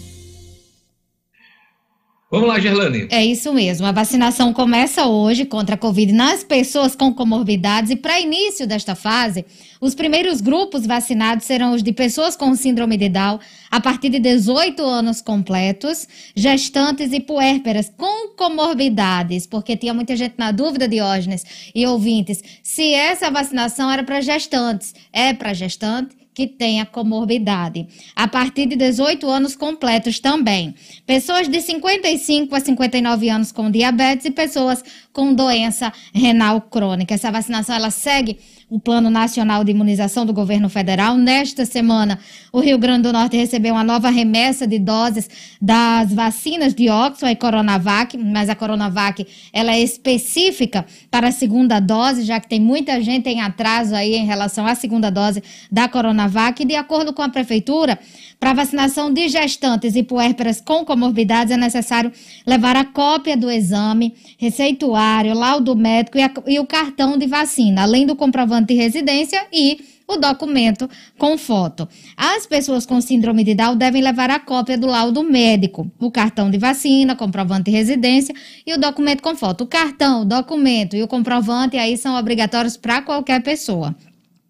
Vamos 2.33 2.49
lá, 2.49 2.61
Gerlane. 2.61 3.09
É 3.11 3.25
isso 3.25 3.53
mesmo. 3.53 3.85
A 3.89 3.91
vacinação 3.91 4.53
começa 4.53 5.05
hoje 5.05 5.45
contra 5.45 5.75
a 5.75 5.79
Covid 5.79 6.13
nas 6.13 6.45
pessoas 6.45 6.95
com 6.95 7.13
comorbidades 7.13 7.91
e 7.91 7.97
para 7.97 8.21
início 8.21 8.69
desta 8.69 8.95
fase, 8.95 9.45
os 9.81 9.97
primeiros 9.97 10.41
grupos 10.41 10.87
vacinados 10.87 11.45
serão 11.45 11.73
os 11.75 11.83
de 11.83 11.93
pessoas 11.93 12.37
com 12.37 12.55
síndrome 12.55 12.97
de 12.97 13.09
Down 13.09 13.41
a 13.69 13.81
partir 13.81 14.11
de 14.11 14.21
18 14.21 14.81
anos 14.81 15.21
completos, 15.21 16.07
gestantes 16.37 17.13
e 17.13 17.19
puérperas 17.19 17.93
com 17.97 18.29
comorbidades, 18.37 19.45
porque 19.45 19.77
tinha 19.77 19.93
muita 19.93 20.15
gente 20.15 20.35
na 20.39 20.53
dúvida, 20.53 20.87
Diógenes 20.87 21.45
e 21.75 21.85
ouvintes, 21.85 22.45
se 22.63 22.95
essa 22.95 23.29
vacinação 23.29 23.91
era 23.91 24.05
para 24.05 24.21
gestantes. 24.21 24.95
É 25.13 25.35
para 25.35 25.53
gestante 25.53 26.20
que 26.41 26.47
tenha 26.47 26.87
comorbidade. 26.87 27.87
A 28.17 28.27
partir 28.27 28.65
de 28.65 28.75
18 28.75 29.29
anos 29.29 29.55
completos 29.55 30.21
também. 30.21 30.75
Pessoas 31.07 31.47
de 31.47 31.61
55 31.61 32.55
a 32.55 32.61
59 32.61 33.29
anos 33.29 33.53
com 33.53 33.71
diabetes 33.71 34.25
e 34.25 34.31
pessoas 34.31 34.83
com 35.13 35.35
doença 35.35 35.93
renal 36.15 36.63
crônica. 36.63 37.13
Essa 37.13 37.31
vacinação 37.31 37.77
ela 37.77 37.91
segue 37.91 38.39
o 38.71 38.79
Plano 38.79 39.11
Nacional 39.11 39.65
de 39.65 39.73
Imunização 39.73 40.25
do 40.25 40.33
Governo 40.33 40.69
Federal. 40.69 41.17
Nesta 41.17 41.67
semana, 41.67 42.21
o 42.53 42.61
Rio 42.61 42.79
Grande 42.79 43.03
do 43.03 43.13
Norte 43.13 43.37
recebeu 43.37 43.75
uma 43.75 43.83
nova 43.83 44.11
remessa 44.11 44.65
de 44.65 44.79
doses 44.79 45.29
das 45.61 46.13
vacinas 46.13 46.73
de 46.73 46.89
Oxford 46.89 47.33
e 47.33 47.37
Coronavac, 47.37 48.17
mas 48.17 48.49
a 48.49 48.55
Coronavac 48.55 49.27
ela 49.53 49.73
é 49.73 49.81
específica 49.81 50.87
para 51.11 51.29
a 51.29 51.33
segunda 51.33 51.81
dose, 51.81 52.23
já 52.23 52.39
que 52.39 52.49
tem 52.49 52.61
muita 52.61 53.03
gente 53.03 53.29
em 53.29 53.41
atraso 53.41 53.93
aí 53.93 54.15
em 54.15 54.25
relação 54.25 54.65
à 54.65 54.77
segunda 54.77 55.11
dose 55.11 55.43
da 55.71 55.89
Coronavac. 55.89 56.63
E 56.63 56.67
de 56.67 56.77
acordo 56.77 57.13
com 57.13 57.23
a 57.23 57.29
Prefeitura, 57.29 57.99
para 58.39 58.53
vacinação 58.53 59.13
de 59.13 59.29
gestantes 59.29 59.97
e 59.97 60.03
puérperas 60.05 60.61
com 60.61 60.85
comorbidades 60.85 61.53
é 61.53 61.57
necessário 61.57 62.13
levar 62.47 62.77
a 62.77 62.85
cópia 62.85 63.37
do 63.37 63.51
exame, 63.51 64.15
receituário, 64.39 65.35
laudo 65.35 65.75
médico 65.75 66.17
e, 66.17 66.23
a, 66.23 66.31
e 66.47 66.59
o 66.61 66.67
cartão 66.67 67.19
de 67.19 67.27
vacina, 67.27 67.83
além 67.83 68.07
do 68.07 68.15
comprovante 68.15 68.60
de 68.67 68.75
residência 68.75 69.47
e 69.53 69.81
o 70.07 70.17
documento 70.17 70.89
com 71.17 71.39
foto. 71.39 71.89
As 72.17 72.47
pessoas 72.47 72.85
com 72.85 73.01
síndrome 73.01 73.45
de 73.45 73.55
Down 73.55 73.77
devem 73.77 74.03
levar 74.03 74.31
a 74.31 74.41
cópia 74.41 74.77
do 74.77 74.87
laudo 74.87 75.23
médico, 75.23 75.91
o 75.99 76.11
cartão 76.11 76.51
de 76.51 76.59
vacina, 76.59 77.15
comprovante 77.15 77.65
de 77.65 77.71
residência 77.71 78.35
e 78.67 78.75
o 78.75 78.79
documento 78.79 79.23
com 79.23 79.37
foto. 79.37 79.65
O 79.65 79.67
cartão, 79.67 80.23
o 80.23 80.25
documento 80.25 80.97
e 80.97 81.03
o 81.03 81.09
comprovante 81.09 81.77
aí 81.77 81.97
são 81.97 82.19
obrigatórios 82.19 82.77
para 82.77 83.03
qualquer 83.03 83.43
pessoa. 83.43 83.95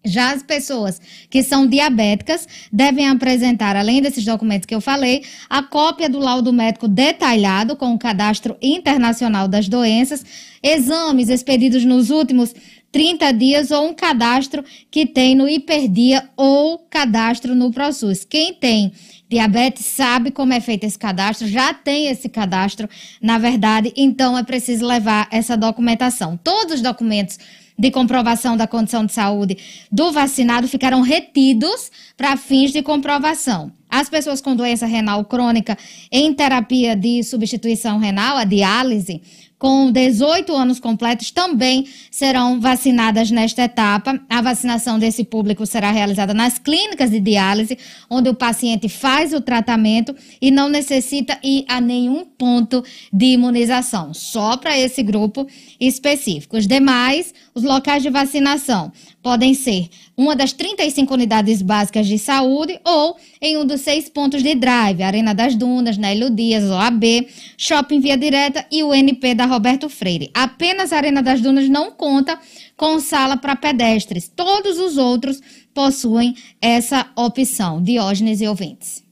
Já 0.03 0.33
as 0.33 0.41
pessoas 0.41 0.99
que 1.29 1.43
são 1.43 1.67
diabéticas 1.67 2.47
devem 2.73 3.07
apresentar, 3.07 3.75
além 3.75 4.01
desses 4.01 4.25
documentos 4.25 4.65
que 4.65 4.73
eu 4.73 4.81
falei, 4.81 5.23
a 5.47 5.61
cópia 5.61 6.09
do 6.09 6.17
laudo 6.17 6.51
médico 6.51 6.87
detalhado 6.87 7.75
com 7.75 7.93
o 7.93 7.99
cadastro 7.99 8.57
internacional 8.61 9.47
das 9.47 9.67
doenças, 9.67 10.25
exames 10.63 11.29
expedidos 11.29 11.85
nos 11.85 12.09
últimos 12.09 12.53
30 12.91 13.31
dias 13.31 13.71
ou 13.71 13.89
um 13.89 13.93
cadastro 13.93 14.63
que 14.89 15.05
tem 15.05 15.35
no 15.35 15.47
Hiperdia 15.47 16.27
ou 16.35 16.79
cadastro 16.89 17.55
no 17.55 17.71
ProSUS. 17.71 18.25
Quem 18.25 18.53
tem 18.53 18.91
diabetes 19.29 19.85
sabe 19.85 20.29
como 20.29 20.51
é 20.51 20.59
feito 20.59 20.83
esse 20.83 20.99
cadastro, 20.99 21.47
já 21.47 21.73
tem 21.73 22.07
esse 22.07 22.27
cadastro, 22.27 22.89
na 23.21 23.37
verdade, 23.37 23.93
então 23.95 24.37
é 24.37 24.43
preciso 24.43 24.85
levar 24.85 25.27
essa 25.31 25.55
documentação. 25.55 26.37
Todos 26.43 26.75
os 26.75 26.81
documentos 26.81 27.39
de 27.77 27.91
comprovação 27.91 28.55
da 28.55 28.67
condição 28.67 29.05
de 29.05 29.13
saúde 29.13 29.57
do 29.91 30.11
vacinado 30.11 30.67
ficarão 30.67 31.01
retidos 31.01 31.91
para 32.15 32.37
fins 32.37 32.71
de 32.71 32.81
comprovação. 32.81 33.71
As 33.89 34.09
pessoas 34.09 34.41
com 34.41 34.55
doença 34.55 34.85
renal 34.85 35.25
crônica 35.25 35.77
em 36.11 36.33
terapia 36.33 36.95
de 36.95 37.23
substituição 37.23 37.97
renal, 37.97 38.37
a 38.37 38.45
diálise, 38.45 39.21
com 39.61 39.91
18 39.91 40.55
anos 40.55 40.79
completos 40.79 41.29
também 41.29 41.85
serão 42.09 42.59
vacinadas 42.59 43.29
nesta 43.29 43.61
etapa. 43.61 44.19
A 44.27 44.41
vacinação 44.41 44.97
desse 44.97 45.23
público 45.23 45.67
será 45.67 45.91
realizada 45.91 46.33
nas 46.33 46.57
clínicas 46.57 47.11
de 47.11 47.19
diálise, 47.19 47.77
onde 48.09 48.27
o 48.27 48.33
paciente 48.33 48.89
faz 48.89 49.33
o 49.33 49.39
tratamento 49.39 50.15
e 50.41 50.49
não 50.49 50.67
necessita 50.67 51.37
ir 51.43 51.63
a 51.67 51.79
nenhum 51.79 52.25
ponto 52.25 52.83
de 53.13 53.25
imunização, 53.25 54.15
só 54.15 54.57
para 54.57 54.75
esse 54.75 55.03
grupo 55.03 55.45
específico. 55.79 56.57
Os 56.57 56.65
demais, 56.65 57.31
os 57.53 57.61
locais 57.61 58.01
de 58.01 58.09
vacinação 58.09 58.91
podem 59.21 59.53
ser 59.53 59.89
uma 60.21 60.35
das 60.35 60.53
35 60.53 61.11
unidades 61.13 61.61
básicas 61.61 62.05
de 62.05 62.19
saúde 62.19 62.79
ou 62.85 63.17
em 63.41 63.57
um 63.57 63.65
dos 63.65 63.81
seis 63.81 64.07
pontos 64.07 64.43
de 64.43 64.53
drive, 64.53 65.01
Arena 65.01 65.33
das 65.33 65.55
Dunas, 65.55 65.97
Nélio 65.97 66.29
Dias, 66.29 66.63
OAB, 66.63 67.27
Shopping 67.57 67.99
Via 67.99 68.15
Direta 68.15 68.63
e 68.71 68.83
o 68.83 68.93
NP 68.93 69.33
da 69.33 69.45
Roberto 69.45 69.89
Freire. 69.89 70.29
Apenas 70.33 70.93
a 70.93 70.97
Arena 70.97 71.23
das 71.23 71.41
Dunas 71.41 71.67
não 71.67 71.91
conta 71.91 72.39
com 72.77 72.99
sala 72.99 73.35
para 73.35 73.55
pedestres. 73.55 74.27
Todos 74.27 74.77
os 74.77 74.97
outros 74.97 75.41
possuem 75.73 76.35
essa 76.61 77.07
opção. 77.15 77.81
Diógenes 77.81 78.41
e 78.41 78.47
ouvintes. 78.47 79.03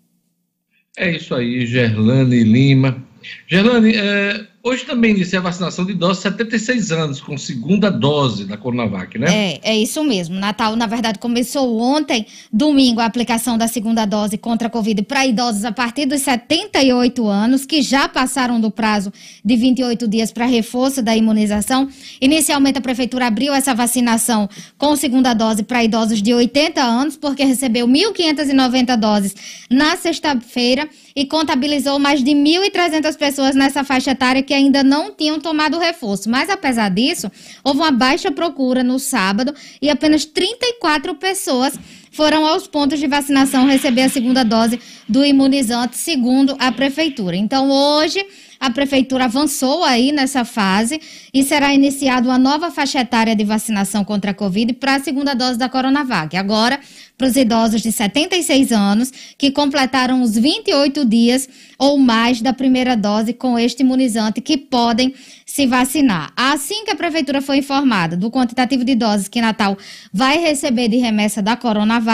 É 0.96 1.16
isso 1.16 1.34
aí, 1.34 1.66
Gerlane 1.66 2.44
Lima. 2.44 3.04
Gerlane, 3.48 3.96
é, 3.96 4.46
Hoje 4.62 4.84
também 4.84 5.12
inicia 5.12 5.40
a 5.40 5.42
vacinação 5.42 5.86
de 5.86 5.94
idosos 5.94 6.18
de 6.18 6.24
76 6.24 6.92
anos, 6.92 7.22
com 7.22 7.38
segunda 7.38 7.90
dose 7.90 8.44
da 8.44 8.58
Coronavac, 8.58 9.18
né? 9.18 9.54
É, 9.54 9.60
é 9.64 9.78
isso 9.78 10.04
mesmo. 10.04 10.36
Natal, 10.36 10.76
na 10.76 10.86
verdade, 10.86 11.18
começou 11.18 11.80
ontem, 11.80 12.26
domingo, 12.52 13.00
a 13.00 13.06
aplicação 13.06 13.58
da 13.58 13.70
segunda 13.70 14.06
dose 14.06 14.38
contra 14.38 14.68
a 14.68 14.70
Covid 14.70 15.02
para 15.04 15.26
idosos 15.26 15.64
a 15.64 15.72
partir 15.72 16.06
dos 16.06 16.22
78 16.24 17.26
anos, 17.26 17.66
que 17.66 17.82
já 17.82 18.10
passaram 18.10 18.60
do 18.60 18.70
prazo 18.70 19.14
de 19.46 19.56
28 19.56 20.06
dias 20.10 20.30
para 20.30 20.46
reforço 20.46 21.02
da 21.02 21.16
imunização. 21.16 21.88
Inicialmente, 22.20 22.80
a 22.80 22.82
Prefeitura 22.82 23.28
abriu 23.28 23.54
essa 23.54 23.74
vacinação 23.74 24.50
com 24.78 24.94
segunda 24.98 25.34
dose 25.34 25.64
para 25.64 25.86
idosos 25.86 26.22
de 26.22 26.34
80 26.34 26.82
anos, 26.82 27.16
porque 27.16 27.46
recebeu 27.46 27.88
1.590 27.88 28.98
doses 28.98 29.36
na 29.70 29.96
sexta-feira 29.96 30.90
e 31.16 31.26
contabilizou 31.26 31.98
mais 31.98 32.22
de 32.22 32.32
1.300 32.32 33.18
pessoas 33.18 33.56
nessa 33.56 33.86
faixa 33.86 34.12
etária 34.12 34.49
que 34.50 34.54
ainda 34.56 34.84
não 34.84 35.12
tinham 35.12 35.40
tomado 35.40 35.78
o 35.78 35.80
reforço. 35.80 36.28
Mas, 36.28 36.50
apesar 36.50 36.90
disso, 36.90 37.32
houve 37.64 37.82
uma 37.82 37.92
baixa 37.92 38.32
procura 38.32 38.84
no 38.84 38.98
sábado 38.98 39.54
e 39.80 39.92
apenas 39.92 40.26
34 40.26 41.14
pessoas 41.14 41.78
foram 42.20 42.46
aos 42.46 42.68
pontos 42.68 43.00
de 43.00 43.08
vacinação 43.08 43.66
receber 43.66 44.02
a 44.02 44.10
segunda 44.10 44.44
dose 44.44 44.78
do 45.08 45.24
imunizante, 45.24 45.96
segundo 45.96 46.54
a 46.60 46.70
prefeitura. 46.70 47.38
Então, 47.38 47.72
hoje, 47.72 48.22
a 48.60 48.70
prefeitura 48.70 49.24
avançou 49.24 49.86
aí 49.86 50.12
nessa 50.12 50.44
fase 50.44 51.00
e 51.34 51.44
será 51.44 51.74
iniciada 51.74 52.28
uma 52.28 52.38
nova 52.38 52.70
faixa 52.72 53.00
etária 53.00 53.34
de 53.34 53.46
vacinação 53.46 54.04
contra 54.04 54.32
a 54.32 54.34
Covid 54.34 54.74
para 54.74 54.96
a 54.96 55.00
segunda 55.00 55.34
dose 55.34 55.58
da 55.58 55.70
Coronavac. 55.70 56.36
Agora, 56.36 56.78
para 57.18 57.28
os 57.28 57.36
idosos 57.36 57.82
de 57.82 57.92
76 57.92 58.72
anos 58.72 59.12
que 59.38 59.52
completaram 59.52 60.22
os 60.22 60.38
28 60.38 61.06
dias 61.06 61.50
ou 61.78 61.98
mais 61.98 62.42
da 62.42 62.54
primeira 62.54 62.96
dose 62.96 63.34
com 63.34 63.60
este 63.60 63.82
imunizante 63.82 64.42
que 64.42 64.58
podem 64.58 65.14
se 65.46 65.66
vacinar. 65.66 66.32
Assim 66.36 66.86
que 66.86 66.92
a 66.92 66.96
prefeitura 66.96 67.42
foi 67.42 67.58
informada 67.58 68.16
do 68.16 68.30
quantitativo 68.30 68.86
de 68.86 68.96
doses 68.96 69.28
que 69.28 69.42
Natal 69.42 69.78
vai 70.14 70.38
receber 70.38 70.88
de 70.88 70.98
remessa 70.98 71.42
da 71.42 71.58
Coronavac, 71.58 72.09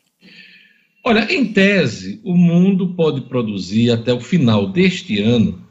Olha, 1.01 1.34
em 1.34 1.45
tese, 1.45 2.20
o 2.24 2.36
mundo 2.36 2.89
pode 2.95 3.22
produzir 3.22 3.91
até 3.91 4.11
o 4.11 4.20
final 4.20 4.68
deste 4.68 5.22
ano 5.22 5.63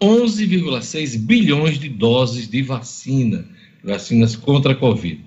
11,6 0.00 1.18
bilhões 1.18 1.80
de 1.80 1.88
doses 1.88 2.48
de 2.48 2.62
vacina, 2.62 3.44
vacinas 3.82 4.36
contra 4.36 4.70
a 4.72 4.76
Covid 4.76 5.25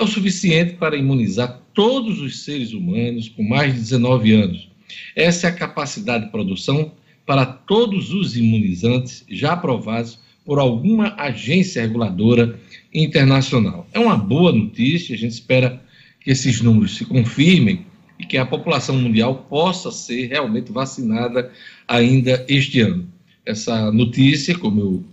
é 0.00 0.02
o 0.02 0.06
suficiente 0.06 0.76
para 0.76 0.96
imunizar 0.96 1.60
todos 1.74 2.20
os 2.20 2.42
seres 2.42 2.72
humanos 2.72 3.28
com 3.28 3.42
mais 3.42 3.74
de 3.74 3.80
19 3.80 4.32
anos. 4.32 4.68
Essa 5.14 5.46
é 5.46 5.50
a 5.50 5.54
capacidade 5.54 6.24
de 6.24 6.30
produção 6.30 6.92
para 7.26 7.44
todos 7.44 8.10
os 8.10 8.34
imunizantes 8.34 9.22
já 9.28 9.52
aprovados 9.52 10.18
por 10.42 10.58
alguma 10.58 11.14
agência 11.18 11.82
reguladora 11.82 12.58
internacional. 12.94 13.86
É 13.92 13.98
uma 13.98 14.16
boa 14.16 14.52
notícia, 14.52 15.14
a 15.14 15.18
gente 15.18 15.32
espera 15.32 15.82
que 16.18 16.30
esses 16.30 16.62
números 16.62 16.96
se 16.96 17.04
confirmem 17.04 17.84
e 18.18 18.24
que 18.24 18.38
a 18.38 18.46
população 18.46 18.96
mundial 18.96 19.46
possa 19.50 19.92
ser 19.92 20.28
realmente 20.28 20.72
vacinada 20.72 21.52
ainda 21.86 22.42
este 22.48 22.80
ano. 22.80 23.06
Essa 23.44 23.92
notícia, 23.92 24.56
como 24.58 24.80
eu 24.80 25.04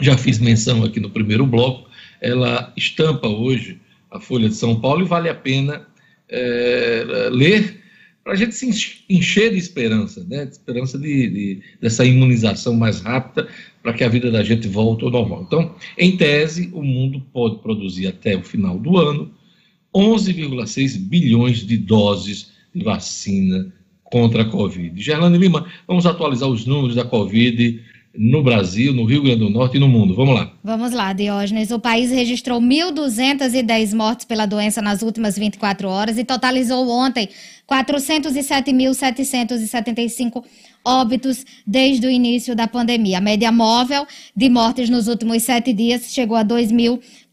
já 0.00 0.18
fiz 0.18 0.40
menção 0.40 0.82
aqui 0.82 0.98
no 0.98 1.10
primeiro 1.10 1.46
bloco, 1.46 1.88
ela 2.20 2.72
estampa 2.76 3.28
hoje 3.28 3.78
a 4.10 4.20
Folha 4.20 4.48
de 4.48 4.54
São 4.54 4.80
Paulo 4.80 5.04
e 5.04 5.08
vale 5.08 5.28
a 5.28 5.34
pena 5.34 5.86
é, 6.28 7.28
ler 7.30 7.80
para 8.22 8.34
a 8.34 8.36
gente 8.36 8.54
se 8.54 9.04
encher 9.08 9.50
de 9.50 9.58
esperança, 9.58 10.24
né? 10.28 10.44
De 10.44 10.52
esperança 10.52 10.98
de, 10.98 11.28
de, 11.28 11.62
dessa 11.80 12.04
imunização 12.04 12.74
mais 12.74 13.00
rápida 13.00 13.48
para 13.82 13.92
que 13.92 14.04
a 14.04 14.08
vida 14.08 14.30
da 14.30 14.42
gente 14.42 14.68
volte 14.68 15.04
ao 15.04 15.10
normal. 15.10 15.44
Então, 15.46 15.74
em 15.96 16.16
tese, 16.16 16.70
o 16.72 16.82
mundo 16.82 17.20
pode 17.32 17.58
produzir 17.58 18.06
até 18.06 18.36
o 18.36 18.42
final 18.42 18.78
do 18.78 18.98
ano 18.98 19.32
11,6 19.94 20.98
bilhões 21.08 21.66
de 21.66 21.76
doses 21.78 22.52
de 22.74 22.84
vacina 22.84 23.72
contra 24.04 24.42
a 24.42 24.44
Covid. 24.44 25.00
Gerlane 25.00 25.38
Lima, 25.38 25.66
vamos 25.86 26.04
atualizar 26.04 26.48
os 26.48 26.66
números 26.66 26.96
da 26.96 27.04
Covid 27.04 27.82
no 28.16 28.42
Brasil, 28.42 28.92
no 28.92 29.04
Rio 29.04 29.22
Grande 29.22 29.38
do 29.38 29.50
Norte 29.50 29.76
e 29.76 29.80
no 29.80 29.88
mundo. 29.88 30.14
Vamos 30.14 30.34
lá. 30.34 30.52
Vamos 30.64 30.92
lá, 30.92 31.12
Diógenes. 31.12 31.70
O 31.70 31.78
país 31.78 32.10
registrou 32.10 32.60
1.210 32.60 33.94
mortes 33.94 34.26
pela 34.26 34.46
doença 34.46 34.82
nas 34.82 35.02
últimas 35.02 35.38
24 35.38 35.88
horas 35.88 36.18
e 36.18 36.24
totalizou 36.24 36.88
ontem 36.88 37.28
407.775 37.70 40.42
óbitos 40.84 41.46
desde 41.66 42.06
o 42.06 42.10
início 42.10 42.54
da 42.56 42.66
pandemia. 42.66 43.18
A 43.18 43.20
média 43.20 43.52
móvel 43.52 44.06
de 44.34 44.48
mortes 44.48 44.90
nos 44.90 45.06
últimos 45.06 45.42
sete 45.42 45.72
dias 45.72 46.12
chegou 46.12 46.36
a 46.36 46.42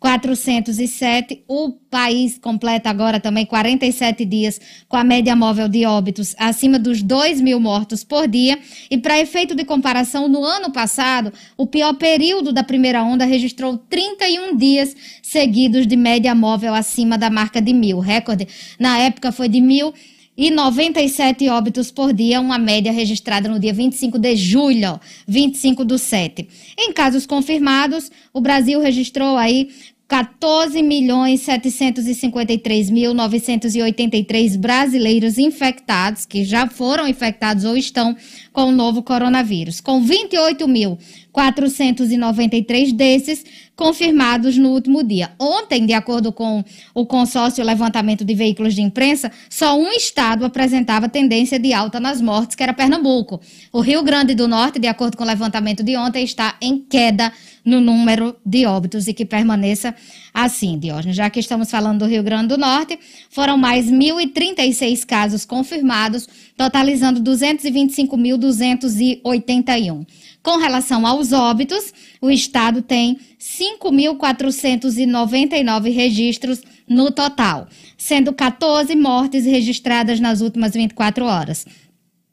2.407. 0.01 1.43
O 1.47 1.71
país 1.89 2.37
completa 2.37 2.89
agora 2.89 3.19
também 3.19 3.45
47 3.45 4.25
dias 4.25 4.59
com 4.87 4.95
a 4.95 5.03
média 5.03 5.35
móvel 5.35 5.67
de 5.67 5.85
óbitos 5.85 6.35
acima 6.37 6.77
dos 6.77 7.01
2 7.01 7.41
mil 7.41 7.59
mortos 7.59 8.03
por 8.03 8.27
dia. 8.27 8.57
E 8.89 8.97
para 8.97 9.19
efeito 9.19 9.55
de 9.55 9.65
comparação, 9.65 10.27
no 10.27 10.43
ano 10.43 10.71
passado, 10.71 11.33
o 11.55 11.65
pior 11.65 11.93
período 11.95 12.53
da 12.53 12.63
primeira 12.63 13.03
onda 13.03 13.25
registrou 13.25 13.77
31 13.77 14.55
dias 14.55 14.95
seguidos 15.21 15.87
de 15.87 15.95
média 15.95 16.33
móvel 16.35 16.73
acima 16.73 17.17
da 17.17 17.29
marca 17.29 17.61
de 17.61 17.73
mil. 17.73 17.97
O 17.97 18.01
recorde 18.01 18.47
na 18.79 18.99
época 18.99 19.31
foi 19.31 19.49
de 19.49 19.61
mil 19.61 19.93
e 20.37 20.51
97 20.51 21.49
óbitos 21.49 21.89
por 21.89 22.13
dia, 22.13 22.39
uma 22.39 22.59
média 22.59 22.91
registrada 22.91 23.49
no 23.49 23.59
dia 23.59 23.73
25 23.73 24.19
de 24.19 24.35
julho, 24.35 24.99
25 25.27 25.83
do 25.83 25.97
7. 25.97 26.47
Em 26.77 26.93
casos 26.93 27.25
confirmados, 27.25 28.11
o 28.31 28.39
Brasil 28.39 28.79
registrou 28.79 29.35
aí 29.35 29.69
14 30.07 30.81
milhões 30.81 31.41
753 31.41 32.89
mil 32.89 33.13
983 33.13 34.55
brasileiros 34.55 35.37
infectados, 35.37 36.25
que 36.25 36.45
já 36.45 36.65
foram 36.65 37.05
infectados 37.05 37.65
ou 37.65 37.75
estão 37.75 38.15
com 38.53 38.69
o 38.69 38.71
novo 38.71 39.03
coronavírus, 39.03 39.81
com 39.81 40.01
28 40.01 40.65
mil 40.65 40.97
493 41.33 42.93
desses 42.93 43.43
confirmados 43.75 44.57
no 44.57 44.69
último 44.69 45.03
dia. 45.03 45.31
Ontem, 45.37 45.85
de 45.85 45.93
acordo 45.93 46.31
com 46.31 46.63
o 46.95 47.05
consórcio 47.05 47.63
Levantamento 47.63 48.25
de 48.25 48.33
Veículos 48.33 48.73
de 48.73 48.81
Imprensa, 48.81 49.31
só 49.47 49.77
um 49.77 49.89
estado 49.89 50.45
apresentava 50.45 51.07
tendência 51.07 51.59
de 51.59 51.73
alta 51.73 51.99
nas 51.99 52.19
mortes, 52.19 52.55
que 52.55 52.63
era 52.63 52.73
Pernambuco. 52.73 53.39
O 53.71 53.81
Rio 53.81 54.01
Grande 54.01 54.33
do 54.33 54.47
Norte, 54.47 54.79
de 54.79 54.87
acordo 54.87 55.15
com 55.15 55.23
o 55.23 55.27
levantamento 55.27 55.83
de 55.83 55.95
ontem, 55.95 56.23
está 56.23 56.55
em 56.59 56.79
queda 56.79 57.31
no 57.67 57.79
número 57.81 58.35
de 58.45 58.65
óbitos 58.65 59.09
e 59.09 59.13
que 59.13 59.25
permaneça 59.25 59.93
assim, 60.33 60.79
Diógenes. 60.79 61.17
Já 61.17 61.29
que 61.29 61.41
estamos 61.41 61.69
falando 61.69 61.99
do 61.99 62.05
Rio 62.05 62.23
Grande 62.23 62.47
do 62.47 62.57
Norte, 62.57 62.97
foram 63.29 63.57
mais 63.57 63.91
1.036 63.91 65.05
casos 65.05 65.43
confirmados, 65.43 66.29
totalizando 66.55 67.19
225.281. 67.19 70.07
Com 70.41 70.57
relação 70.57 71.05
aos 71.05 71.33
óbitos, 71.33 71.93
o 72.21 72.31
estado 72.31 72.81
tem 72.81 73.19
5.499 73.37 75.93
registros 75.93 76.61
no 76.87 77.11
total, 77.11 77.67
sendo 77.97 78.31
14 78.31 78.95
mortes 78.95 79.43
registradas 79.43 80.21
nas 80.21 80.39
últimas 80.39 80.73
24 80.73 81.25
horas 81.25 81.65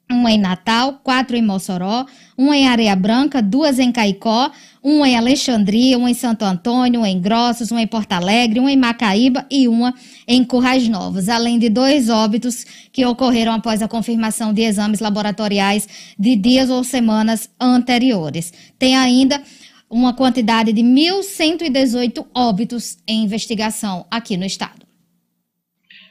uma 0.09 0.31
em 0.31 0.37
Natal, 0.37 0.99
quatro 1.03 1.35
em 1.35 1.41
Mossoró, 1.41 2.05
uma 2.37 2.55
em 2.55 2.67
Areia 2.67 2.95
Branca, 2.95 3.41
duas 3.41 3.79
em 3.79 3.91
Caicó, 3.91 4.51
uma 4.83 5.09
em 5.09 5.17
Alexandria, 5.17 5.97
uma 5.97 6.11
em 6.11 6.13
Santo 6.13 6.45
Antônio, 6.45 6.99
uma 6.99 7.09
em 7.09 7.19
Grossos, 7.19 7.71
uma 7.71 7.81
em 7.81 7.87
Porto 7.87 8.11
Alegre, 8.13 8.59
uma 8.59 8.71
em 8.71 8.77
Macaíba 8.77 9.45
e 9.49 9.67
uma 9.67 9.93
em 10.27 10.43
Currais 10.43 10.87
Novos, 10.87 11.27
além 11.27 11.57
de 11.57 11.69
dois 11.69 12.07
óbitos 12.07 12.65
que 12.91 13.03
ocorreram 13.05 13.53
após 13.53 13.81
a 13.81 13.87
confirmação 13.87 14.53
de 14.53 14.61
exames 14.61 14.99
laboratoriais 14.99 15.87
de 16.17 16.35
dias 16.35 16.69
ou 16.69 16.83
semanas 16.83 17.49
anteriores. 17.59 18.53
Tem 18.77 18.95
ainda 18.95 19.41
uma 19.89 20.13
quantidade 20.13 20.71
de 20.71 20.81
1.118 20.81 22.25
óbitos 22.33 22.97
em 23.07 23.23
investigação 23.23 24.05
aqui 24.11 24.37
no 24.37 24.45
estado. 24.45 24.84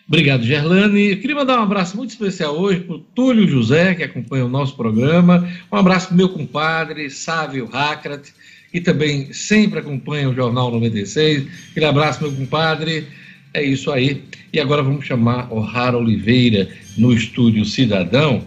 Obrigado, 0.06 0.44
Gerlane. 0.44 1.12
Eu 1.12 1.16
queria 1.18 1.34
mandar 1.34 1.58
um 1.58 1.62
abraço 1.62 1.96
muito 1.96 2.10
especial 2.10 2.54
hoje 2.58 2.80
para 2.80 2.96
o 2.96 2.98
Túlio 2.98 3.48
José, 3.48 3.94
que 3.94 4.02
acompanha 4.02 4.44
o 4.44 4.50
nosso 4.50 4.76
programa. 4.76 5.48
Um 5.72 5.76
abraço 5.76 6.08
para 6.08 6.16
meu 6.16 6.28
compadre, 6.28 7.08
Sávio 7.08 7.70
Hakrat, 7.72 8.30
que 8.70 8.82
também 8.82 9.32
sempre 9.32 9.78
acompanha 9.78 10.28
o 10.28 10.34
Jornal 10.34 10.70
96. 10.70 11.46
Aquele 11.70 11.86
abraço, 11.86 12.22
meu 12.22 12.32
compadre. 12.32 13.06
É 13.54 13.62
isso 13.62 13.90
aí. 13.90 14.22
E 14.52 14.60
agora 14.60 14.82
vamos 14.82 15.06
chamar 15.06 15.50
O'Hara 15.50 15.96
Oliveira 15.96 16.68
no 16.98 17.10
Estúdio 17.10 17.64
Cidadão. 17.64 18.44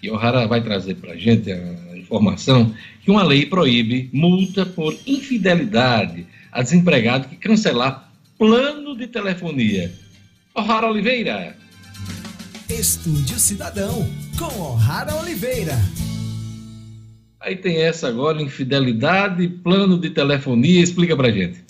E 0.00 0.08
O'Hara 0.08 0.46
vai 0.46 0.62
trazer 0.62 0.94
para 0.94 1.14
a 1.14 1.16
gente 1.16 1.50
a 1.50 1.96
informação 1.96 2.72
que 3.02 3.10
uma 3.10 3.24
lei 3.24 3.44
proíbe 3.44 4.08
multa 4.12 4.64
por 4.64 4.96
infidelidade 5.04 6.26
a 6.52 6.62
desempregado 6.62 7.26
que 7.26 7.36
cancelar 7.36 8.08
plano 8.38 8.96
de 8.96 9.08
telefonia 9.08 9.90
O'Hara 10.54 10.86
Oliveira. 10.86 11.56
Estúdio 12.68 13.38
Cidadão, 13.38 14.06
com 14.38 14.60
O'Hara 14.60 15.14
Oliveira. 15.14 15.72
Aí 17.40 17.56
tem 17.56 17.82
essa 17.82 18.06
agora, 18.06 18.42
infidelidade, 18.42 19.48
plano 19.48 19.98
de 19.98 20.10
telefonia, 20.10 20.82
explica 20.82 21.16
pra 21.16 21.30
gente. 21.30 21.64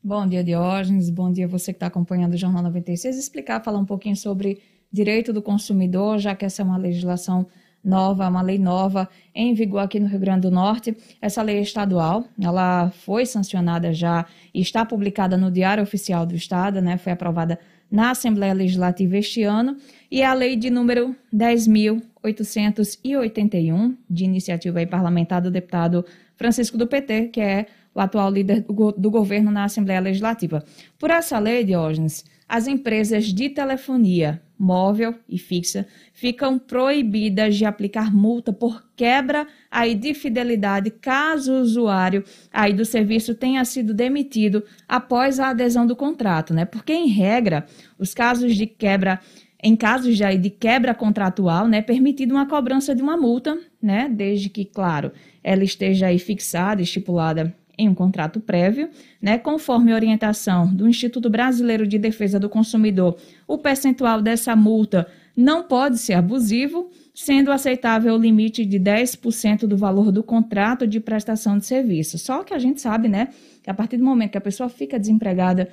Bom 0.00 0.24
dia, 0.24 0.44
Diógenes, 0.44 1.10
bom 1.10 1.32
dia 1.32 1.48
você 1.48 1.72
que 1.72 1.78
está 1.78 1.88
acompanhando 1.88 2.34
o 2.34 2.36
Jornal 2.36 2.62
96. 2.62 3.18
Explicar, 3.18 3.60
falar 3.60 3.80
um 3.80 3.84
pouquinho 3.84 4.14
sobre 4.14 4.62
direito 4.90 5.32
do 5.32 5.42
consumidor, 5.42 6.20
já 6.20 6.32
que 6.36 6.44
essa 6.44 6.62
é 6.62 6.64
uma 6.64 6.78
legislação 6.78 7.44
nova, 7.82 8.28
uma 8.28 8.40
lei 8.40 8.58
nova 8.58 9.08
em 9.34 9.52
vigor 9.52 9.80
aqui 9.80 9.98
no 9.98 10.06
Rio 10.06 10.20
Grande 10.20 10.42
do 10.42 10.50
Norte. 10.52 10.96
Essa 11.20 11.42
lei 11.42 11.58
é 11.58 11.62
estadual, 11.62 12.24
ela 12.40 12.90
foi 12.90 13.26
sancionada 13.26 13.92
já 13.92 14.26
e 14.54 14.60
está 14.60 14.84
publicada 14.84 15.36
no 15.36 15.50
Diário 15.50 15.82
Oficial 15.82 16.24
do 16.24 16.36
Estado, 16.36 16.80
né? 16.80 16.98
Foi 16.98 17.10
aprovada 17.10 17.58
na 17.90 18.10
Assembleia 18.10 18.52
Legislativa 18.52 19.16
este 19.16 19.42
ano, 19.42 19.78
e 20.10 20.22
a 20.22 20.34
lei 20.34 20.56
de 20.56 20.68
número 20.70 21.14
10.881, 21.34 23.96
de 24.08 24.24
iniciativa 24.24 24.86
parlamentar 24.86 25.42
do 25.42 25.50
deputado 25.50 26.04
Francisco 26.36 26.78
do 26.78 26.86
PT, 26.86 27.28
que 27.28 27.40
é 27.40 27.66
o 27.94 28.00
atual 28.00 28.30
líder 28.30 28.62
do 28.62 29.10
governo 29.10 29.50
na 29.50 29.64
Assembleia 29.64 30.00
Legislativa. 30.00 30.64
Por 30.98 31.10
essa 31.10 31.38
lei, 31.38 31.64
Diógenes, 31.64 32.24
as 32.48 32.66
empresas 32.66 33.26
de 33.26 33.50
telefonia 33.50 34.40
móvel 34.58 35.14
e 35.28 35.38
fixa 35.38 35.86
ficam 36.12 36.58
proibidas 36.58 37.56
de 37.56 37.64
aplicar 37.64 38.12
multa 38.12 38.52
por 38.52 38.84
quebra 38.96 39.46
aí 39.70 39.94
de 39.94 40.12
fidelidade 40.14 40.90
caso 40.90 41.52
o 41.52 41.60
usuário 41.60 42.24
aí 42.52 42.72
do 42.72 42.84
serviço 42.84 43.34
tenha 43.34 43.64
sido 43.64 43.94
demitido 43.94 44.64
após 44.88 45.38
a 45.38 45.50
adesão 45.50 45.86
do 45.86 45.94
contrato, 45.94 46.52
né? 46.52 46.64
Porque 46.64 46.92
em 46.92 47.08
regra, 47.08 47.66
os 47.98 48.12
casos 48.12 48.56
de 48.56 48.66
quebra 48.66 49.20
em 49.62 49.74
casos 49.74 50.16
de, 50.16 50.38
de 50.38 50.50
quebra 50.50 50.94
contratual, 50.94 51.66
né, 51.66 51.78
é 51.78 51.82
permitido 51.82 52.32
uma 52.32 52.46
cobrança 52.46 52.94
de 52.94 53.02
uma 53.02 53.16
multa, 53.16 53.58
né, 53.82 54.08
desde 54.08 54.48
que, 54.48 54.64
claro, 54.64 55.10
ela 55.42 55.64
esteja 55.64 56.06
aí 56.06 56.18
fixada, 56.18 56.80
estipulada 56.80 57.52
em 57.78 57.88
um 57.88 57.94
contrato 57.94 58.40
prévio, 58.40 58.90
né, 59.22 59.38
conforme 59.38 59.94
orientação 59.94 60.66
do 60.66 60.88
Instituto 60.88 61.30
Brasileiro 61.30 61.86
de 61.86 61.98
Defesa 61.98 62.40
do 62.40 62.48
Consumidor, 62.48 63.16
o 63.46 63.56
percentual 63.56 64.20
dessa 64.20 64.56
multa 64.56 65.06
não 65.36 65.62
pode 65.62 65.98
ser 65.98 66.14
abusivo, 66.14 66.90
sendo 67.14 67.52
aceitável 67.52 68.14
o 68.14 68.18
limite 68.18 68.66
de 68.66 68.80
10% 68.80 69.68
do 69.68 69.76
valor 69.76 70.10
do 70.10 70.22
contrato 70.22 70.84
de 70.84 70.98
prestação 70.98 71.56
de 71.56 71.64
serviço. 71.64 72.18
Só 72.18 72.42
que 72.42 72.52
a 72.52 72.58
gente 72.58 72.80
sabe, 72.80 73.08
né, 73.08 73.28
que 73.62 73.70
a 73.70 73.74
partir 73.74 73.96
do 73.96 74.04
momento 74.04 74.32
que 74.32 74.38
a 74.38 74.40
pessoa 74.40 74.68
fica 74.68 74.98
desempregada 74.98 75.68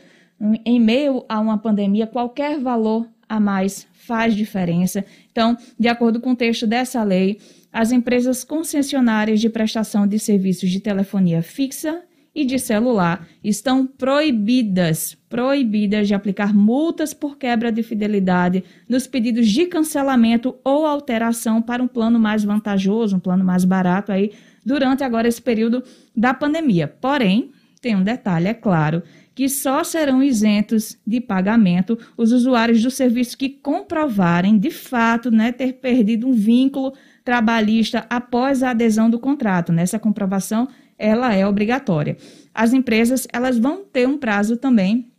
em 0.64 0.80
meio 0.80 1.26
a 1.28 1.40
uma 1.40 1.58
pandemia, 1.58 2.06
qualquer 2.06 2.60
valor 2.60 3.08
a 3.28 3.40
mais 3.40 3.88
faz 3.94 4.36
diferença. 4.36 5.04
Então, 5.32 5.58
de 5.80 5.88
acordo 5.88 6.20
com 6.20 6.32
o 6.32 6.36
texto 6.36 6.68
dessa 6.68 7.02
lei, 7.04 7.40
as 7.76 7.92
empresas 7.92 8.46
concessionárias 8.46 9.42
de 9.42 9.50
prestação 9.50 10.08
de 10.08 10.18
serviços 10.18 10.70
de 10.70 10.80
telefonia 10.80 11.42
fixa 11.42 12.04
e 12.34 12.46
de 12.46 12.58
celular 12.58 13.28
estão 13.44 13.86
proibidas, 13.86 15.18
proibidas 15.28 16.08
de 16.08 16.14
aplicar 16.14 16.54
multas 16.54 17.14
por 17.14 17.38
quebra 17.38 17.74
de 17.74 17.84
fidelidade 17.84 18.64
nos 18.88 19.08
pedidos 19.08 19.50
de 19.50 19.66
cancelamento 19.66 20.56
ou 20.64 20.86
alteração 20.86 21.62
para 21.62 21.84
um 21.84 21.88
plano 21.88 22.18
mais 22.18 22.46
vantajoso, 22.46 23.18
um 23.18 23.20
plano 23.20 23.44
mais 23.44 23.66
barato 23.66 24.10
aí 24.10 24.32
durante 24.66 25.04
agora 25.04 25.28
esse 25.28 25.42
período 25.42 25.84
da 26.16 26.34
pandemia. 26.34 26.88
Porém, 26.88 27.52
tem 27.82 27.94
um 27.94 28.04
detalhe, 28.04 28.48
é 28.48 28.54
claro, 28.54 29.04
que 29.36 29.50
só 29.50 29.84
serão 29.84 30.24
isentos 30.24 30.98
de 31.06 31.20
pagamento 31.20 32.00
os 32.16 32.32
usuários 32.32 32.82
do 32.82 32.90
serviço 32.90 33.38
que 33.38 33.50
comprovarem, 33.50 34.58
de 34.58 34.72
fato, 34.72 35.30
né, 35.30 35.52
ter 35.52 35.74
perdido 35.74 36.26
um 36.26 36.32
vínculo 36.32 36.94
trabalhista 37.26 38.06
após 38.10 38.62
a 38.62 38.70
adesão 38.70 39.10
do 39.10 39.20
contrato. 39.20 39.74
Nessa 39.74 39.98
comprovação, 40.00 40.68
ela 40.98 41.34
é 41.34 41.46
obrigatória. 41.46 42.16
As 42.54 42.72
empresas, 42.72 43.28
elas 43.34 43.58
vão 43.58 43.84
ter 43.84 44.08
um 44.08 44.18
prazo 44.18 44.56
também 44.56 45.12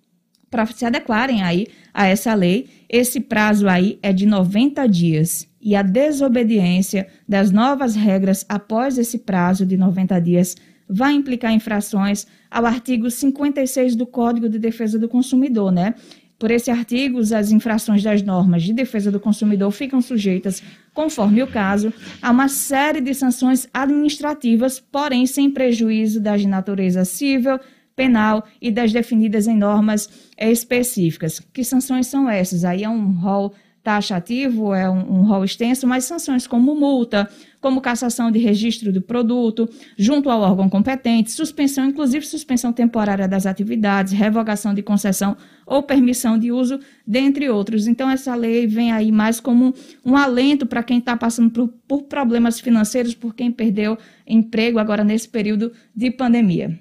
para 0.49 0.65
se 0.67 0.87
adequarem 0.87 1.43
aí 1.43 1.67
a 1.93 2.07
essa 2.07 2.33
lei. 2.33 2.69
Esse 2.89 3.21
prazo 3.21 3.69
aí 3.69 3.99
é 4.03 4.13
de 4.13 4.25
90 4.25 4.87
dias 4.87 5.49
e 5.61 5.75
a 5.75 5.83
desobediência 5.83 7.09
das 7.29 7.51
novas 7.51 7.97
regras 7.97 8.47
após 8.49 8.97
esse 8.97 9.19
prazo 9.19 9.67
de 9.67 9.77
90 9.77 10.21
dias 10.21 10.57
vai 10.89 11.13
implicar 11.13 11.53
infrações 11.53 12.25
ao 12.49 12.65
artigo 12.65 13.11
56 13.11 13.97
do 13.97 14.07
Código 14.07 14.49
de 14.49 14.61
Defesa 14.61 14.97
do 14.97 15.09
Consumidor, 15.09 15.73
né? 15.73 15.95
Por 16.39 16.51
esse 16.51 16.71
artigo, 16.71 17.19
as 17.21 17.51
infrações 17.51 18.03
das 18.03 18.21
normas 18.23 18.63
de 18.63 18.75
defesa 18.75 19.11
do 19.11 19.19
consumidor 19.19 19.71
ficam 19.71 20.03
sujeitas, 20.03 20.63
conforme 20.93 21.43
o 21.43 21.47
caso, 21.47 21.93
a 22.21 22.31
uma 22.31 22.49
série 22.49 23.01
de 23.01 23.15
sanções 23.15 23.67
administrativas, 23.73 24.79
porém 24.79 25.27
sem 25.27 25.51
prejuízo 25.51 26.21
das 26.21 26.43
de 26.43 26.47
natureza 26.47 27.07
civil, 27.07 27.59
penal 27.95 28.45
e 28.61 28.71
das 28.71 28.93
definidas 28.93 29.47
em 29.47 29.57
normas 29.57 30.11
específicas. 30.39 31.41
Que 31.41 31.65
sanções 31.65 32.07
são 32.07 32.29
essas? 32.29 32.65
Aí 32.65 32.85
é 32.85 32.89
um 32.89 33.13
rol 33.13 33.55
taxativo, 33.87 34.75
é 34.75 34.91
um, 34.91 35.21
um 35.21 35.23
rol 35.23 35.45
extenso, 35.45 35.87
mas 35.87 36.05
sanções 36.05 36.45
como 36.45 36.75
multa, 36.75 37.31
como 37.61 37.81
cassação 37.81 38.33
de 38.33 38.39
registro 38.41 38.93
do 38.93 39.01
produto, 39.01 39.71
junto 39.97 40.29
ao 40.29 40.41
órgão 40.41 40.69
competente, 40.69 41.31
suspensão, 41.31 41.85
inclusive 41.85 42.27
suspensão 42.27 42.73
temporária 42.73 43.29
das 43.29 43.47
atividades, 43.47 44.13
revogação 44.13 44.75
de 44.75 44.83
concessão 44.83 45.37
ou 45.65 45.85
permissão 45.85 46.37
de 46.37 46.51
uso, 46.51 46.81
dentre 47.07 47.49
outros. 47.49 47.87
Então, 47.87 48.11
essa 48.11 48.35
lei 48.35 48.67
vem 48.67 48.91
aí 48.91 49.13
mais 49.13 49.39
como 49.39 49.67
um, 49.67 49.73
um 50.05 50.17
alento 50.17 50.67
para 50.67 50.83
quem 50.83 50.99
está 50.99 51.17
passando 51.17 51.51
por, 51.51 51.69
por 51.87 52.03
problemas 52.09 52.59
financeiros, 52.59 53.15
por 53.15 53.37
quem 53.37 53.53
perdeu 53.53 53.97
emprego 54.27 54.81
agora 54.81 55.05
nesse 55.05 55.29
período 55.29 55.71
de 55.95 56.11
pandemia. 56.11 56.77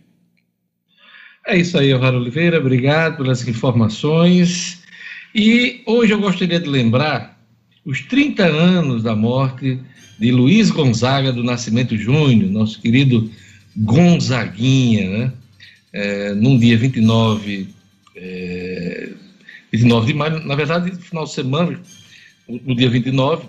É 1.45 1.55
isso 1.55 1.77
aí, 1.77 1.93
Raro 1.93 2.17
Oliveira, 2.17 2.57
obrigado 2.57 3.17
pelas 3.17 3.47
informações. 3.47 4.83
E 5.37 5.81
hoje 5.85 6.13
eu 6.13 6.21
gostaria 6.21 6.61
de 6.61 6.69
lembrar 6.69 7.37
os 7.83 8.01
30 8.03 8.45
anos 8.45 9.03
da 9.03 9.13
morte 9.13 9.77
de 10.17 10.31
Luiz 10.31 10.71
Gonzaga 10.71 11.33
do 11.33 11.43
Nascimento 11.43 11.97
Júnior, 11.97 12.49
nosso 12.49 12.81
querido 12.81 13.29
Gonzaguinha, 13.75 15.09
né? 15.09 15.33
É, 15.91 16.33
num 16.35 16.57
dia 16.57 16.77
29, 16.77 17.67
é, 18.15 19.09
29 19.73 20.07
de 20.07 20.13
maio, 20.13 20.39
na 20.39 20.55
verdade, 20.55 20.95
final 20.95 21.25
de 21.25 21.33
semana, 21.33 21.81
no 22.47 22.73
dia 22.73 22.89
29, 22.89 23.45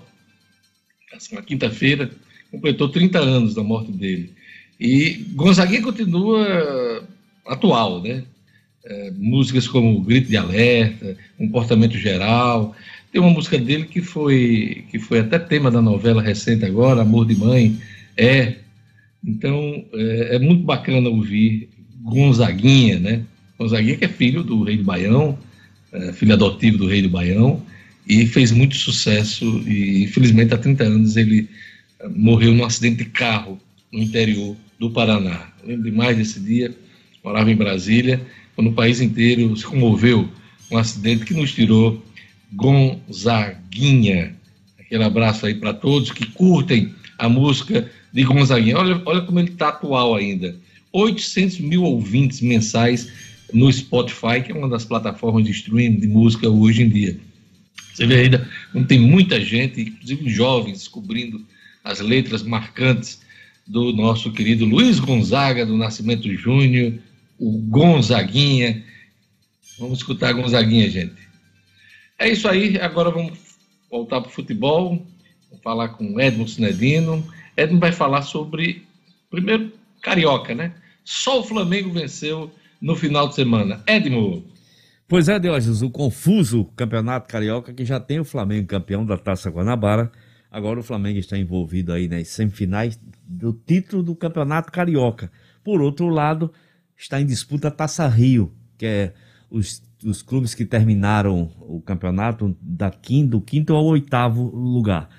assim, 1.13 1.35
uma 1.35 1.41
quinta-feira, 1.41 2.11
completou 2.51 2.89
30 2.89 3.17
anos 3.17 3.55
da 3.55 3.63
morte 3.63 3.93
dele. 3.93 4.33
E 4.77 5.25
Gonzaguinha 5.35 5.81
continua 5.81 7.07
atual, 7.45 8.01
né? 8.01 8.25
É, 8.89 9.11
músicas 9.17 9.67
como 9.67 9.99
Grito 9.99 10.29
de 10.29 10.37
Alerta, 10.37 11.17
Comportamento 11.37 11.97
Geral. 11.97 12.73
Tem 13.11 13.19
uma 13.19 13.31
música 13.31 13.57
dele 13.57 13.83
que 13.83 14.01
foi, 14.01 14.85
que 14.89 14.97
foi 14.97 15.19
até 15.19 15.37
tema 15.37 15.69
da 15.69 15.81
novela 15.81 16.21
recente 16.21 16.63
agora, 16.63 17.01
Amor 17.01 17.25
de 17.25 17.35
Mãe. 17.35 17.77
É. 18.15 18.55
Então, 19.25 19.83
é, 19.93 20.35
é 20.35 20.39
muito 20.39 20.63
bacana 20.63 21.09
ouvir 21.09 21.67
Gonzaguinha, 22.01 22.97
né? 22.97 23.23
Gonzaguinha 23.59 23.97
que 23.97 24.05
é 24.05 24.07
filho 24.07 24.41
do 24.41 24.63
rei 24.63 24.77
do 24.77 24.85
Baião, 24.85 25.37
é, 25.91 26.13
filho 26.13 26.31
adotivo 26.31 26.77
do 26.77 26.87
rei 26.87 27.01
do 27.01 27.09
Baião, 27.09 27.61
e 28.07 28.25
fez 28.25 28.53
muito 28.53 28.77
sucesso. 28.77 29.45
E 29.67 30.05
infelizmente, 30.05 30.53
há 30.53 30.57
30 30.57 30.83
anos, 30.85 31.17
ele 31.17 31.49
morreu 32.15 32.53
num 32.53 32.63
acidente 32.63 33.03
de 33.03 33.05
carro 33.09 33.59
no 33.91 33.99
interior 33.99 34.55
do 34.79 34.89
Paraná. 34.89 35.49
Eu 35.61 35.69
lembro 35.71 35.91
demais 35.91 36.15
desse 36.15 36.39
dia, 36.39 36.73
morava 37.21 37.51
em 37.51 37.55
Brasília 37.55 38.21
quando 38.57 38.71
o 38.71 38.73
país 38.73 38.99
inteiro 38.99 39.55
se 39.55 39.63
comoveu 39.63 40.27
com 40.67 40.75
um 40.75 40.79
acidente 40.79 41.25
que 41.25 41.33
nos 41.35 41.53
tirou 41.53 42.03
Gonzaguinha. 42.51 44.35
Aquele 44.79 45.03
abraço 45.03 45.45
aí 45.45 45.53
para 45.53 45.75
todos 45.75 46.09
que 46.09 46.25
curtem 46.25 46.91
a 47.19 47.29
música 47.29 47.87
de 48.11 48.23
Gonzaguinha. 48.23 48.79
Olha, 48.79 48.99
olha 49.05 49.21
como 49.21 49.39
ele 49.39 49.51
está 49.51 49.67
atual 49.67 50.15
ainda. 50.15 50.55
800 50.91 51.59
mil 51.59 51.83
ouvintes 51.83 52.41
mensais 52.41 53.11
no 53.53 53.71
Spotify, 53.71 54.41
que 54.43 54.51
é 54.51 54.55
uma 54.55 54.67
das 54.67 54.85
plataformas 54.85 55.45
de 55.45 55.51
streaming 55.51 55.99
de 55.99 56.07
música 56.07 56.49
hoje 56.49 56.81
em 56.81 56.89
dia. 56.89 57.15
Você 57.93 58.07
vê 58.07 58.21
ainda 58.21 58.49
como 58.73 58.85
tem 58.85 58.99
muita 58.99 59.39
gente, 59.39 59.81
inclusive 59.81 60.27
jovens, 60.31 60.79
descobrindo 60.79 61.45
as 61.83 61.99
letras 61.99 62.41
marcantes 62.41 63.21
do 63.67 63.93
nosso 63.93 64.31
querido 64.31 64.65
Luiz 64.65 64.99
Gonzaga, 64.99 65.63
do 65.63 65.77
Nascimento 65.77 66.27
Júnior, 66.33 66.93
o 67.39 67.59
Gonzaguinha. 67.59 68.83
Vamos 69.79 69.99
escutar 69.99 70.29
a 70.29 70.33
Gonzaguinha, 70.33 70.89
gente. 70.89 71.27
É 72.19 72.29
isso 72.29 72.47
aí, 72.47 72.79
agora 72.79 73.11
vamos 73.11 73.37
voltar 73.89 74.21
para 74.21 74.29
o 74.29 74.33
futebol, 74.33 75.05
vamos 75.49 75.63
falar 75.63 75.89
com 75.89 76.19
Edmo 76.19 76.47
Sinedino. 76.47 77.23
Edmo 77.55 77.79
vai 77.79 77.91
falar 77.91 78.23
sobre, 78.23 78.85
primeiro, 79.29 79.71
Carioca, 80.01 80.55
né? 80.55 80.73
Só 81.03 81.39
o 81.39 81.43
Flamengo 81.43 81.91
venceu 81.91 82.51
no 82.81 82.95
final 82.95 83.27
de 83.29 83.35
semana. 83.35 83.81
Edmo. 83.87 84.43
Pois 85.07 85.29
é, 85.29 85.39
Diógenes, 85.39 85.81
o 85.81 85.89
confuso 85.89 86.65
campeonato 86.75 87.29
carioca 87.29 87.73
que 87.73 87.85
já 87.85 87.99
tem 87.99 88.19
o 88.19 88.25
Flamengo 88.25 88.67
campeão 88.67 89.05
da 89.05 89.17
Taça 89.17 89.49
Guanabara. 89.49 90.11
Agora 90.51 90.79
o 90.79 90.83
Flamengo 90.83 91.17
está 91.17 91.37
envolvido 91.37 91.93
aí 91.93 92.07
nas 92.07 92.27
semifinais 92.27 92.99
do 93.25 93.53
título 93.53 94.03
do 94.03 94.15
campeonato 94.15 94.71
carioca. 94.71 95.31
Por 95.63 95.81
outro 95.81 96.09
lado, 96.09 96.51
está 96.97 97.21
em 97.21 97.25
disputa 97.25 97.67
a 97.67 97.71
Taça 97.71 98.07
Rio, 98.07 98.51
que 98.77 98.85
é 98.85 99.13
os, 99.49 99.81
os 100.03 100.21
clubes 100.21 100.53
que 100.53 100.65
terminaram 100.65 101.51
o 101.59 101.81
campeonato 101.81 102.57
da 102.61 102.89
quinto, 102.89 103.31
do 103.31 103.41
quinto 103.41 103.73
ao 103.73 103.85
oitavo 103.85 104.43
lugar. 104.43 105.09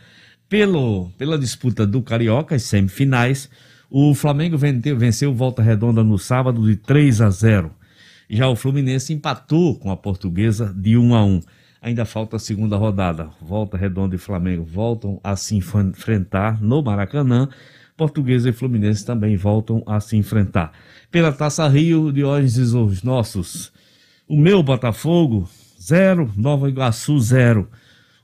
Pelo, 0.48 1.10
pela 1.18 1.38
disputa 1.38 1.86
do 1.86 2.02
Carioca, 2.02 2.55
as 2.55 2.62
semifinais, 2.62 3.50
o 3.90 4.14
Flamengo 4.14 4.59
venceu, 4.59 5.34
Volta 5.34 5.62
Redonda 5.62 6.02
no 6.02 6.18
sábado 6.18 6.66
de 6.66 6.76
3 6.76 7.20
a 7.20 7.30
0. 7.30 7.70
Já 8.28 8.48
o 8.48 8.56
Fluminense 8.56 9.12
empatou 9.12 9.78
com 9.78 9.90
a 9.90 9.96
Portuguesa 9.96 10.74
de 10.76 10.98
1 10.98 11.14
a 11.14 11.24
1. 11.24 11.40
Ainda 11.80 12.05
falta 12.05 12.36
a 12.36 12.38
segunda 12.38 12.76
rodada. 12.76 13.30
Volta 13.40 13.78
Redonda 13.78 14.14
e 14.14 14.18
Flamengo 14.18 14.64
voltam 14.64 15.20
a 15.24 15.36
se 15.36 15.56
enfrentar 15.56 16.60
no 16.60 16.82
Maracanã. 16.82 17.48
Portuguesa 17.99 18.49
e 18.49 18.53
Fluminense 18.53 19.05
também 19.05 19.37
voltam 19.37 19.83
a 19.85 19.99
se 19.99 20.16
enfrentar 20.16 20.73
pela 21.11 21.33
Taça 21.33 21.66
Rio, 21.66 22.12
Diógenes 22.12 22.73
os 22.73 23.03
nossos. 23.03 23.73
O 24.29 24.37
meu 24.37 24.62
Botafogo, 24.62 25.49
zero. 25.83 26.33
Nova 26.37 26.69
Iguaçu, 26.69 27.19
zero. 27.19 27.69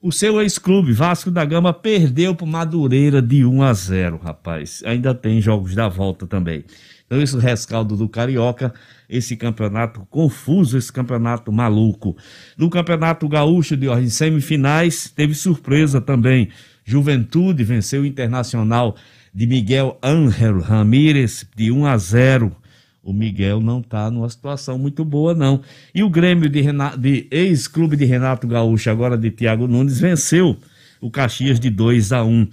O 0.01 0.13
seu 0.13 0.41
ex-clube, 0.41 0.93
Vasco 0.93 1.31
da 1.31 1.45
Gama, 1.45 1.73
perdeu 1.73 2.37
para 2.37 2.47
Madureira 2.47 3.21
de 3.21 3.45
1 3.45 3.63
a 3.63 3.73
0, 3.73 4.21
rapaz. 4.23 4.81
Ainda 4.87 5.13
tem 5.13 5.41
jogos 5.41 5.75
da 5.75 5.89
volta 5.89 6.25
também. 6.25 6.65
Então, 7.07 7.21
esse 7.21 7.37
rescaldo 7.37 7.97
do 7.97 8.09
Carioca, 8.09 8.73
esse 9.09 9.37
campeonato 9.37 10.07
confuso, 10.09 10.79
esse 10.79 10.93
campeonato 10.93 11.51
maluco. 11.51 12.17
No 12.57 12.71
Campeonato 12.71 13.29
Gaúcho 13.29 13.77
de 13.77 13.89
ordem 13.89 14.09
semifinais, 14.09 15.11
teve 15.11 15.35
surpresa 15.35 16.01
também. 16.01 16.51
Juventude 16.85 17.65
venceu 17.65 18.03
o 18.03 18.07
Internacional 18.07 18.95
de 19.35 19.47
Miguel 19.47 19.99
Ángel 20.03 20.61
Ramírez 20.61 21.45
de 21.57 21.73
1 21.73 21.87
a 21.87 21.99
0 21.99 22.57
o 23.05 23.13
Miguel 23.13 23.61
não 23.61 23.81
está 23.81 24.11
numa 24.11 24.29
situação 24.31 24.79
muito 24.79 25.05
boa, 25.05 25.35
não. 25.35 25.61
E 25.95 26.03
o 26.03 26.09
Grêmio 26.09 26.49
de, 26.49 26.63
de 26.99 27.27
ex-clube 27.31 27.97
de 27.97 28.07
Renato 28.07 28.49
Gaúcho, 28.49 28.89
agora 28.89 29.19
de 29.19 29.31
Thiago 29.31 29.69
Nunes, 29.69 30.01
venceu 30.01 30.57
o 31.03 31.11
Caxias 31.11 31.61
de 31.61 31.69
2 31.69 32.13
a 32.13 32.25
1. 32.25 32.49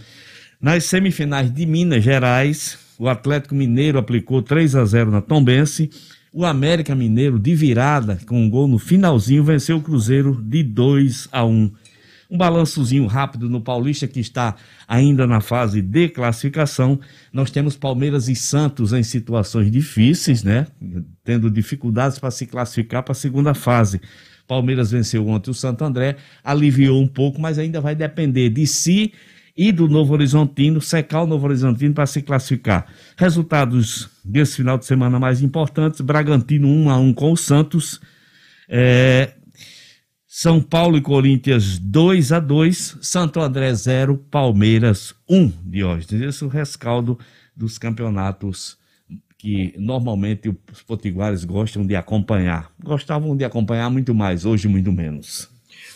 Nas 0.60 0.84
semifinais 0.84 1.50
de 1.54 1.66
Minas 1.66 2.04
Gerais, 2.04 2.78
o 3.00 3.08
Atlético 3.08 3.56
Mineiro 3.56 3.98
aplicou 3.98 4.42
3 4.42 4.76
a 4.76 4.84
0 4.84 5.10
na 5.10 5.22
Tombense. 5.22 5.90
O 6.34 6.46
América 6.46 6.94
Mineiro, 6.94 7.40
de 7.40 7.56
virada, 7.56 8.20
com 8.26 8.44
um 8.44 8.50
gol 8.50 8.68
no 8.68 8.78
finalzinho, 8.78 9.46
venceu 9.46 9.78
o 9.78 9.82
Cruzeiro 9.82 10.42
de 10.44 10.64
2 10.64 11.30
a 11.32 11.46
1. 11.46 11.72
Um 12.32 12.38
balançozinho 12.38 13.08
rápido 13.08 13.50
no 13.50 13.60
Paulista, 13.60 14.08
que 14.08 14.22
está 14.22 14.56
ainda 14.88 15.28
na 15.28 15.42
fase 15.42 15.82
de 15.82 16.08
classificação. 16.08 16.98
Nós 17.34 17.52
temos 17.52 17.76
Palmeiras 17.76 18.30
e 18.30 18.36
Santos 18.36 18.94
em 18.94 19.04
situações 19.04 19.70
difíceis, 19.70 20.42
né? 20.42 20.66
Tendo 21.26 21.52
dificuldades 21.52 22.18
para 22.18 22.32
se 22.32 22.46
classificar 22.46 23.04
para 23.04 23.12
a 23.12 23.16
segunda 23.16 23.54
fase. 23.54 24.00
Palmeiras 24.48 24.92
venceu 24.92 25.28
ontem 25.28 25.52
o 25.52 25.54
Santo 25.54 25.84
André, 25.84 26.16
aliviou 26.42 27.02
um 27.02 27.08
pouco, 27.08 27.40
mas 27.42 27.60
ainda 27.60 27.82
vai 27.82 27.96
depender 27.96 28.50
de 28.50 28.66
si 28.66 29.12
e 29.56 29.72
do 29.72 29.88
Novo 29.88 30.14
Horizontino, 30.14 30.80
secar 30.80 31.24
o 31.24 31.28
Novo 31.28 31.46
Horizontino 31.48 31.94
para 31.94 32.06
se 32.06 32.22
classificar. 32.22 32.88
Resultados 33.18 34.10
desse 34.24 34.56
final 34.56 34.78
de 34.78 34.86
semana 34.86 35.20
mais 35.20 35.42
importantes: 35.42 36.00
Bragantino 36.02 36.68
1 36.68 36.90
a 36.90 36.98
1 36.98 37.14
com 37.14 37.34
o 37.34 37.38
Santos. 37.38 38.00
É, 38.70 39.34
são 40.34 40.62
Paulo 40.62 40.96
e 40.96 41.02
Corinthians 41.02 41.78
2 41.78 42.32
a 42.32 42.40
2 42.40 43.00
Santo 43.02 43.42
André 43.42 43.74
0, 43.74 44.18
Palmeiras 44.32 45.14
1, 45.30 45.52
Diógenes. 45.66 46.22
Esse 46.22 46.44
é 46.46 46.48
o 46.48 46.50
rescaldo 46.50 47.20
dos 47.54 47.78
campeonatos 47.78 48.78
que 49.38 49.74
normalmente 49.78 50.48
os 50.72 50.82
potiguares 50.84 51.44
gostam 51.44 51.86
de 51.86 51.98
acompanhar. 51.98 52.72
Gostavam 52.82 53.36
de 53.36 53.44
acompanhar 53.44 53.90
muito 53.90 54.16
mais, 54.16 54.46
hoje 54.46 54.70
muito 54.70 54.90
menos. 54.94 55.50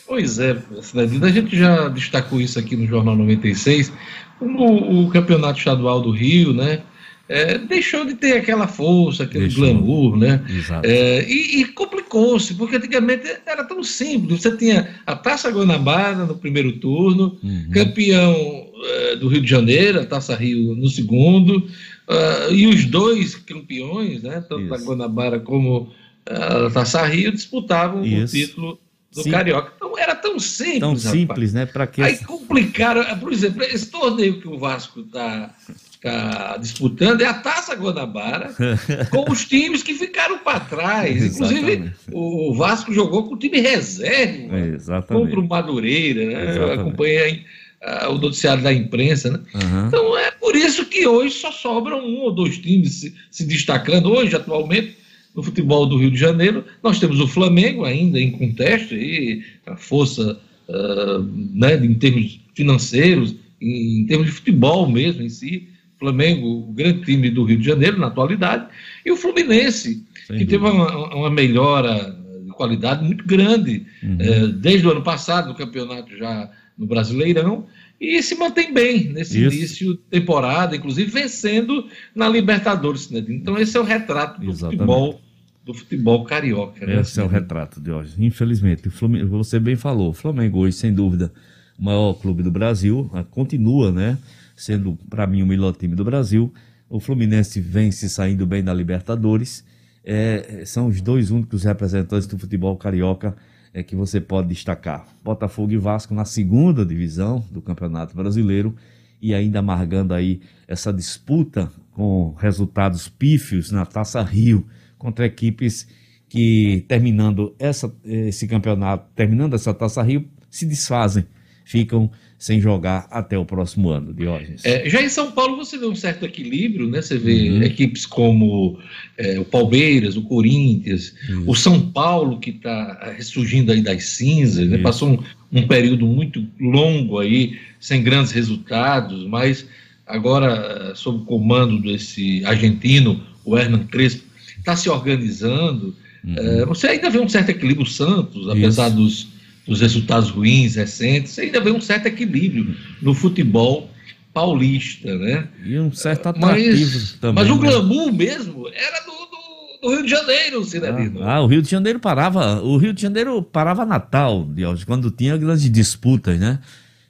Pois 0.06 0.38
é, 0.38 0.50
a 0.52 1.28
gente 1.30 1.58
já 1.58 1.88
destacou 1.88 2.38
isso 2.38 2.58
aqui 2.58 2.76
no 2.76 2.86
Jornal 2.86 3.16
96, 3.16 3.90
como 4.38 5.02
o 5.02 5.08
Campeonato 5.08 5.60
Estadual 5.60 6.02
do 6.02 6.10
Rio, 6.10 6.52
né? 6.52 6.82
É, 7.28 7.58
deixou 7.58 8.04
de 8.04 8.14
ter 8.14 8.36
aquela 8.36 8.68
força, 8.68 9.24
aquele 9.24 9.46
deixou. 9.46 9.64
glamour, 9.64 10.16
né? 10.16 10.40
É, 10.84 11.28
e, 11.28 11.60
e 11.60 11.64
complicou-se, 11.64 12.54
porque 12.54 12.76
antigamente 12.76 13.26
era 13.44 13.64
tão 13.64 13.82
simples. 13.82 14.42
Você 14.42 14.56
tinha 14.56 14.94
a 15.04 15.16
Taça 15.16 15.50
Guanabara 15.50 16.24
no 16.24 16.36
primeiro 16.36 16.72
turno, 16.78 17.36
uhum. 17.42 17.70
campeão 17.72 18.68
é, 18.84 19.16
do 19.16 19.26
Rio 19.26 19.40
de 19.40 19.50
Janeiro, 19.50 20.00
a 20.00 20.06
Taça 20.06 20.36
Rio 20.36 20.76
no 20.76 20.88
segundo, 20.88 21.56
uh, 21.56 22.52
e 22.52 22.68
os 22.68 22.84
dois 22.84 23.34
campeões, 23.34 24.22
né? 24.22 24.44
Tanto 24.48 24.74
Isso. 24.74 24.86
Guanabara 24.86 25.40
como 25.40 25.92
a 26.26 26.70
Taça 26.70 27.04
Rio, 27.06 27.32
disputavam 27.32 28.04
Isso. 28.04 28.36
o 28.36 28.38
título 28.38 28.80
do 29.12 29.22
Sim. 29.22 29.30
Carioca. 29.30 29.72
Então 29.76 29.98
era 29.98 30.14
tão 30.14 30.38
simples. 30.38 30.80
Tão 30.80 30.96
simples, 30.96 31.26
rapaz. 31.28 31.52
né? 31.54 31.66
Para 31.66 31.86
que... 31.86 32.02
Aí 32.02 32.18
complicaram, 32.18 33.02
por 33.18 33.32
exemplo, 33.32 33.62
esse 33.62 33.90
torneio 33.90 34.40
que 34.40 34.46
o 34.46 34.58
Vasco 34.58 35.00
está 35.00 35.54
tá 36.00 36.56
disputando 36.58 37.20
é 37.20 37.26
a 37.26 37.34
Taça 37.34 37.74
Guanabara, 37.74 38.54
com 39.10 39.30
os 39.30 39.44
times 39.44 39.82
que 39.82 39.94
ficaram 39.94 40.38
para 40.38 40.60
trás. 40.60 41.24
Inclusive, 41.24 41.92
o 42.12 42.54
Vasco 42.54 42.92
jogou 42.92 43.24
com 43.28 43.34
o 43.34 43.38
time 43.38 43.60
reserva 43.60 44.58
é, 44.58 45.02
contra 45.02 45.40
o 45.40 45.48
Madureira. 45.48 46.26
Né? 46.26 46.58
Eu 46.58 46.72
acompanhei 46.72 47.44
uh, 47.82 48.10
o 48.10 48.18
noticiário 48.18 48.62
da 48.62 48.72
imprensa. 48.72 49.30
Né? 49.30 49.40
Uhum. 49.54 49.86
Então 49.86 50.18
é 50.18 50.30
por 50.30 50.56
isso 50.56 50.84
que 50.86 51.06
hoje 51.06 51.34
só 51.34 51.50
sobram 51.52 52.04
um 52.04 52.20
ou 52.20 52.32
dois 52.32 52.58
times 52.58 52.94
se, 52.94 53.14
se 53.30 53.46
destacando. 53.46 54.10
Hoje, 54.10 54.34
atualmente, 54.34 54.96
no 55.34 55.42
futebol 55.42 55.86
do 55.86 55.98
Rio 55.98 56.10
de 56.10 56.18
Janeiro, 56.18 56.64
nós 56.82 56.98
temos 56.98 57.20
o 57.20 57.28
Flamengo 57.28 57.84
ainda 57.84 58.18
em 58.18 58.30
contexto, 58.30 58.94
e 58.94 59.44
a 59.66 59.76
força 59.76 60.38
uh, 60.68 61.22
né, 61.54 61.76
em 61.76 61.94
termos 61.94 62.40
financeiros, 62.54 63.34
em 63.60 64.06
termos 64.06 64.26
de 64.26 64.32
futebol 64.32 64.90
mesmo 64.90 65.22
em 65.22 65.28
si. 65.28 65.68
Flamengo, 65.98 66.68
o 66.68 66.72
grande 66.72 67.02
time 67.02 67.30
do 67.30 67.44
Rio 67.44 67.58
de 67.58 67.66
Janeiro 67.66 67.98
na 67.98 68.08
atualidade, 68.08 68.66
e 69.04 69.10
o 69.10 69.16
Fluminense, 69.16 70.04
Sem 70.26 70.38
que 70.38 70.44
dúvida. 70.44 70.50
teve 70.50 70.64
uma, 70.64 71.14
uma, 71.14 71.30
melhora 71.30 72.16
de 72.44 72.50
qualidade 72.52 73.04
muito 73.04 73.26
grande 73.26 73.86
uhum. 74.02 74.16
eh, 74.20 74.46
desde 74.48 74.86
o 74.86 74.90
ano 74.90 75.02
passado, 75.02 75.48
no 75.48 75.54
campeonato 75.54 76.16
já 76.16 76.50
no 76.76 76.86
Brasileirão, 76.86 77.66
e 78.00 78.22
se 78.22 78.34
mantém 78.34 78.74
bem 78.74 79.08
nesse 79.08 79.42
Isso. 79.42 79.56
início 79.56 79.94
de 79.94 80.00
temporada, 80.10 80.76
inclusive 80.76 81.10
vencendo 81.10 81.88
na 82.14 82.28
Libertadores. 82.28 83.10
Né? 83.10 83.24
Então, 83.28 83.58
esse 83.58 83.76
é 83.76 83.80
o 83.80 83.84
retrato 83.84 84.40
do 84.40 84.50
Exatamente. 84.50 84.78
futebol 84.78 85.20
do 85.64 85.74
futebol 85.74 86.24
carioca. 86.24 86.86
Né? 86.86 87.00
Esse 87.00 87.18
é 87.18 87.24
o 87.24 87.26
retrato 87.26 87.80
de 87.80 87.90
hoje. 87.90 88.14
Infelizmente, 88.18 88.88
você 89.28 89.58
bem 89.58 89.74
falou, 89.74 90.10
o 90.10 90.12
Flamengo 90.12 90.60
hoje, 90.60 90.76
sem 90.76 90.94
dúvida, 90.94 91.32
o 91.76 91.84
maior 91.84 92.14
clube 92.14 92.44
do 92.44 92.52
Brasil, 92.52 93.10
ah, 93.12 93.24
continua, 93.24 93.90
né? 93.90 94.16
Sendo, 94.56 94.98
para 95.10 95.26
mim, 95.26 95.42
o 95.42 95.46
melhor 95.46 95.76
time 95.76 95.94
do 95.94 96.04
Brasil. 96.04 96.52
O 96.88 96.98
Fluminense 96.98 97.60
vem 97.60 97.92
se 97.92 98.08
saindo 98.08 98.46
bem 98.46 98.64
da 98.64 98.72
Libertadores. 98.72 99.64
É, 100.02 100.62
são 100.64 100.86
os 100.86 101.00
dois 101.00 101.30
únicos 101.30 101.64
representantes 101.64 102.26
do 102.26 102.38
futebol 102.38 102.76
carioca 102.76 103.36
é, 103.74 103.82
que 103.82 103.94
você 103.94 104.20
pode 104.20 104.48
destacar. 104.48 105.06
Botafogo 105.22 105.72
e 105.72 105.76
Vasco 105.76 106.14
na 106.14 106.24
segunda 106.24 106.84
divisão 106.84 107.44
do 107.50 107.60
Campeonato 107.60 108.16
Brasileiro 108.16 108.74
e 109.20 109.34
ainda 109.34 109.58
amargando 109.58 110.14
aí 110.14 110.40
essa 110.66 110.92
disputa 110.92 111.70
com 111.92 112.34
resultados 112.38 113.08
pífios 113.08 113.70
na 113.70 113.84
Taça 113.84 114.22
Rio 114.22 114.66
contra 114.96 115.26
equipes 115.26 115.86
que, 116.28 116.84
terminando 116.88 117.54
essa, 117.58 117.94
esse 118.04 118.46
campeonato, 118.46 119.08
terminando 119.14 119.54
essa 119.54 119.72
Taça 119.72 120.02
Rio, 120.02 120.28
se 120.50 120.66
desfazem, 120.66 121.26
ficam 121.66 122.08
sem 122.38 122.60
jogar 122.60 123.08
até 123.10 123.36
o 123.36 123.44
próximo 123.44 123.90
ano, 123.90 124.14
Diógenes. 124.14 124.64
É, 124.64 124.88
já 124.88 125.02
em 125.02 125.08
São 125.08 125.32
Paulo 125.32 125.56
você 125.56 125.76
vê 125.76 125.86
um 125.86 125.96
certo 125.96 126.24
equilíbrio, 126.24 126.88
né? 126.88 127.02
Você 127.02 127.18
vê 127.18 127.50
uhum. 127.50 127.62
equipes 127.62 128.06
como 128.06 128.78
é, 129.18 129.38
o 129.40 129.44
Palmeiras, 129.44 130.16
o 130.16 130.22
Corinthians, 130.22 131.14
uhum. 131.28 131.44
o 131.48 131.54
São 131.56 131.80
Paulo 131.90 132.38
que 132.38 132.50
está 132.50 133.14
ressurgindo 133.16 133.72
aí 133.72 133.80
das 133.80 134.04
cinzas, 134.04 134.68
né? 134.68 134.78
Passou 134.78 135.10
um, 135.10 135.58
um, 135.58 135.66
período 135.66 136.06
muito 136.06 136.46
longo 136.60 137.18
aí, 137.18 137.58
sem 137.80 138.02
grandes 138.02 138.30
resultados, 138.30 139.26
mas 139.26 139.66
agora, 140.06 140.94
sob 140.94 141.22
o 141.22 141.24
comando 141.24 141.80
desse 141.80 142.44
argentino, 142.44 143.20
o 143.44 143.58
Hernan 143.58 143.86
Crespo, 143.86 144.22
está 144.58 144.76
se 144.76 144.88
organizando. 144.88 145.96
Uhum. 146.22 146.34
É, 146.36 146.66
você 146.66 146.88
ainda 146.88 147.10
vê 147.10 147.18
um 147.18 147.28
certo 147.28 147.48
equilíbrio, 147.48 147.86
o 147.86 147.90
Santos, 147.90 148.48
apesar 148.48 148.90
dos, 148.90 149.34
dos 149.66 149.80
resultados 149.80 150.30
ruins 150.30 150.76
recentes, 150.76 151.38
ainda 151.38 151.60
vê 151.60 151.70
um 151.70 151.80
certo 151.80 152.06
equilíbrio 152.06 152.76
no 153.02 153.14
futebol 153.14 153.90
paulista, 154.32 155.16
né? 155.16 155.48
E 155.64 155.78
um 155.78 155.90
certo 155.92 156.28
atrativo 156.28 156.94
mas, 156.94 157.12
também. 157.14 157.44
Mas 157.44 157.50
o 157.50 157.60
né? 157.60 157.68
glamour 157.68 158.12
mesmo 158.12 158.68
era 158.68 159.00
do, 159.00 159.12
do, 159.12 159.88
do 159.88 159.94
Rio 159.94 160.04
de 160.04 160.10
Janeiro, 160.10 160.64
Cidadino. 160.64 161.22
Ah, 161.22 161.36
ah, 161.36 161.42
o 161.42 161.46
Rio 161.46 161.62
de 161.62 161.70
Janeiro 161.70 161.98
parava, 161.98 162.60
o 162.62 162.76
Rio 162.76 162.92
de 162.92 163.02
Janeiro 163.02 163.42
parava 163.42 163.84
Natal, 163.84 164.46
quando 164.86 165.10
tinha 165.10 165.36
grandes 165.36 165.70
disputas, 165.70 166.38
né? 166.38 166.60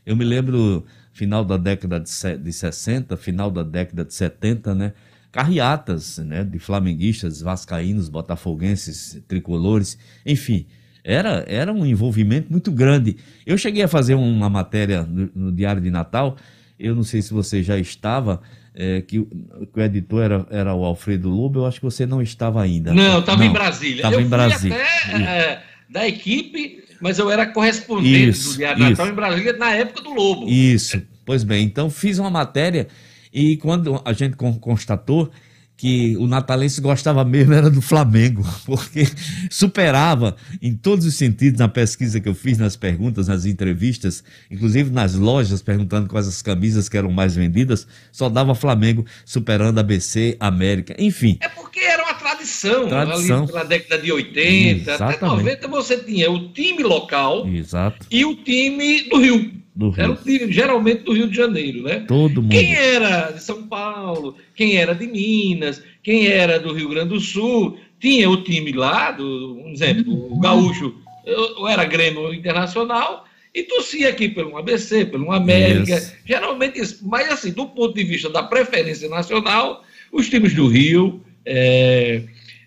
Eu 0.05 0.15
me 0.17 0.25
lembro 0.25 0.85
final 1.13 1.45
da 1.45 1.57
década 1.57 1.99
de, 1.99 2.39
de 2.39 2.53
60, 2.53 3.17
final 3.17 3.51
da 3.51 3.63
década 3.63 4.05
de 4.05 4.15
70, 4.15 4.75
né? 4.75 4.93
carreatas 5.37 6.17
né, 6.17 6.43
de 6.43 6.59
flamenguistas, 6.59 7.43
vascaínos, 7.43 8.09
botafoguenses, 8.09 9.23
tricolores, 9.29 9.99
enfim, 10.25 10.65
era, 11.07 11.45
era 11.47 11.73
um 11.73 11.87
envolvimento 11.87 12.51
muito 12.51 12.73
grande. 12.73 13.17
Eu 13.47 13.57
cheguei 13.57 13.85
a 13.85 13.89
fazer 13.89 14.17
uma 14.17 14.51
matéria 14.51 15.05
no, 15.05 15.31
no 15.35 15.53
Diário 15.53 15.81
de 15.81 15.89
Natal, 15.89 16.37
eu 16.79 16.95
não 16.95 17.05
sei 17.05 17.23
se 17.23 17.33
você 17.33 17.63
já 17.63 17.79
estava, 17.79 18.43
é, 18.75 19.01
que, 19.01 19.21
o, 19.21 19.27
que, 19.73 19.79
o 19.79 19.83
editor 19.83 20.23
era, 20.23 20.47
era 20.51 20.75
o 20.75 20.85
Alfredo 20.85 21.31
Lobo, 21.31 21.61
eu 21.61 21.67
acho 21.67 21.79
que 21.79 21.85
você 21.85 22.05
não 22.05 22.21
estava 22.21 22.61
ainda. 22.61 22.93
Não, 22.93 23.21
estava 23.21 23.47
em 23.47 23.53
Brasília. 23.53 23.97
Estava 23.97 24.21
em 24.21 24.27
Brasília. 24.27 24.77
Até, 24.77 25.23
é, 25.23 25.63
da 25.89 26.09
equipe, 26.09 26.83
mas 27.01 27.21
eu 27.21 27.31
era 27.31 27.47
correspondente 27.47 28.29
isso, 28.29 28.51
do 28.51 28.57
Diário 28.57 28.83
de 28.83 28.91
Natal 28.91 29.09
em 29.09 29.15
Brasília 29.15 29.53
na 29.53 29.73
época 29.73 30.03
do 30.03 30.11
Lobo. 30.11 30.49
Isso, 30.49 31.01
pois 31.25 31.45
bem, 31.45 31.65
então 31.65 31.89
fiz 31.89 32.19
uma 32.19 32.31
matéria 32.31 32.89
e 33.33 33.57
quando 33.59 34.03
a 34.05 34.13
gente 34.13 34.37
constatou 34.37 35.31
que 35.77 36.17
o 36.17 36.27
natalense 36.27 36.81
gostava 36.81 37.25
mesmo 37.25 37.53
era 37.53 37.69
do 37.69 37.83
Flamengo, 37.83 38.43
porque 38.65 39.07
superava 39.51 40.35
em 40.63 40.75
todos 40.75 41.05
os 41.05 41.15
sentidos 41.15 41.61
na 41.61 41.69
pesquisa 41.69 42.19
que 42.19 42.29
eu 42.29 42.35
fiz, 42.35 42.57
nas 42.57 42.77
perguntas, 42.77 43.29
nas 43.29 43.45
entrevistas, 43.45 44.25
inclusive 44.51 44.91
nas 44.91 45.15
lojas, 45.15 45.61
perguntando 45.61 46.09
quais 46.09 46.27
as 46.27 46.41
camisas 46.41 46.89
que 46.89 46.97
eram 46.97 47.11
mais 47.11 47.37
vendidas, 47.37 47.87
só 48.11 48.29
dava 48.29 48.55
Flamengo 48.55 49.05
superando 49.25 49.79
ABC, 49.79 50.37
América, 50.41 50.95
enfim. 50.99 51.37
É 51.41 51.49
porque 51.49 51.81
era 51.81 52.05
uma 52.05 52.15
tradição, 52.15 52.89
tradição. 52.89 53.45
ali 53.45 53.53
na 53.53 53.65
década 53.65 54.03
de 54.03 54.13
80, 54.13 54.91
Exatamente. 54.93 55.17
até 55.17 55.27
90 55.27 55.69
você 55.69 55.97
tinha 55.99 56.31
o 56.31 56.49
time 56.53 56.83
local 56.83 57.47
Exato. 57.47 58.07
e 58.11 58.25
o 58.25 58.35
time 58.37 59.03
do 59.09 59.19
Rio 59.21 59.66
do 59.77 59.91
Rio. 59.91 60.05
Era 60.05 60.13
o 60.13 60.53
geralmente 60.53 61.03
do 61.03 61.13
Rio 61.13 61.29
de 61.29 61.37
Janeiro, 61.37 61.83
né? 61.83 62.05
Todo 62.09 62.43
mundo. 62.43 62.51
Quem 62.51 62.75
era 62.75 63.31
de 63.31 63.43
São 63.43 63.65
Paulo, 63.65 64.35
quem 64.55 64.77
era 64.77 64.95
de 64.95 65.07
Minas, 65.07 65.83
quem 66.03 66.27
era 66.27 66.59
do 66.59 66.73
Rio 66.73 66.89
Grande 66.89 67.11
do 67.11 67.21
Sul, 67.21 67.79
tinha 68.01 68.29
o 68.31 68.43
time 68.43 68.73
lá, 68.73 69.13
do, 69.13 69.59
um 69.59 69.71
exemplo, 69.71 70.13
o 70.13 70.33
uhum. 70.33 70.41
Gaúcho, 70.41 70.95
eu, 71.27 71.69
era 71.69 71.85
Grêmio 71.85 72.33
Internacional, 72.33 73.27
e 73.55 73.63
torcia 73.63 74.09
aqui 74.09 74.29
pelo 74.29 74.57
ABC, 74.57 75.07
pelo 75.07 75.33
América, 75.33 75.97
isso. 75.97 76.15
geralmente 76.25 76.81
isso. 76.81 77.07
Mas, 77.07 77.31
assim, 77.31 77.53
do 77.53 77.67
ponto 77.67 77.95
de 77.95 78.05
vista 78.05 78.31
da 78.31 78.43
preferência 78.43 79.09
nacional, 79.09 79.83
os 80.13 80.29
times 80.29 80.55
do 80.55 80.69
Rio, 80.69 81.23
é, 81.45 82.23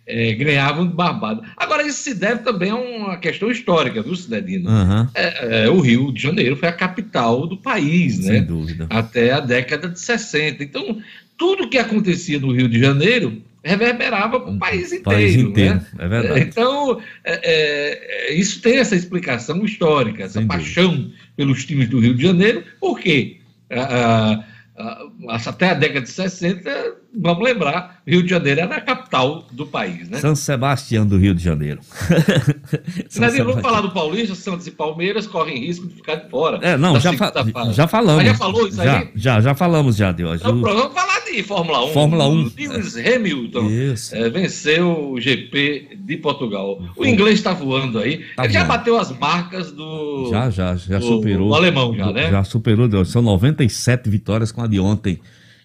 é, 0.10 0.34
ganhavam 0.34 0.88
de 0.88 0.94
barbada. 0.94 1.44
Agora, 1.56 1.86
isso 1.86 2.02
se 2.04 2.16
deve 2.16 2.42
também 2.42 2.72
a 2.72 2.76
uma 2.76 3.18
questão 3.18 3.52
histórica, 3.52 4.02
viu, 4.02 4.16
Cidadino? 4.16 4.70
Uhum. 4.70 5.08
É, 5.14 5.66
é, 5.66 5.70
o 5.70 5.80
Rio 5.80 6.12
de 6.12 6.22
Janeiro 6.22 6.56
foi 6.56 6.68
a 6.68 6.74
capital 6.74 7.46
do 7.46 7.56
país, 7.56 8.16
Sem 8.18 8.34
né? 8.34 8.42
dúvida. 8.42 8.88
Até 8.90 9.32
a 9.32 9.40
década 9.40 9.88
de 9.88 10.00
60. 10.00 10.64
Então, 10.64 11.00
tudo 11.38 11.70
que 11.70 11.78
acontecia 11.78 12.40
no 12.40 12.52
Rio 12.52 12.68
de 12.68 12.80
Janeiro 12.80 13.42
reverberava 13.64 14.40
para 14.40 14.52
o 14.52 14.58
país 14.58 14.88
inteiro. 14.88 15.04
País 15.04 15.36
inteiro, 15.36 15.76
né? 15.76 15.86
é 16.00 16.08
verdade. 16.08 16.40
Então, 16.42 17.00
é, 17.24 18.30
é, 18.30 18.34
isso 18.34 18.62
tem 18.62 18.78
essa 18.78 18.96
explicação 18.96 19.64
histórica, 19.64 20.24
essa 20.24 20.40
Sem 20.40 20.48
paixão 20.48 20.96
dúvida. 20.96 21.14
pelos 21.36 21.66
times 21.66 21.88
do 21.88 22.00
Rio 22.00 22.16
de 22.16 22.24
Janeiro. 22.24 22.64
Por 22.80 23.00
quê? 23.00 23.38
ah, 23.72 24.44
ah, 24.80 25.06
até 25.46 25.72
a 25.72 25.74
década 25.74 26.02
de 26.02 26.10
60, 26.10 26.96
vamos 27.16 27.44
lembrar, 27.44 28.02
Rio 28.06 28.24
de 28.24 28.30
Janeiro 28.30 28.62
era 28.62 28.76
a 28.76 28.82
capital 28.82 29.48
do 29.52 29.66
país, 29.66 30.10
né? 30.10 30.20
São 30.20 30.36
Sebastião 30.36 31.06
do 31.06 31.18
Rio 31.18 31.34
de 31.34 31.44
Janeiro. 31.44 31.80
Nós 33.20 33.38
vamos 33.38 33.62
falar 33.62 33.82
do 33.82 33.92
Paulista, 33.92 34.36
Santos 34.36 34.68
e 34.68 34.72
Palmeiras 34.72 35.28
correm 35.28 35.66
risco 35.66 35.88
de 35.88 35.96
ficar 35.96 36.16
de 36.16 36.30
fora. 36.30 36.60
É, 36.62 36.78
não, 36.78 37.00
já, 37.00 37.14
fa 37.14 37.32
já 37.72 37.88
falamos. 37.88 38.24
Mas 38.24 38.32
já 38.32 38.36
falou 38.36 38.68
isso 38.68 38.78
já, 38.78 39.00
aí? 39.00 39.10
Já, 39.16 39.42
já 39.42 39.56
falamos 39.56 39.96
já 39.96 40.12
de 40.12 40.24
hoje. 40.24 40.44
Então, 40.44 40.62
vamos 40.62 40.94
falar 40.94 41.20
de 41.26 41.44
Fórmula 41.44 41.86
1. 41.86 41.94
Fórmula 41.94 42.28
1. 42.28 42.52
Lewis 42.58 42.98
Hamilton 42.98 43.70
é, 44.14 44.30
venceu 44.30 45.12
o 45.12 45.20
GP 45.20 45.98
de 46.00 46.18
Portugal. 46.18 46.82
O 46.96 47.06
inglês 47.06 47.40
está 47.40 47.54
voando 47.54 48.00
aí. 48.00 48.26
Tá 48.36 48.46
Ele 48.46 48.54
já 48.54 48.64
bateu 48.64 48.98
as 48.98 49.12
marcas 49.18 49.72
do. 49.72 50.30
Já, 50.30 50.50
já, 50.50 50.76
já 50.76 51.00
do, 51.00 51.06
superou. 51.06 51.50
O 51.50 51.56
alemão, 51.56 51.96
já, 51.96 52.12
né? 52.12 52.30
Já 52.30 52.44
superou, 52.44 53.06
são 53.06 53.22
97 53.22 54.10
vitórias 54.10 54.52
com 54.52 54.62
a 54.62 54.68
de 54.68 54.80
ontem. 54.80 55.20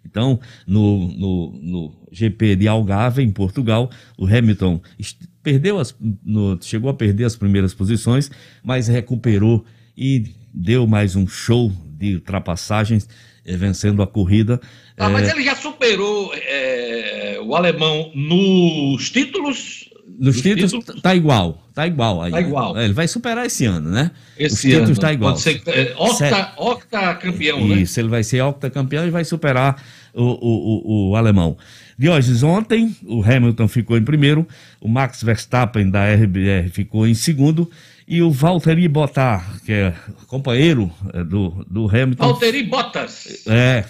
Então, 0.04 0.38
no, 0.66 1.08
no, 1.08 1.60
no 1.60 2.08
GP 2.12 2.56
de 2.56 2.68
Algarve, 2.68 3.22
em 3.22 3.30
Portugal, 3.30 3.90
o 4.18 4.26
Hamilton 4.26 4.80
perdeu 5.42 5.78
as, 5.78 5.94
no, 6.24 6.58
chegou 6.62 6.90
a 6.90 6.94
perder 6.94 7.24
as 7.24 7.36
primeiras 7.36 7.74
posições, 7.74 8.30
mas 8.62 8.88
recuperou 8.88 9.64
e 9.96 10.34
deu 10.52 10.86
mais 10.86 11.16
um 11.16 11.26
show 11.26 11.72
de 11.98 12.14
ultrapassagens, 12.14 13.08
eh, 13.44 13.56
vencendo 13.56 14.02
a 14.02 14.06
corrida. 14.06 14.60
Ah, 14.96 15.08
mas 15.08 15.28
eh, 15.28 15.32
ele 15.32 15.44
já 15.44 15.54
superou 15.54 16.32
é, 16.34 17.38
o 17.42 17.54
alemão 17.54 18.10
nos 18.14 19.10
títulos? 19.10 19.90
Nos 20.18 20.40
títulos, 20.40 20.72
títulos, 20.72 21.02
tá 21.02 21.14
igual, 21.14 21.66
tá 21.74 21.86
igual 21.86 22.22
aí. 22.22 22.30
Tá 22.30 22.40
igual. 22.40 22.76
É, 22.78 22.84
ele 22.84 22.92
vai 22.92 23.08
superar 23.08 23.46
esse 23.46 23.64
ano, 23.64 23.90
né? 23.90 24.10
Esse 24.38 24.54
Os 24.54 24.60
títulos 24.60 24.90
ano. 24.90 25.00
tá 25.00 25.12
igual. 25.12 25.32
Pode 25.32 25.42
ser 25.42 25.62
é, 25.66 25.94
octa, 25.96 26.52
octa 26.56 27.14
campeão, 27.16 27.66
né? 27.66 27.76
Isso, 27.76 27.98
ele 27.98 28.08
vai 28.08 28.22
ser 28.22 28.40
octa 28.42 28.70
campeão 28.70 29.06
e 29.06 29.10
vai 29.10 29.24
superar 29.24 29.82
o, 30.12 30.22
o, 30.22 31.08
o, 31.08 31.10
o 31.10 31.16
alemão. 31.16 31.56
Diógenes, 31.98 32.42
ontem 32.42 32.94
o 33.04 33.22
Hamilton 33.22 33.68
ficou 33.68 33.96
em 33.96 34.02
primeiro, 34.02 34.46
o 34.80 34.88
Max 34.88 35.22
Verstappen 35.22 35.90
da 35.90 36.04
RBR 36.12 36.68
ficou 36.70 37.06
em 37.06 37.14
segundo 37.14 37.70
e 38.06 38.20
o 38.20 38.30
Valtteri 38.30 38.86
Bottas, 38.86 39.42
que 39.64 39.72
é 39.72 39.94
companheiro 40.26 40.92
é, 41.12 41.24
do, 41.24 41.64
do 41.68 41.88
Hamilton. 41.88 42.24
Valtteri 42.24 42.62
Bottas. 42.64 43.46
É, 43.46 43.84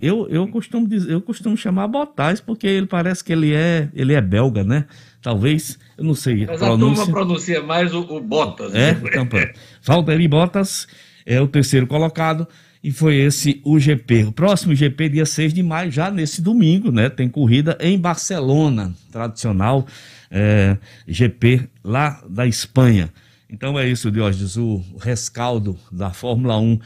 eu, 0.00 0.26
eu 0.30 0.48
costumo 0.48 0.88
dizer, 0.88 1.12
eu 1.12 1.20
costumo 1.20 1.56
chamar 1.56 1.86
Bottas 1.88 2.40
porque 2.40 2.66
ele 2.66 2.86
parece 2.86 3.22
que 3.22 3.32
ele 3.32 3.52
é, 3.52 3.88
ele 3.94 4.14
é 4.14 4.20
belga, 4.20 4.64
né? 4.64 4.86
Talvez, 5.22 5.78
eu 5.98 6.04
não 6.04 6.14
sei. 6.14 6.46
Mas 6.46 6.58
pronúncia. 6.58 7.02
a 7.02 7.06
turma 7.06 7.12
pronuncia 7.12 7.62
mais 7.62 7.92
o, 7.94 8.00
o 8.00 8.20
Bottas. 8.20 8.74
É, 8.74 8.90
então 8.90 9.26
pronto. 9.26 9.52
Valtteri 9.82 10.28
Bottas 10.28 10.86
é 11.26 11.40
o 11.40 11.46
terceiro 11.46 11.86
colocado 11.86 12.48
e 12.82 12.90
foi 12.90 13.16
esse 13.16 13.60
o 13.64 13.78
GP. 13.78 14.24
O 14.24 14.32
próximo 14.32 14.74
GP, 14.74 15.10
dia 15.10 15.26
6 15.26 15.52
de 15.52 15.62
maio, 15.62 15.90
já 15.90 16.10
nesse 16.10 16.40
domingo, 16.40 16.90
né? 16.90 17.10
Tem 17.10 17.28
corrida 17.28 17.76
em 17.80 17.98
Barcelona, 17.98 18.94
tradicional 19.12 19.86
é, 20.30 20.78
GP 21.06 21.68
lá 21.84 22.22
da 22.28 22.46
Espanha. 22.46 23.12
Então 23.48 23.78
é 23.78 23.88
isso, 23.88 24.10
Diógenes, 24.10 24.56
o 24.56 24.82
rescaldo 24.98 25.76
da 25.90 26.10
Fórmula 26.10 26.58
1, 26.58 26.78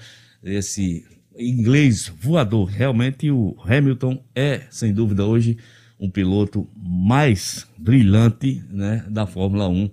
esse 0.43 1.05
inglês 1.39 2.13
voador. 2.21 2.67
Realmente 2.67 3.31
o 3.31 3.57
Hamilton 3.65 4.23
é, 4.35 4.63
sem 4.71 4.93
dúvida, 4.93 5.25
hoje 5.25 5.59
um 6.05 6.11
piloto 6.11 6.69
mais 6.77 7.67
brilhante 7.79 8.63
né, 8.71 9.05
da 9.09 9.27
Fórmula 9.27 9.69
1 9.69 9.91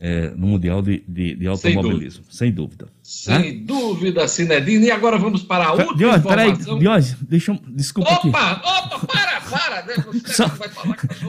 é, 0.00 0.30
no 0.30 0.48
Mundial 0.48 0.82
de, 0.82 1.04
de, 1.06 1.36
de 1.36 1.46
Automobilismo, 1.46 2.24
sem 2.28 2.50
dúvida. 2.50 2.88
Sem 3.04 3.34
dúvida, 3.36 3.62
sem 3.62 3.64
dúvida 3.64 4.28
Cinedine. 4.28 4.86
E 4.86 4.90
agora 4.90 5.16
vamos 5.16 5.44
para 5.44 5.66
a 5.66 5.72
última 5.74 5.96
Diógenes, 5.96 6.24
informação. 6.24 6.56
Peraí, 6.64 6.78
Diógenes, 6.80 7.16
deixa 7.20 7.52
eu... 7.52 7.60
Desculpa 7.68 8.10
opa, 8.10 8.52
aqui. 8.52 8.66
Opa, 8.66 9.06
para, 9.06 9.40
para. 9.42 9.82
Você 10.12 10.34
Só, 10.34 10.50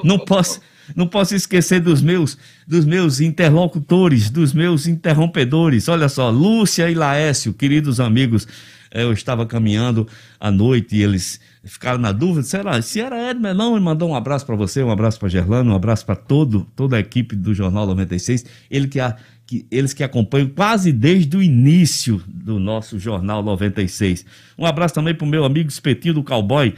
não 0.04 0.20
posso... 0.20 0.60
Não 0.98 1.08
posso 1.08 1.34
esquecer 1.34 1.80
dos 1.80 2.02
meus, 2.02 2.38
dos 2.68 2.84
meus 2.84 3.22
interlocutores, 3.22 4.30
dos 4.30 4.52
meus 4.52 4.86
interrompedores. 4.86 5.88
Olha 5.88 6.10
só, 6.10 6.30
Lúcia 6.30 6.92
e 6.92 6.94
Laécio, 6.94 7.54
queridos 7.54 8.02
amigos, 8.02 8.46
eu 8.92 9.14
estava 9.14 9.46
caminhando 9.46 10.06
à 10.38 10.52
noite 10.52 10.98
e 10.98 11.02
eles 11.02 11.40
ficaram 11.64 11.98
na 11.98 12.12
dúvida, 12.12 12.44
será? 12.44 12.82
Se 12.82 13.00
era 13.00 13.32
Edmer, 13.32 13.54
não, 13.54 13.76
ele 13.76 13.84
mandou 13.84 14.10
um 14.10 14.16
abraço 14.16 14.46
para 14.46 14.56
você, 14.56 14.84
um 14.84 14.92
abraço 14.92 15.20
para 15.20 15.30
Gerlano, 15.30 15.72
um 15.72 15.76
abraço 15.76 16.06
para 16.06 16.16
todo, 16.16 16.68
toda 16.76 16.98
a 16.98 17.00
equipe 17.00 17.36
do 17.36 17.54
Jornal 17.54 17.88
96, 17.88 18.46
ele 18.70 18.88
que, 18.88 19.00
a, 19.00 19.16
que, 19.46 19.66
eles 19.72 19.94
que 19.94 20.04
acompanham 20.04 20.50
quase 20.50 20.92
desde 20.92 21.38
o 21.38 21.42
início 21.42 22.22
do 22.28 22.60
nosso 22.60 23.00
Jornal 23.00 23.42
96. 23.42 24.26
Um 24.58 24.66
abraço 24.66 24.94
também 24.94 25.16
para 25.16 25.26
o 25.26 25.30
meu 25.30 25.46
amigo 25.46 25.70
Espetinho 25.70 26.16
do 26.16 26.24
Cowboy, 26.24 26.74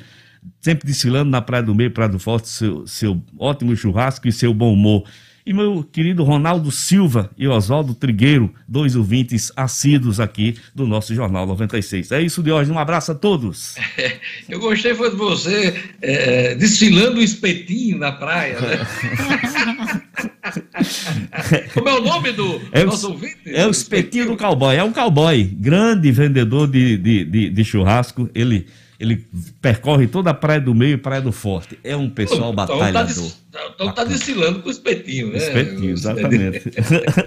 sempre 0.61 0.87
desfilando 0.87 1.31
na 1.31 1.41
Praia 1.41 1.63
do 1.63 1.73
Meio, 1.73 1.91
Praia 1.91 2.09
do 2.09 2.19
Forte, 2.19 2.47
seu, 2.47 2.85
seu 2.85 3.21
ótimo 3.39 3.75
churrasco 3.75 4.27
e 4.27 4.31
seu 4.31 4.53
bom 4.53 4.71
humor. 4.71 5.03
E 5.45 5.53
meu 5.53 5.83
querido 5.83 6.23
Ronaldo 6.23 6.71
Silva 6.71 7.29
e 7.37 7.47
Oswaldo 7.47 7.93
Trigueiro, 7.93 8.51
dois 8.67 8.95
ouvintes 8.95 9.51
assíduos 9.55 10.19
aqui 10.19 10.57
do 10.73 10.87
nosso 10.87 11.13
Jornal 11.13 11.45
96. 11.45 12.11
É 12.13 12.19
isso, 12.19 12.41
de 12.41 12.51
hoje. 12.51 12.71
Um 12.71 12.79
abraço 12.79 13.11
a 13.11 13.15
todos. 13.15 13.75
Eu 14.49 14.59
gostei 14.59 14.95
foi 14.95 15.11
de 15.11 15.15
você 15.15 15.79
é, 16.01 16.55
desfilando 16.55 17.19
o 17.19 17.23
espetinho 17.23 17.99
na 17.99 18.11
praia, 18.11 18.59
né? 18.59 18.87
Como 21.75 21.89
é 21.89 21.93
o 21.93 22.01
nome 22.01 22.31
do 22.31 22.59
é 22.71 22.83
nosso 22.83 23.09
o, 23.09 23.11
ouvinte? 23.11 23.37
É 23.45 23.67
o 23.67 23.69
espetinho 23.69 24.25
do 24.25 24.37
cowboy. 24.37 24.75
É 24.75 24.83
um 24.83 24.91
cowboy, 24.91 25.43
grande 25.43 26.11
vendedor 26.11 26.67
de, 26.67 26.97
de, 26.97 27.23
de, 27.23 27.49
de 27.51 27.63
churrasco. 27.63 28.27
Ele 28.33 28.65
ele 28.99 29.25
percorre 29.61 30.07
toda 30.07 30.29
a 30.29 30.33
Praia 30.33 30.61
do 30.61 30.73
Meio 30.73 30.93
e 30.93 30.97
Praia 30.97 31.21
do 31.21 31.31
Forte. 31.31 31.77
É 31.83 31.95
um 31.95 32.09
pessoal 32.09 32.53
então, 32.53 32.53
batalhador. 32.53 33.31
Então 33.73 33.89
está 33.89 34.03
desfilando 34.03 34.59
com 34.59 34.67
o 34.67 34.71
espetinho, 34.71 35.31
né? 35.31 35.37
Espetinho, 35.37 35.91
exatamente. 35.91 36.71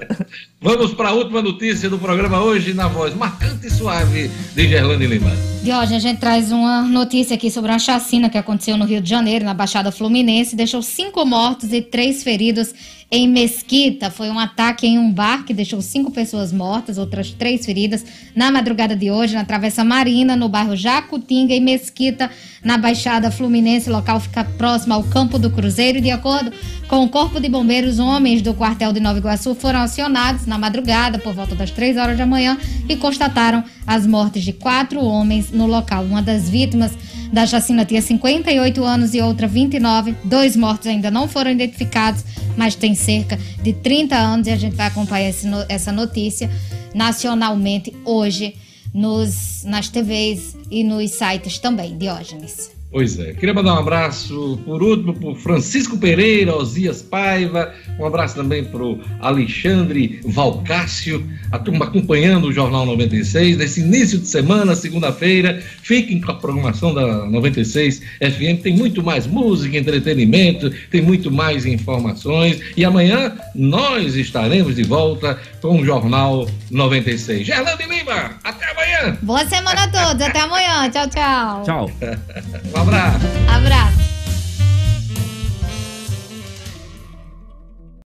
Vamos 0.61 0.93
para 0.93 1.11
a 1.11 1.13
última 1.13 1.41
notícia 1.41 1.89
do 1.89 1.99
programa 1.99 2.43
hoje, 2.43 2.75
na 2.75 2.89
voz 2.89 3.15
marcante 3.15 3.67
e 3.67 3.71
suave 3.71 4.31
de 4.55 4.69
Gerlane 4.69 5.07
Lima. 5.07 5.31
De 5.63 5.73
hoje 5.73 5.95
a 5.95 5.99
gente 5.99 6.21
traz 6.21 6.53
uma 6.53 6.83
notícia 6.83 7.35
aqui 7.35 7.51
sobre 7.51 7.71
uma 7.71 7.79
chacina 7.79 8.31
que 8.31 8.39
aconteceu 8.39 8.77
no 8.77 8.85
Rio 8.85 9.01
de 9.01 9.09
Janeiro, 9.09 9.45
na 9.45 9.55
Baixada 9.55 9.91
Fluminense, 9.91 10.57
deixou 10.57 10.83
cinco 10.83 11.25
mortos 11.25 11.73
e 11.73 11.83
três 11.83 12.23
feridos 12.23 12.75
em 13.11 13.27
Mesquita. 13.27 14.11
Foi 14.11 14.29
um 14.29 14.39
ataque 14.39 14.87
em 14.87 14.99
um 14.99 15.11
bar 15.11 15.45
que 15.45 15.55
deixou 15.55 15.81
cinco 15.81 16.11
pessoas 16.11 16.53
mortas, 16.53 16.99
outras 16.99 17.31
três 17.31 17.65
feridas, 17.65 18.05
na 18.35 18.51
madrugada 18.51 18.95
de 18.95 19.11
hoje, 19.11 19.35
na 19.35 19.45
Travessa 19.45 19.83
Marina, 19.83 20.37
no 20.37 20.49
bairro 20.49 20.77
Jacutinga, 20.77 21.55
em 21.55 21.61
Mesquita, 21.61 22.31
na 22.63 22.77
Baixada 22.77 23.31
Fluminense. 23.31 23.89
O 23.89 23.93
local 23.93 24.21
fica 24.21 24.45
próximo 24.45 24.95
ao 24.95 25.05
Campo 25.05 25.39
do 25.39 25.51
Cruzeiro. 25.51 25.99
E 25.99 26.03
de 26.03 26.11
acordo 26.11 26.53
com 26.89 27.05
o 27.05 27.09
Corpo 27.09 27.39
de 27.39 27.51
Bombeiros, 27.51 27.99
homens 27.99 28.41
do 28.41 28.55
quartel 28.55 28.93
de 28.95 28.99
Nova 28.99 29.19
Iguaçu 29.19 29.55
foram 29.55 29.81
acionados 29.81 30.47
na 30.47 30.59
madrugada, 30.59 31.19
por 31.19 31.35
volta 31.35 31.55
das 31.55 31.71
três 31.71 31.99
horas 31.99 32.17
da 32.17 32.25
manhã, 32.25 32.59
e 32.89 32.97
constataram 32.97 33.63
as 33.87 34.07
mortes 34.07 34.43
de 34.43 34.55
quatro 34.55 34.99
homens 35.05 35.51
no 35.51 35.67
local. 35.67 36.03
Uma 36.05 36.23
das 36.23 36.49
vítimas 36.49 36.93
da 37.31 37.47
chacina 37.47 37.85
tinha 37.85 38.01
58 38.01 38.83
anos 38.83 39.13
e 39.13 39.21
outra 39.21 39.47
29. 39.47 40.17
Dois 40.25 40.57
mortos 40.57 40.87
ainda 40.87 41.11
não 41.11 41.29
foram 41.29 41.51
identificados, 41.51 42.25
mas 42.57 42.75
tem 42.75 42.95
cerca 42.95 43.39
de 43.63 43.75
30 43.75 44.17
anos 44.17 44.47
e 44.47 44.51
a 44.51 44.57
gente 44.57 44.75
vai 44.75 44.87
acompanhar 44.87 45.31
essa 45.69 45.93
notícia 45.93 46.51
nacionalmente 46.95 47.95
hoje 48.03 48.55
nos, 48.95 49.63
nas 49.65 49.91
TVs 49.91 50.57
e 50.71 50.83
nos 50.83 51.11
sites 51.11 51.59
também, 51.59 51.99
Diógenes. 51.99 52.78
Pois 52.91 53.19
é. 53.19 53.35
Queria 53.35 53.53
mandar 53.53 53.75
um 53.75 53.79
abraço, 53.81 54.59
por 54.65 54.83
último, 54.83 55.13
para 55.13 55.29
o 55.29 55.35
Francisco 55.35 55.99
Pereira, 55.99 56.57
Osias 56.57 57.03
Paiva, 57.03 57.75
um 57.99 58.07
abraço 58.07 58.35
também 58.35 58.65
para 58.65 58.83
o 58.83 58.99
Alexandre 59.21 60.21
Valcácio, 60.25 61.23
a 61.53 61.59
turma 61.59 61.85
acompanhando 61.85 62.47
o 62.47 62.53
Jornal 62.53 62.87
96, 62.87 63.59
nesse 63.59 63.81
início 63.81 64.19
de 64.19 64.27
semana, 64.27 64.75
segunda-feira. 64.75 65.63
Fiquem 65.83 66.19
com 66.19 66.33
a 66.33 66.35
programação 66.35 66.95
da 66.95 67.27
96 67.27 68.01
FM, 68.21 68.63
tem 68.63 68.75
muito 68.75 69.03
mais 69.03 69.27
música, 69.27 69.77
entretenimento, 69.77 70.71
tem 70.91 71.03
muito 71.03 71.31
mais 71.31 71.67
informações. 71.67 72.59
E 72.75 72.87
amanhã 72.87 73.37
nós 73.55 74.17
estaremos 74.17 74.77
de 74.77 74.83
volta 74.83 75.39
com 75.61 75.81
o 75.81 75.85
Jornal 75.85 76.49
96. 76.71 77.47
Gerlando 77.47 77.83
Lima, 77.83 78.39
até 78.43 78.71
amanhã! 78.71 79.19
Boa 79.23 79.47
semana 79.47 79.85
a 79.85 79.89
todos, 79.89 80.23
até 80.23 80.41
amanhã. 80.41 80.89
Tchau, 80.91 81.09
tchau. 81.09 81.63
Tchau. 81.65 81.91
Abraço. 82.81 83.27
Abraço. 83.53 84.08